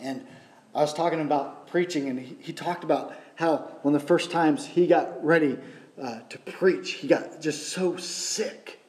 And 0.00 0.26
I 0.74 0.80
was 0.80 0.92
talking 0.94 1.20
about 1.20 1.68
preaching, 1.68 2.08
and 2.08 2.18
he, 2.18 2.36
he 2.40 2.52
talked 2.52 2.84
about 2.84 3.14
how 3.34 3.56
one 3.82 3.94
of 3.94 4.00
the 4.00 4.06
first 4.06 4.30
times 4.30 4.66
he 4.66 4.86
got 4.86 5.24
ready 5.24 5.58
uh, 6.00 6.20
to 6.28 6.38
preach, 6.38 6.92
he 6.92 7.08
got 7.08 7.40
just 7.40 7.68
so 7.68 7.96
sick 7.96 8.80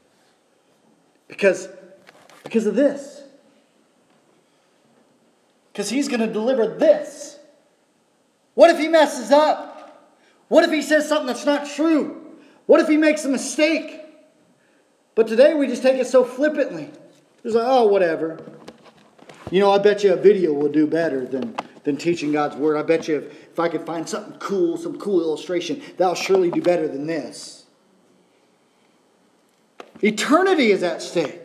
because, 1.28 1.68
because 2.44 2.66
of 2.66 2.76
this 2.76 3.20
because 5.80 5.90
he's 5.90 6.10
going 6.10 6.20
to 6.20 6.28
deliver 6.28 6.68
this. 6.68 7.40
What 8.54 8.70
if 8.70 8.78
he 8.78 8.90
messes 8.90 9.32
up? 9.32 10.12
What 10.50 10.66
if 10.66 10.72
he 10.72 10.82
says 10.82 11.08
something 11.08 11.28
that's 11.28 11.46
not 11.46 11.70
true? 11.70 12.36
What 12.66 12.82
if 12.82 12.90
he 12.90 12.98
makes 12.98 13.24
a 13.24 13.30
mistake? 13.30 14.02
But 15.16 15.28
today 15.28 15.54
we 15.54 15.68
just 15.68 15.82
take 15.82 15.98
it 15.98 16.08
so 16.08 16.26
flippantly. 16.26 16.90
It's 17.46 17.56
like, 17.56 17.64
oh, 17.66 17.88
whatever. 17.88 18.40
You 19.52 19.62
know, 19.62 19.72
I 19.72 19.78
bet 19.78 20.04
you 20.04 20.12
a 20.12 20.18
video 20.18 20.52
will 20.52 20.70
do 20.70 20.86
better 20.86 21.26
than, 21.26 21.56
than 21.84 21.98
teaching 21.98 22.32
God's 22.32 22.56
word. 22.56 22.78
I 22.78 22.84
bet 22.84 23.08
you 23.08 23.18
if, 23.18 23.52
if 23.52 23.60
I 23.60 23.70
could 23.70 23.86
find 23.86 24.08
something 24.08 24.40
cool, 24.40 24.78
some 24.78 25.00
cool 25.00 25.22
illustration, 25.22 25.82
that'll 25.98 26.16
surely 26.16 26.52
do 26.52 26.62
better 26.62 26.88
than 26.88 27.08
this. 27.08 27.66
Eternity 30.02 30.72
is 30.72 30.84
at 30.84 31.02
stake. 31.02 31.42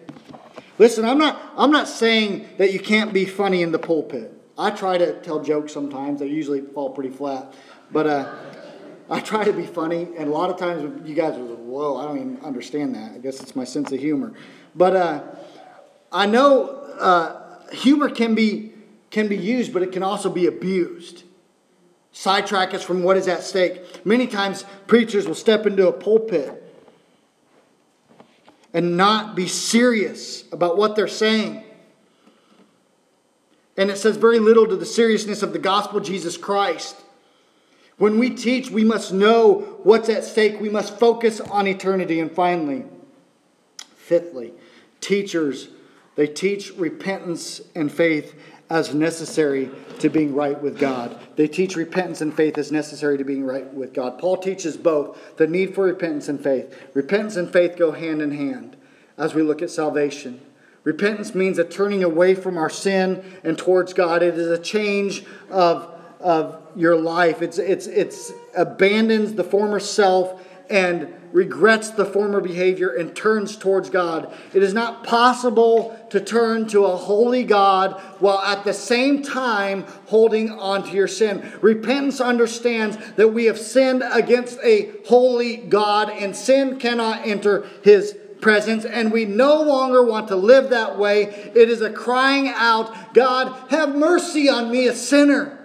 Listen, 0.78 1.04
I'm 1.04 1.18
not, 1.18 1.40
I'm 1.56 1.70
not 1.70 1.88
saying 1.88 2.48
that 2.58 2.72
you 2.72 2.80
can't 2.80 3.12
be 3.12 3.24
funny 3.24 3.62
in 3.62 3.72
the 3.72 3.78
pulpit. 3.78 4.32
I 4.56 4.70
try 4.70 4.98
to 4.98 5.20
tell 5.20 5.40
jokes 5.40 5.72
sometimes. 5.72 6.20
They 6.20 6.26
usually 6.26 6.60
fall 6.60 6.90
pretty 6.90 7.10
flat. 7.10 7.54
But 7.90 8.06
uh, 8.06 8.34
I 9.10 9.20
try 9.20 9.44
to 9.44 9.52
be 9.52 9.66
funny. 9.66 10.08
And 10.16 10.28
a 10.28 10.32
lot 10.32 10.50
of 10.50 10.56
times 10.56 11.08
you 11.08 11.14
guys 11.14 11.36
are 11.36 11.42
like, 11.42 11.58
whoa, 11.58 11.96
I 11.96 12.04
don't 12.04 12.16
even 12.18 12.40
understand 12.44 12.94
that. 12.94 13.12
I 13.12 13.18
guess 13.18 13.40
it's 13.40 13.56
my 13.56 13.64
sense 13.64 13.92
of 13.92 14.00
humor. 14.00 14.34
But 14.74 14.96
uh, 14.96 15.22
I 16.12 16.26
know 16.26 16.68
uh, 16.98 17.68
humor 17.70 18.08
can 18.08 18.34
be, 18.34 18.73
can 19.14 19.28
be 19.28 19.36
used, 19.36 19.72
but 19.72 19.80
it 19.80 19.92
can 19.92 20.02
also 20.02 20.28
be 20.28 20.46
abused. 20.46 21.22
Sidetrack 22.10 22.74
us 22.74 22.82
from 22.82 23.04
what 23.04 23.16
is 23.16 23.28
at 23.28 23.44
stake. 23.44 24.04
Many 24.04 24.26
times 24.26 24.64
preachers 24.88 25.28
will 25.28 25.36
step 25.36 25.66
into 25.66 25.86
a 25.86 25.92
pulpit 25.92 26.60
and 28.72 28.96
not 28.96 29.36
be 29.36 29.46
serious 29.46 30.42
about 30.50 30.76
what 30.76 30.96
they're 30.96 31.06
saying. 31.06 31.62
And 33.76 33.88
it 33.88 33.98
says 33.98 34.16
very 34.16 34.40
little 34.40 34.66
to 34.66 34.74
the 34.74 34.84
seriousness 34.84 35.44
of 35.44 35.52
the 35.52 35.60
gospel 35.60 36.00
Jesus 36.00 36.36
Christ. 36.36 36.96
When 37.98 38.18
we 38.18 38.30
teach, 38.30 38.68
we 38.68 38.82
must 38.82 39.12
know 39.12 39.78
what's 39.84 40.08
at 40.08 40.24
stake. 40.24 40.60
We 40.60 40.70
must 40.70 40.98
focus 40.98 41.40
on 41.40 41.68
eternity. 41.68 42.18
And 42.18 42.32
finally, 42.32 42.84
fifthly, 43.94 44.54
teachers, 45.00 45.68
they 46.16 46.26
teach 46.26 46.72
repentance 46.72 47.60
and 47.76 47.92
faith 47.92 48.34
as 48.70 48.94
necessary 48.94 49.70
to 49.98 50.08
being 50.08 50.34
right 50.34 50.60
with 50.60 50.78
God. 50.78 51.18
They 51.36 51.48
teach 51.48 51.76
repentance 51.76 52.20
and 52.20 52.34
faith 52.34 52.56
as 52.56 52.72
necessary 52.72 53.18
to 53.18 53.24
being 53.24 53.44
right 53.44 53.72
with 53.72 53.92
God. 53.92 54.18
Paul 54.18 54.38
teaches 54.38 54.76
both 54.76 55.36
the 55.36 55.46
need 55.46 55.74
for 55.74 55.84
repentance 55.84 56.28
and 56.28 56.42
faith. 56.42 56.74
Repentance 56.94 57.36
and 57.36 57.52
faith 57.52 57.76
go 57.76 57.92
hand 57.92 58.22
in 58.22 58.30
hand 58.30 58.76
as 59.18 59.34
we 59.34 59.42
look 59.42 59.62
at 59.62 59.70
salvation. 59.70 60.40
Repentance 60.82 61.34
means 61.34 61.58
a 61.58 61.64
turning 61.64 62.04
away 62.04 62.34
from 62.34 62.58
our 62.58 62.70
sin 62.70 63.24
and 63.42 63.56
towards 63.56 63.94
God. 63.94 64.22
It 64.22 64.36
is 64.36 64.48
a 64.48 64.58
change 64.58 65.24
of, 65.50 65.90
of 66.20 66.60
your 66.76 66.96
life. 66.96 67.42
It's, 67.42 67.58
it's, 67.58 67.86
it's 67.86 68.32
abandons 68.56 69.34
the 69.34 69.44
former 69.44 69.80
self 69.80 70.42
and 70.70 71.12
regrets 71.32 71.90
the 71.90 72.04
former 72.04 72.40
behavior 72.40 72.94
and 72.94 73.14
turns 73.14 73.56
towards 73.56 73.90
God. 73.90 74.32
It 74.54 74.62
is 74.62 74.72
not 74.72 75.02
possible 75.02 75.98
to 76.10 76.20
turn 76.20 76.68
to 76.68 76.84
a 76.84 76.96
holy 76.96 77.42
God 77.42 78.00
while 78.20 78.38
at 78.38 78.62
the 78.62 78.72
same 78.72 79.20
time 79.20 79.84
holding 80.06 80.50
on 80.50 80.84
to 80.84 80.90
your 80.92 81.08
sin. 81.08 81.52
Repentance 81.60 82.20
understands 82.20 82.96
that 83.16 83.28
we 83.28 83.46
have 83.46 83.58
sinned 83.58 84.04
against 84.12 84.60
a 84.62 84.92
holy 85.06 85.56
God 85.56 86.08
and 86.08 86.36
sin 86.36 86.78
cannot 86.78 87.26
enter 87.26 87.66
his 87.82 88.16
presence 88.40 88.84
and 88.84 89.10
we 89.10 89.24
no 89.24 89.60
longer 89.60 90.04
want 90.04 90.28
to 90.28 90.36
live 90.36 90.70
that 90.70 90.96
way. 90.96 91.22
It 91.54 91.68
is 91.68 91.80
a 91.80 91.90
crying 91.90 92.48
out, 92.48 93.12
God, 93.12 93.70
have 93.70 93.96
mercy 93.96 94.48
on 94.48 94.70
me, 94.70 94.86
a 94.86 94.94
sinner. 94.94 95.58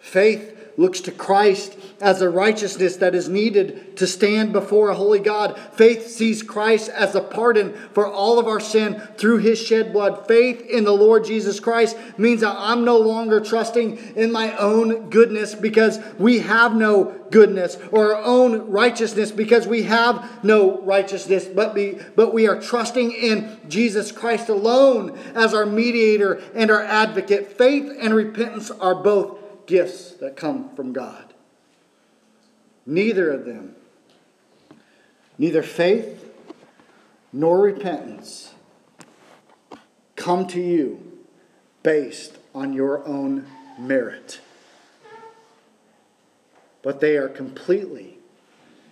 Faith 0.00 0.72
looks 0.76 1.00
to 1.02 1.12
Christ 1.12 1.76
as 2.02 2.20
a 2.20 2.28
righteousness 2.28 2.96
that 2.96 3.14
is 3.14 3.28
needed 3.28 3.96
to 3.96 4.06
stand 4.08 4.52
before 4.52 4.90
a 4.90 4.94
holy 4.94 5.20
God. 5.20 5.56
Faith 5.74 6.08
sees 6.08 6.42
Christ 6.42 6.88
as 6.90 7.14
a 7.14 7.20
pardon 7.20 7.72
for 7.92 8.06
all 8.06 8.40
of 8.40 8.48
our 8.48 8.58
sin 8.58 9.00
through 9.16 9.38
his 9.38 9.62
shed 9.62 9.92
blood. 9.92 10.26
Faith 10.26 10.60
in 10.68 10.82
the 10.82 10.92
Lord 10.92 11.24
Jesus 11.24 11.60
Christ 11.60 11.96
means 12.18 12.40
that 12.40 12.56
I'm 12.58 12.84
no 12.84 12.98
longer 12.98 13.40
trusting 13.40 14.16
in 14.16 14.32
my 14.32 14.54
own 14.56 15.10
goodness 15.10 15.54
because 15.54 16.00
we 16.18 16.40
have 16.40 16.74
no 16.74 17.20
goodness 17.30 17.78
or 17.92 18.16
our 18.16 18.22
own 18.24 18.68
righteousness 18.68 19.30
because 19.30 19.68
we 19.68 19.84
have 19.84 20.44
no 20.44 20.82
righteousness, 20.82 21.46
but, 21.46 21.72
be, 21.72 21.98
but 22.16 22.34
we 22.34 22.48
are 22.48 22.60
trusting 22.60 23.12
in 23.12 23.60
Jesus 23.68 24.10
Christ 24.10 24.48
alone 24.48 25.16
as 25.36 25.54
our 25.54 25.66
mediator 25.66 26.42
and 26.54 26.68
our 26.68 26.82
advocate. 26.82 27.52
Faith 27.56 27.96
and 28.00 28.12
repentance 28.12 28.72
are 28.72 28.96
both 28.96 29.38
gifts 29.66 30.14
that 30.14 30.36
come 30.36 30.74
from 30.74 30.92
God. 30.92 31.31
Neither 32.84 33.30
of 33.30 33.44
them, 33.44 33.76
neither 35.38 35.62
faith 35.62 36.32
nor 37.32 37.60
repentance, 37.60 38.54
come 40.16 40.46
to 40.48 40.60
you 40.60 41.18
based 41.82 42.38
on 42.54 42.72
your 42.72 43.06
own 43.06 43.46
merit. 43.78 44.40
But 46.82 47.00
they 47.00 47.16
are 47.16 47.28
completely 47.28 48.18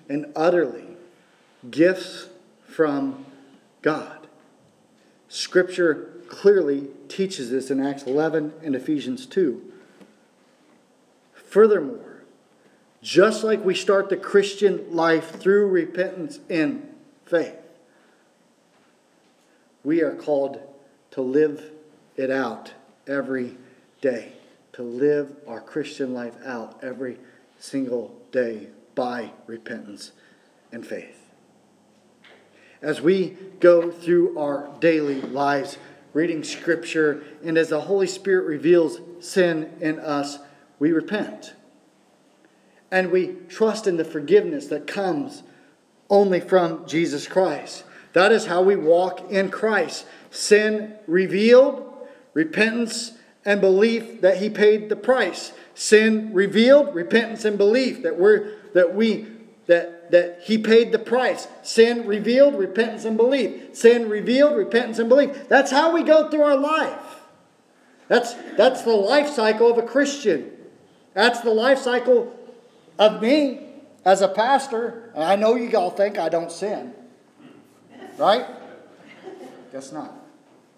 and 0.09 0.27
utterly 0.35 0.97
gifts 1.71 2.29
from 2.67 3.27
God. 3.83 4.27
Scripture 5.29 6.13
clearly 6.29 6.89
teaches 7.09 7.51
this 7.51 7.71
in 7.71 7.85
Acts 7.85 8.05
11 8.05 8.55
and 8.63 8.75
Ephesians 8.75 9.27
2. 9.27 9.73
Furthermore, 11.35 12.10
just 13.03 13.43
like 13.43 13.65
we 13.65 13.75
start 13.75 14.09
the 14.09 14.17
Christian 14.17 14.95
life 14.95 15.41
through 15.41 15.69
repentance 15.69 16.39
and 16.49 16.87
faith, 17.25 17.57
we 19.83 20.03
are 20.03 20.15
called 20.15 20.61
to 21.13 21.23
live 21.23 21.71
it 22.17 22.31
out 22.31 22.73
every 23.07 23.57
day, 24.01 24.33
to 24.73 24.83
live 24.83 25.35
our 25.47 25.61
Christian 25.61 26.13
life 26.13 26.35
out 26.45 26.79
every 26.83 27.19
single 27.59 28.15
day 28.33 28.69
by 28.95 29.33
repentance 29.47 30.13
and 30.73 30.87
faith. 30.87 31.17
As 32.83 33.01
we 33.01 33.37
go 33.61 33.91
through 33.91 34.39
our 34.39 34.71
daily 34.81 35.21
lives, 35.21 35.79
reading 36.13 36.43
Scripture, 36.43 37.23
and 37.45 37.57
as 37.57 37.69
the 37.69 37.83
Holy 37.83 38.07
Spirit 38.07 38.47
reveals 38.47 39.01
sin 39.21 39.71
in 39.81 39.99
us, 39.99 40.39
we 40.79 40.93
repent. 40.93 41.55
And 42.91 43.11
we 43.11 43.37
trust 43.49 43.87
in 43.87 43.97
the 43.97 44.05
forgiveness 44.05 44.67
that 44.67 44.87
comes 44.87 45.43
only 46.09 46.41
from 46.41 46.87
Jesus 46.87 47.27
Christ. 47.29 47.85
That 48.13 48.33
is 48.33 48.47
how 48.47 48.63
we 48.63 48.77
walk 48.77 49.31
in 49.31 49.51
Christ. 49.51 50.07
Sin 50.31 50.95
revealed, 51.07 51.87
repentance, 52.35 53.13
and 53.45 53.61
belief 53.61 54.21
that 54.21 54.39
He 54.39 54.51
paid 54.51 54.89
the 54.89 54.97
price. 54.97 55.53
Sin 55.75 56.35
revealed, 56.35 56.95
repentance, 56.95 57.45
and 57.45 57.57
belief 57.57 58.03
that 58.03 58.19
we're 58.19 58.57
that 58.75 58.95
we 58.95 59.27
that 59.67 60.11
that 60.11 60.41
He 60.45 60.59
paid 60.59 60.91
the 60.91 60.99
price. 60.99 61.47
Sin 61.63 62.07
revealed, 62.07 62.57
repentance, 62.57 63.05
and 63.05 63.17
belief. 63.17 63.75
Sin 63.77 64.09
revealed, 64.09 64.57
repentance, 64.57 64.99
and 64.99 65.09
belief. 65.09 65.49
That's 65.49 65.71
how 65.71 65.93
we 65.93 66.03
go 66.03 66.29
through 66.29 66.43
our 66.43 66.57
life. 66.57 67.21
That's 68.09 68.35
that's 68.57 68.83
the 68.83 68.91
life 68.91 69.29
cycle 69.29 69.71
of 69.71 69.79
a 69.79 69.87
Christian. 69.87 70.51
That's 71.15 71.41
the 71.41 71.51
life 71.51 71.79
cycle 71.79 72.37
of 73.01 73.21
me 73.21 73.61
as 74.05 74.21
a 74.21 74.29
pastor. 74.29 75.11
And 75.15 75.25
I 75.25 75.35
know 75.35 75.57
you 75.57 75.77
all 75.77 75.91
think 75.91 76.19
I 76.19 76.29
don't 76.29 76.53
sin. 76.53 76.95
Right? 78.17 78.47
Guess 79.73 79.91
not. 79.91 80.13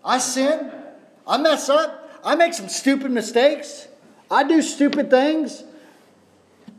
I 0.03 0.19
sin. 0.19 0.73
I 1.27 1.37
mess 1.37 1.69
up. 1.69 2.21
I 2.25 2.37
make 2.37 2.55
some 2.55 2.69
stupid 2.69 3.11
mistakes. 3.11 3.89
I 4.31 4.45
do 4.45 4.63
stupid 4.63 5.11
things. 5.11 5.65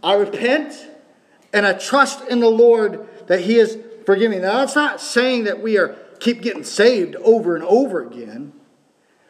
I 0.02 0.16
repent 0.16 0.90
and 1.52 1.66
I 1.66 1.74
trust 1.74 2.28
in 2.28 2.40
the 2.40 2.50
Lord 2.50 3.08
that 3.28 3.42
He 3.42 3.58
is 3.58 3.78
forgiving. 4.06 4.42
Now, 4.42 4.60
that's 4.60 4.76
not 4.76 5.00
saying 5.00 5.44
that 5.44 5.62
we 5.62 5.78
are 5.78 5.96
keep 6.20 6.42
getting 6.42 6.64
saved 6.64 7.16
over 7.18 7.56
and 7.56 7.64
over 7.66 8.02
again. 8.02 8.54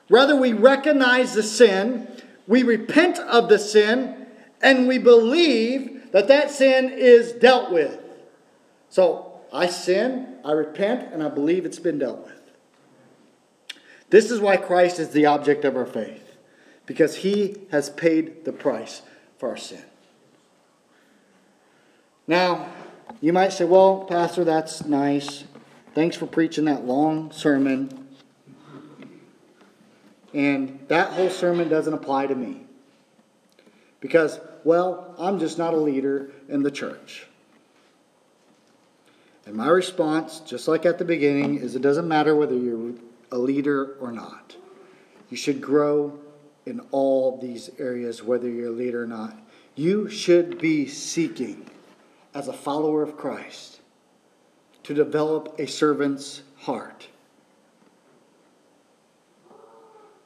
Rather, 0.09 0.35
we 0.35 0.53
recognize 0.53 1.33
the 1.33 1.43
sin, 1.43 2.07
we 2.47 2.61
repent 2.61 3.17
of 3.19 3.49
the 3.49 3.57
sin, 3.57 4.27
and 4.61 4.87
we 4.87 4.97
believe 4.97 5.92
that 6.13 6.29
that 6.29 6.49
sin 6.51 6.89
is 6.89 7.33
dealt 7.33 7.71
with. 7.71 7.99
So, 8.89 9.41
I 9.51 9.67
sin, 9.67 10.37
I 10.45 10.51
repent, 10.51 11.11
and 11.11 11.21
I 11.21 11.27
believe 11.27 11.65
it's 11.65 11.79
been 11.79 11.99
dealt 11.99 12.23
with. 12.23 12.39
This 14.09 14.31
is 14.31 14.39
why 14.39 14.57
Christ 14.57 14.99
is 14.99 15.09
the 15.09 15.25
object 15.25 15.65
of 15.65 15.75
our 15.75 15.85
faith, 15.85 16.37
because 16.85 17.17
he 17.17 17.57
has 17.71 17.89
paid 17.89 18.45
the 18.45 18.53
price 18.53 19.01
for 19.37 19.49
our 19.49 19.57
sin. 19.57 19.83
Now, 22.27 22.67
you 23.19 23.33
might 23.33 23.51
say, 23.51 23.65
well, 23.65 24.05
Pastor, 24.05 24.43
that's 24.43 24.85
nice. 24.85 25.45
Thanks 25.95 26.15
for 26.15 26.27
preaching 26.27 26.65
that 26.65 26.85
long 26.85 27.31
sermon. 27.31 28.07
And 30.33 30.79
that 30.87 31.11
whole 31.11 31.29
sermon 31.29 31.69
doesn't 31.69 31.93
apply 31.93 32.27
to 32.27 32.35
me. 32.35 32.61
Because, 33.99 34.39
well, 34.63 35.15
I'm 35.17 35.39
just 35.39 35.57
not 35.57 35.73
a 35.73 35.77
leader 35.77 36.31
in 36.47 36.63
the 36.63 36.71
church. 36.71 37.27
And 39.45 39.55
my 39.55 39.67
response, 39.67 40.39
just 40.39 40.67
like 40.67 40.85
at 40.85 40.97
the 40.97 41.05
beginning, 41.05 41.55
is 41.55 41.75
it 41.75 41.81
doesn't 41.81 42.07
matter 42.07 42.35
whether 42.35 42.55
you're 42.55 42.93
a 43.31 43.37
leader 43.37 43.95
or 43.99 44.11
not. 44.11 44.55
You 45.29 45.37
should 45.37 45.61
grow 45.61 46.17
in 46.65 46.79
all 46.91 47.37
these 47.41 47.69
areas, 47.77 48.23
whether 48.23 48.49
you're 48.49 48.69
a 48.69 48.71
leader 48.71 49.03
or 49.03 49.07
not. 49.07 49.37
You 49.75 50.07
should 50.07 50.59
be 50.59 50.87
seeking, 50.87 51.69
as 52.33 52.47
a 52.47 52.53
follower 52.53 53.03
of 53.03 53.17
Christ, 53.17 53.81
to 54.83 54.93
develop 54.93 55.59
a 55.59 55.67
servant's 55.67 56.43
heart. 56.57 57.07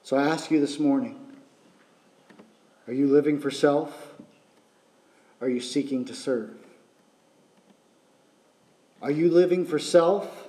So 0.04 0.16
I 0.16 0.28
ask 0.28 0.52
you 0.52 0.60
this 0.60 0.80
morning 0.80 1.20
are 2.88 2.94
you 2.94 3.08
living 3.08 3.40
for 3.40 3.52
self? 3.52 4.07
Are 5.42 5.50
you 5.50 5.60
seeking 5.60 6.06
to 6.06 6.16
serve? 6.16 6.56
Are 9.02 9.12
you 9.12 9.30
living 9.30 9.66
for 9.66 9.78
self? 9.80 10.48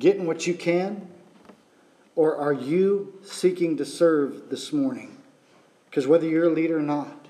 getting 0.00 0.26
what 0.26 0.46
you 0.46 0.54
can? 0.54 1.06
Or 2.16 2.36
are 2.36 2.52
you 2.52 3.14
seeking 3.22 3.76
to 3.76 3.84
serve 3.84 4.50
this 4.50 4.72
morning? 4.72 5.16
Because 5.88 6.06
whether 6.06 6.26
you're 6.26 6.48
a 6.48 6.52
leader 6.52 6.78
or 6.78 6.82
not, 6.82 7.26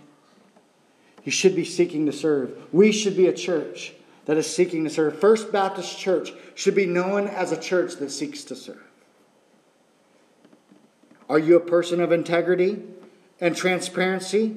you 1.25 1.33
should 1.33 1.55
be 1.55 1.65
seeking 1.65 2.07
to 2.07 2.13
serve. 2.13 2.57
We 2.73 2.93
should 2.93 3.17
be 3.17 3.27
a 3.27 3.33
church 3.33 3.93
that 4.25 4.39
is 4.39 4.53
seeking 4.53 4.85
to 4.85 4.91
serve. 4.91 5.19
First 5.19 5.53
Baptist 5.53 5.99
Church 5.99 6.33
should 6.55 6.75
be 6.75 6.87
known 6.87 7.27
as 7.27 7.53
a 7.53 7.61
church 7.61 7.97
that 7.97 8.11
seeks 8.11 8.45
to 8.45 8.57
serve. 8.57 8.83
Are 11.29 11.39
you 11.39 11.57
a 11.57 11.61
person 11.61 12.01
of 12.01 12.11
integrity 12.11 12.83
and 13.41 13.55
transparency? 13.55 14.57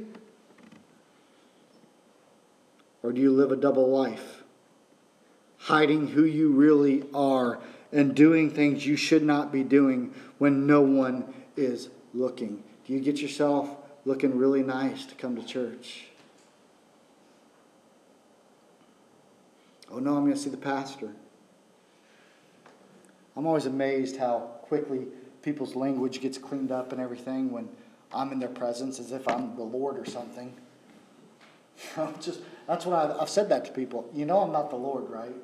Or 3.03 3.11
do 3.11 3.19
you 3.19 3.31
live 3.31 3.51
a 3.51 3.57
double 3.57 3.89
life, 3.89 4.43
hiding 5.57 6.07
who 6.07 6.23
you 6.23 6.51
really 6.51 7.03
are 7.13 7.59
and 7.91 8.15
doing 8.15 8.49
things 8.49 8.85
you 8.85 8.95
should 8.95 9.23
not 9.23 9.51
be 9.51 9.61
doing 9.61 10.13
when 10.37 10.65
no 10.65 10.81
one 10.81 11.33
is 11.57 11.89
looking? 12.13 12.63
Do 12.87 12.93
you 12.93 13.01
get 13.01 13.21
yourself 13.21 13.69
looking 14.05 14.37
really 14.37 14.63
nice 14.63 15.05
to 15.05 15.15
come 15.15 15.35
to 15.35 15.43
church? 15.43 16.05
Oh 19.91 19.99
no, 19.99 20.15
I'm 20.15 20.23
going 20.23 20.33
to 20.33 20.39
see 20.39 20.49
the 20.49 20.57
pastor. 20.57 21.11
I'm 23.35 23.45
always 23.45 23.65
amazed 23.65 24.17
how 24.17 24.39
quickly 24.63 25.07
people's 25.41 25.75
language 25.75 26.21
gets 26.21 26.37
cleaned 26.37 26.71
up 26.71 26.93
and 26.93 27.01
everything 27.01 27.51
when 27.51 27.67
I'm 28.13 28.31
in 28.31 28.39
their 28.39 28.49
presence 28.49 28.99
as 28.99 29.11
if 29.11 29.27
I'm 29.27 29.55
the 29.55 29.63
Lord 29.63 29.97
or 29.97 30.05
something. 30.05 30.53
just 32.19 32.41
that's 32.67 32.85
what 32.85 32.95
I've, 32.95 33.21
I've 33.21 33.29
said 33.29 33.49
that 33.49 33.65
to 33.65 33.71
people. 33.71 34.09
You 34.13 34.25
know 34.25 34.39
I'm 34.39 34.51
not 34.51 34.69
the 34.69 34.75
Lord, 34.75 35.09
right? 35.09 35.35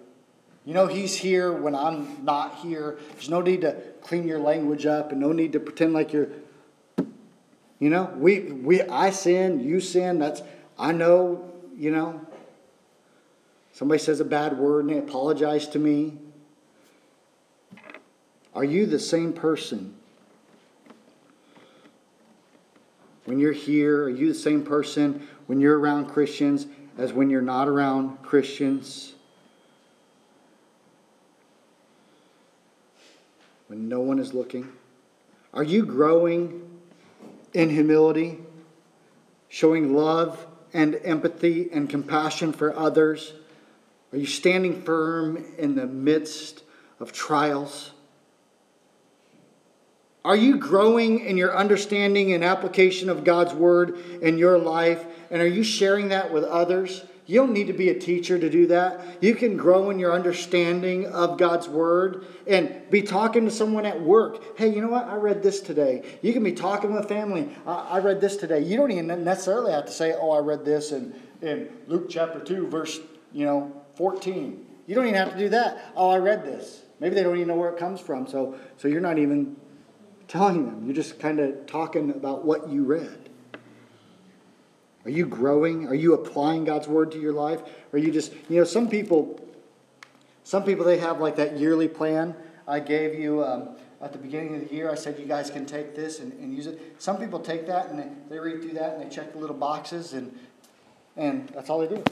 You 0.65 0.73
know, 0.73 0.87
He's 0.87 1.15
here 1.15 1.51
when 1.51 1.75
I'm 1.75 2.23
not 2.23 2.55
here. 2.55 2.99
There's 3.13 3.29
no 3.29 3.41
need 3.41 3.61
to 3.61 3.73
clean 4.01 4.27
your 4.27 4.39
language 4.39 4.85
up 4.85 5.11
and 5.11 5.19
no 5.19 5.31
need 5.31 5.53
to 5.53 5.59
pretend 5.59 5.93
like 5.93 6.13
you're. 6.13 6.29
You 7.79 7.89
know, 7.89 8.13
we, 8.17 8.41
we 8.51 8.81
I 8.81 9.09
sin, 9.11 9.61
you 9.61 9.79
sin. 9.79 10.19
That's 10.19 10.41
I 10.77 10.91
know, 10.91 11.53
you 11.77 11.91
know. 11.91 12.25
Somebody 13.71 13.99
says 13.99 14.19
a 14.19 14.25
bad 14.25 14.57
word 14.57 14.81
and 14.85 14.89
they 14.89 14.97
apologize 14.97 15.67
to 15.69 15.79
me. 15.79 16.17
Are 18.53 18.63
you 18.63 18.85
the 18.85 18.99
same 18.99 19.31
person 19.31 19.95
when 23.29 23.37
you're 23.37 23.51
here? 23.51 24.05
Are 24.05 24.09
you 24.09 24.29
the 24.29 24.39
same 24.39 24.63
person 24.63 25.27
when 25.45 25.61
you're 25.61 25.77
around 25.77 26.07
Christians 26.07 26.65
as 26.97 27.13
when 27.13 27.29
you're 27.29 27.43
not 27.43 27.67
around 27.67 28.23
Christians? 28.23 29.13
When 33.67 33.87
no 33.87 33.99
one 33.99 34.17
is 34.17 34.33
looking? 34.33 34.69
Are 35.53 35.63
you 35.63 35.85
growing 35.85 36.81
in 37.53 37.69
humility, 37.69 38.39
showing 39.47 39.93
love 39.93 40.47
and 40.73 40.99
empathy 41.03 41.69
and 41.71 41.87
compassion 41.87 42.51
for 42.51 42.75
others? 42.75 43.33
Are 44.11 44.17
you 44.17 44.25
standing 44.25 44.81
firm 44.81 45.45
in 45.59 45.75
the 45.75 45.85
midst 45.85 46.63
of 46.99 47.13
trials? 47.13 47.91
Are 50.25 50.35
you 50.35 50.57
growing 50.57 51.19
in 51.21 51.37
your 51.37 51.55
understanding 51.55 52.33
and 52.33 52.43
application 52.43 53.09
of 53.09 53.23
God's 53.23 53.53
word 53.53 53.97
in 54.21 54.37
your 54.37 54.57
life? 54.57 55.05
And 55.31 55.41
are 55.41 55.47
you 55.47 55.63
sharing 55.63 56.09
that 56.09 56.33
with 56.33 56.43
others? 56.43 57.03
You 57.25 57.39
don't 57.39 57.53
need 57.53 57.67
to 57.67 57.73
be 57.73 57.89
a 57.89 57.97
teacher 57.97 58.39
to 58.39 58.49
do 58.49 58.67
that. 58.67 58.99
You 59.21 59.35
can 59.35 59.55
grow 59.55 59.91
in 59.91 59.99
your 59.99 60.13
understanding 60.13 61.05
of 61.05 61.37
God's 61.37 61.69
word 61.69 62.25
and 62.47 62.89
be 62.89 63.03
talking 63.03 63.45
to 63.45 63.51
someone 63.51 63.85
at 63.85 64.01
work. 64.01 64.57
Hey, 64.57 64.73
you 64.73 64.81
know 64.81 64.89
what? 64.89 65.07
I 65.07 65.15
read 65.15 65.43
this 65.43 65.61
today. 65.61 66.03
You 66.21 66.33
can 66.33 66.43
be 66.43 66.53
talking 66.53 66.91
with 66.91 67.07
family. 67.07 67.55
I, 67.67 67.99
read 67.99 68.19
this 68.19 68.35
today. 68.35 68.61
You 68.61 68.77
don't 68.77 68.91
even 68.91 69.23
necessarily 69.23 69.71
have 69.71 69.85
to 69.85 69.91
say, 69.91 70.13
oh, 70.13 70.31
I 70.31 70.39
read 70.39 70.65
this 70.65 70.91
in, 70.91 71.13
in 71.43 71.69
Luke 71.87 72.09
chapter 72.09 72.39
2, 72.39 72.67
verse, 72.67 72.99
you 73.31 73.45
know, 73.45 73.79
14. 73.93 74.65
You 74.87 74.95
don't 74.95 75.05
even 75.05 75.19
have 75.19 75.31
to 75.31 75.37
do 75.37 75.49
that. 75.49 75.91
Oh, 75.95 76.09
I 76.09 76.17
read 76.17 76.43
this. 76.43 76.81
Maybe 76.99 77.13
they 77.13 77.21
don't 77.21 77.35
even 77.35 77.49
know 77.49 77.55
where 77.55 77.69
it 77.69 77.77
comes 77.77 78.01
from. 78.01 78.25
So, 78.25 78.57
so 78.77 78.87
you're 78.87 79.01
not 79.01 79.19
even 79.19 79.55
telling 80.29 80.65
them. 80.65 80.85
You're 80.85 80.95
just 80.95 81.19
kind 81.19 81.39
of 81.39 81.65
talking 81.65 82.11
about 82.11 82.45
what 82.45 82.69
you 82.69 82.85
read. 82.85 83.29
Are 85.03 85.09
you 85.09 85.25
growing? 85.25 85.87
Are 85.87 85.95
you 85.95 86.13
applying 86.13 86.63
God's 86.63 86.87
word 86.87 87.11
to 87.13 87.19
your 87.19 87.33
life? 87.33 87.61
Are 87.91 87.97
you 87.97 88.11
just, 88.11 88.31
you 88.47 88.57
know, 88.57 88.63
some 88.63 88.87
people, 88.89 89.43
some 90.43 90.63
people, 90.63 90.85
they 90.85 90.99
have 90.99 91.19
like 91.19 91.35
that 91.37 91.57
yearly 91.57 91.87
plan 91.87 92.35
I 92.67 92.79
gave 92.79 93.19
you 93.19 93.43
um, 93.43 93.69
at 93.99 94.11
the 94.13 94.19
beginning 94.19 94.55
of 94.55 94.69
the 94.69 94.75
year. 94.75 94.91
I 94.91 94.95
said 94.95 95.17
you 95.17 95.25
guys 95.25 95.49
can 95.49 95.65
take 95.65 95.95
this 95.95 96.19
and, 96.19 96.31
and 96.33 96.53
use 96.53 96.67
it. 96.67 96.95
Some 96.99 97.17
people 97.17 97.39
take 97.39 97.65
that 97.65 97.89
and 97.89 97.97
they, 97.97 98.07
they 98.29 98.39
read 98.39 98.61
through 98.61 98.73
that 98.73 98.93
and 98.93 99.03
they 99.03 99.13
check 99.13 99.33
the 99.33 99.39
little 99.39 99.55
boxes 99.55 100.13
and, 100.13 100.37
and 101.17 101.49
that's 101.49 101.71
all 101.71 101.79
they 101.79 101.87
do. 101.87 102.03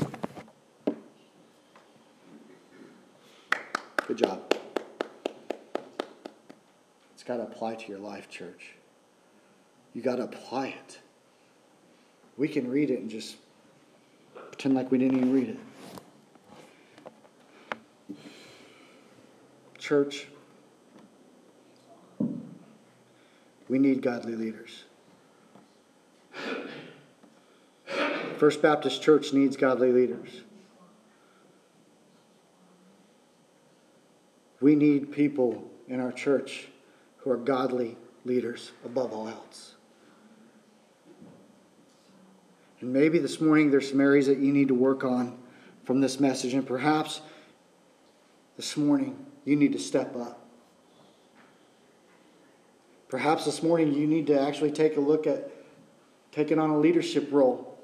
Good 4.08 4.18
job. 4.18 4.57
Got 7.28 7.38
to 7.38 7.44
apply 7.44 7.76
to 7.76 7.88
your 7.90 8.00
life, 8.00 8.30
church. 8.30 8.76
You 9.94 10.02
got 10.02 10.16
to 10.16 10.24
apply 10.24 10.68
it. 10.68 11.00
We 12.38 12.48
can 12.48 12.72
read 12.72 12.90
it 12.90 13.02
and 13.02 13.10
just 13.10 13.36
pretend 14.34 14.76
like 14.76 14.90
we 14.92 14.98
didn't 14.98 15.18
even 15.18 15.34
read 15.34 15.50
it. 15.50 15.60
Church, 19.78 20.28
we 23.68 23.78
need 23.78 24.02
godly 24.02 24.38
leaders. 24.38 24.86
First 28.38 28.62
Baptist 28.62 29.02
Church 29.02 29.34
needs 29.34 29.58
godly 29.58 29.92
leaders. 29.92 30.44
We 34.62 34.76
need 34.76 35.12
people 35.12 35.70
in 35.90 36.00
our 36.00 36.14
church 36.14 36.70
who 37.28 37.34
are 37.34 37.38
godly 37.38 37.98
leaders 38.24 38.72
above 38.86 39.12
all 39.12 39.28
else. 39.28 39.76
And 42.80 42.94
maybe 42.94 43.20
this 43.20 43.42
morning 43.42 43.70
there's 43.70 43.90
some 43.90 44.00
areas 44.00 44.28
that 44.28 44.38
you 44.38 44.54
need 44.54 44.70
to 44.70 44.74
work 44.74 45.04
on 45.04 45.38
from 45.84 46.00
this 46.00 46.22
message. 46.22 46.54
And 46.54 46.66
perhaps 46.66 47.20
this 48.56 48.78
morning 48.78 49.26
you 49.44 49.58
need 49.58 49.74
to 49.74 49.80
step 49.80 50.16
up. 50.16 50.40
Perhaps 53.10 53.44
this 53.44 53.62
morning 53.62 53.94
you 53.94 54.08
need 54.08 54.28
to 54.28 54.40
actually 54.40 54.72
take 54.72 54.96
a 54.96 55.02
look 55.02 55.28
at 55.28 55.52
taking 56.32 56.60
on 56.60 56.70
a 56.70 56.80
leadership 56.80 57.28
role. 57.32 57.78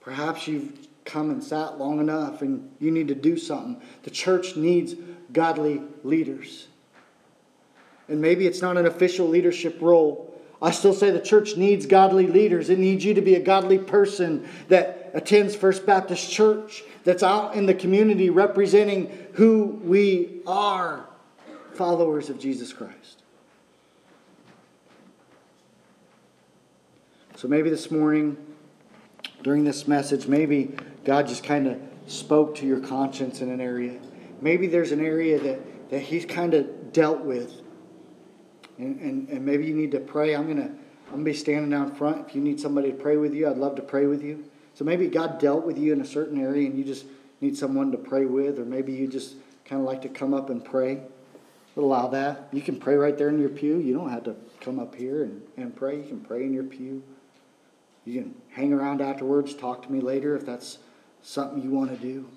Perhaps 0.00 0.48
you've 0.48 0.88
come 1.04 1.28
and 1.28 1.44
sat 1.44 1.78
long 1.78 2.00
enough 2.00 2.40
and 2.40 2.70
you 2.78 2.90
need 2.90 3.08
to 3.08 3.14
do 3.14 3.36
something. 3.36 3.82
The 4.04 4.10
church 4.10 4.56
needs 4.56 4.94
godly 5.32 5.82
leaders. 6.02 6.68
And 8.10 8.20
maybe 8.20 8.46
it's 8.46 8.60
not 8.60 8.76
an 8.76 8.86
official 8.86 9.28
leadership 9.28 9.78
role, 9.80 10.30
I 10.62 10.72
still 10.72 10.92
say 10.92 11.10
the 11.10 11.20
church 11.20 11.56
needs 11.56 11.86
godly 11.86 12.26
leaders. 12.26 12.68
It 12.68 12.78
needs 12.78 13.04
you 13.04 13.14
to 13.14 13.22
be 13.22 13.34
a 13.34 13.40
godly 13.40 13.78
person 13.78 14.46
that 14.68 15.10
attends 15.14 15.56
First 15.56 15.86
Baptist 15.86 16.30
Church, 16.30 16.84
that's 17.02 17.22
out 17.22 17.54
in 17.54 17.64
the 17.64 17.74
community 17.74 18.28
representing 18.28 19.10
who 19.32 19.80
we 19.82 20.42
are 20.46 21.06
followers 21.74 22.28
of 22.28 22.38
Jesus 22.38 22.74
Christ. 22.74 23.22
So 27.36 27.48
maybe 27.48 27.70
this 27.70 27.90
morning, 27.90 28.36
during 29.42 29.64
this 29.64 29.88
message, 29.88 30.26
maybe 30.26 30.74
God 31.06 31.26
just 31.26 31.42
kind 31.42 31.66
of 31.66 31.80
spoke 32.06 32.54
to 32.56 32.66
your 32.66 32.80
conscience 32.80 33.40
in 33.40 33.50
an 33.50 33.62
area. 33.62 33.98
Maybe 34.42 34.66
there's 34.66 34.92
an 34.92 35.02
area 35.02 35.38
that, 35.38 35.90
that 35.90 36.00
He's 36.00 36.26
kind 36.26 36.52
of 36.52 36.92
dealt 36.92 37.20
with 37.20 37.59
and, 38.80 39.00
and, 39.00 39.28
and 39.28 39.44
maybe 39.44 39.66
you 39.66 39.74
need 39.74 39.92
to 39.92 40.00
pray. 40.00 40.34
I'm 40.34 40.46
gonna 40.46 40.70
I'm 41.06 41.12
gonna 41.12 41.24
be 41.24 41.34
standing 41.34 41.70
down 41.70 41.94
front. 41.94 42.28
If 42.28 42.34
you 42.34 42.40
need 42.40 42.60
somebody 42.60 42.92
to 42.92 42.96
pray 42.96 43.16
with 43.16 43.34
you, 43.34 43.48
I'd 43.48 43.56
love 43.56 43.76
to 43.76 43.82
pray 43.82 44.06
with 44.06 44.22
you. 44.22 44.44
So 44.74 44.84
maybe 44.84 45.08
God 45.08 45.38
dealt 45.38 45.66
with 45.66 45.76
you 45.76 45.92
in 45.92 46.00
a 46.00 46.04
certain 46.06 46.40
area 46.40 46.66
and 46.66 46.78
you 46.78 46.84
just 46.84 47.04
need 47.40 47.56
someone 47.56 47.90
to 47.92 47.98
pray 47.98 48.26
with, 48.26 48.58
or 48.58 48.64
maybe 48.64 48.92
you 48.92 49.08
just 49.08 49.34
kind 49.64 49.80
of 49.80 49.86
like 49.86 50.02
to 50.02 50.08
come 50.08 50.32
up 50.32 50.50
and 50.50 50.64
pray. 50.64 51.02
Allow 51.76 52.08
that. 52.08 52.48
You 52.52 52.60
can 52.60 52.78
pray 52.78 52.94
right 52.94 53.16
there 53.16 53.28
in 53.28 53.40
your 53.40 53.48
pew. 53.48 53.78
You 53.78 53.94
don't 53.94 54.10
have 54.10 54.24
to 54.24 54.36
come 54.60 54.78
up 54.78 54.94
here 54.94 55.24
and, 55.24 55.42
and 55.56 55.74
pray. 55.74 55.96
You 55.96 56.04
can 56.04 56.20
pray 56.20 56.44
in 56.44 56.52
your 56.52 56.64
pew. 56.64 57.02
You 58.04 58.22
can 58.22 58.34
hang 58.50 58.72
around 58.72 59.00
afterwards, 59.00 59.54
talk 59.54 59.82
to 59.82 59.92
me 59.92 60.00
later 60.00 60.36
if 60.36 60.44
that's 60.46 60.78
something 61.22 61.62
you 61.62 61.70
want 61.70 61.90
to 61.90 61.96
do. 61.96 62.28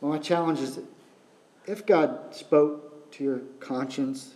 Well, 0.00 0.12
my 0.12 0.18
challenge 0.18 0.60
is 0.60 0.80
if 1.66 1.86
God 1.86 2.34
spoke 2.34 3.10
to 3.12 3.24
your 3.24 3.40
conscience 3.60 4.34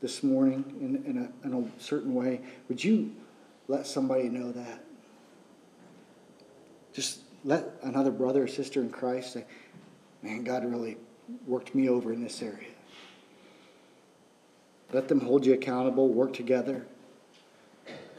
this 0.00 0.22
morning 0.22 0.64
in, 0.80 1.04
in, 1.04 1.18
a, 1.18 1.46
in 1.46 1.54
a 1.54 1.80
certain 1.82 2.14
way, 2.14 2.40
would 2.68 2.82
you 2.82 3.14
let 3.68 3.86
somebody 3.86 4.28
know 4.28 4.50
that? 4.52 4.84
Just 6.92 7.20
let 7.44 7.66
another 7.82 8.10
brother 8.10 8.44
or 8.44 8.48
sister 8.48 8.80
in 8.80 8.90
Christ 8.90 9.34
say, 9.34 9.44
man, 10.22 10.44
God 10.44 10.64
really 10.64 10.96
worked 11.46 11.74
me 11.74 11.88
over 11.88 12.12
in 12.12 12.22
this 12.22 12.42
area. 12.42 12.68
Let 14.92 15.08
them 15.08 15.20
hold 15.20 15.46
you 15.46 15.54
accountable, 15.54 16.08
work 16.08 16.32
together, 16.32 16.86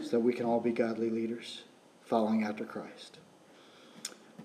so 0.01 0.11
that 0.11 0.19
we 0.19 0.33
can 0.33 0.45
all 0.45 0.59
be 0.59 0.71
godly 0.71 1.09
leaders 1.09 1.63
following 2.05 2.43
after 2.43 2.63
Christ. 2.63 3.19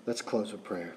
Let's 0.05 0.21
close 0.21 0.51
with 0.51 0.63
prayer. 0.63 0.95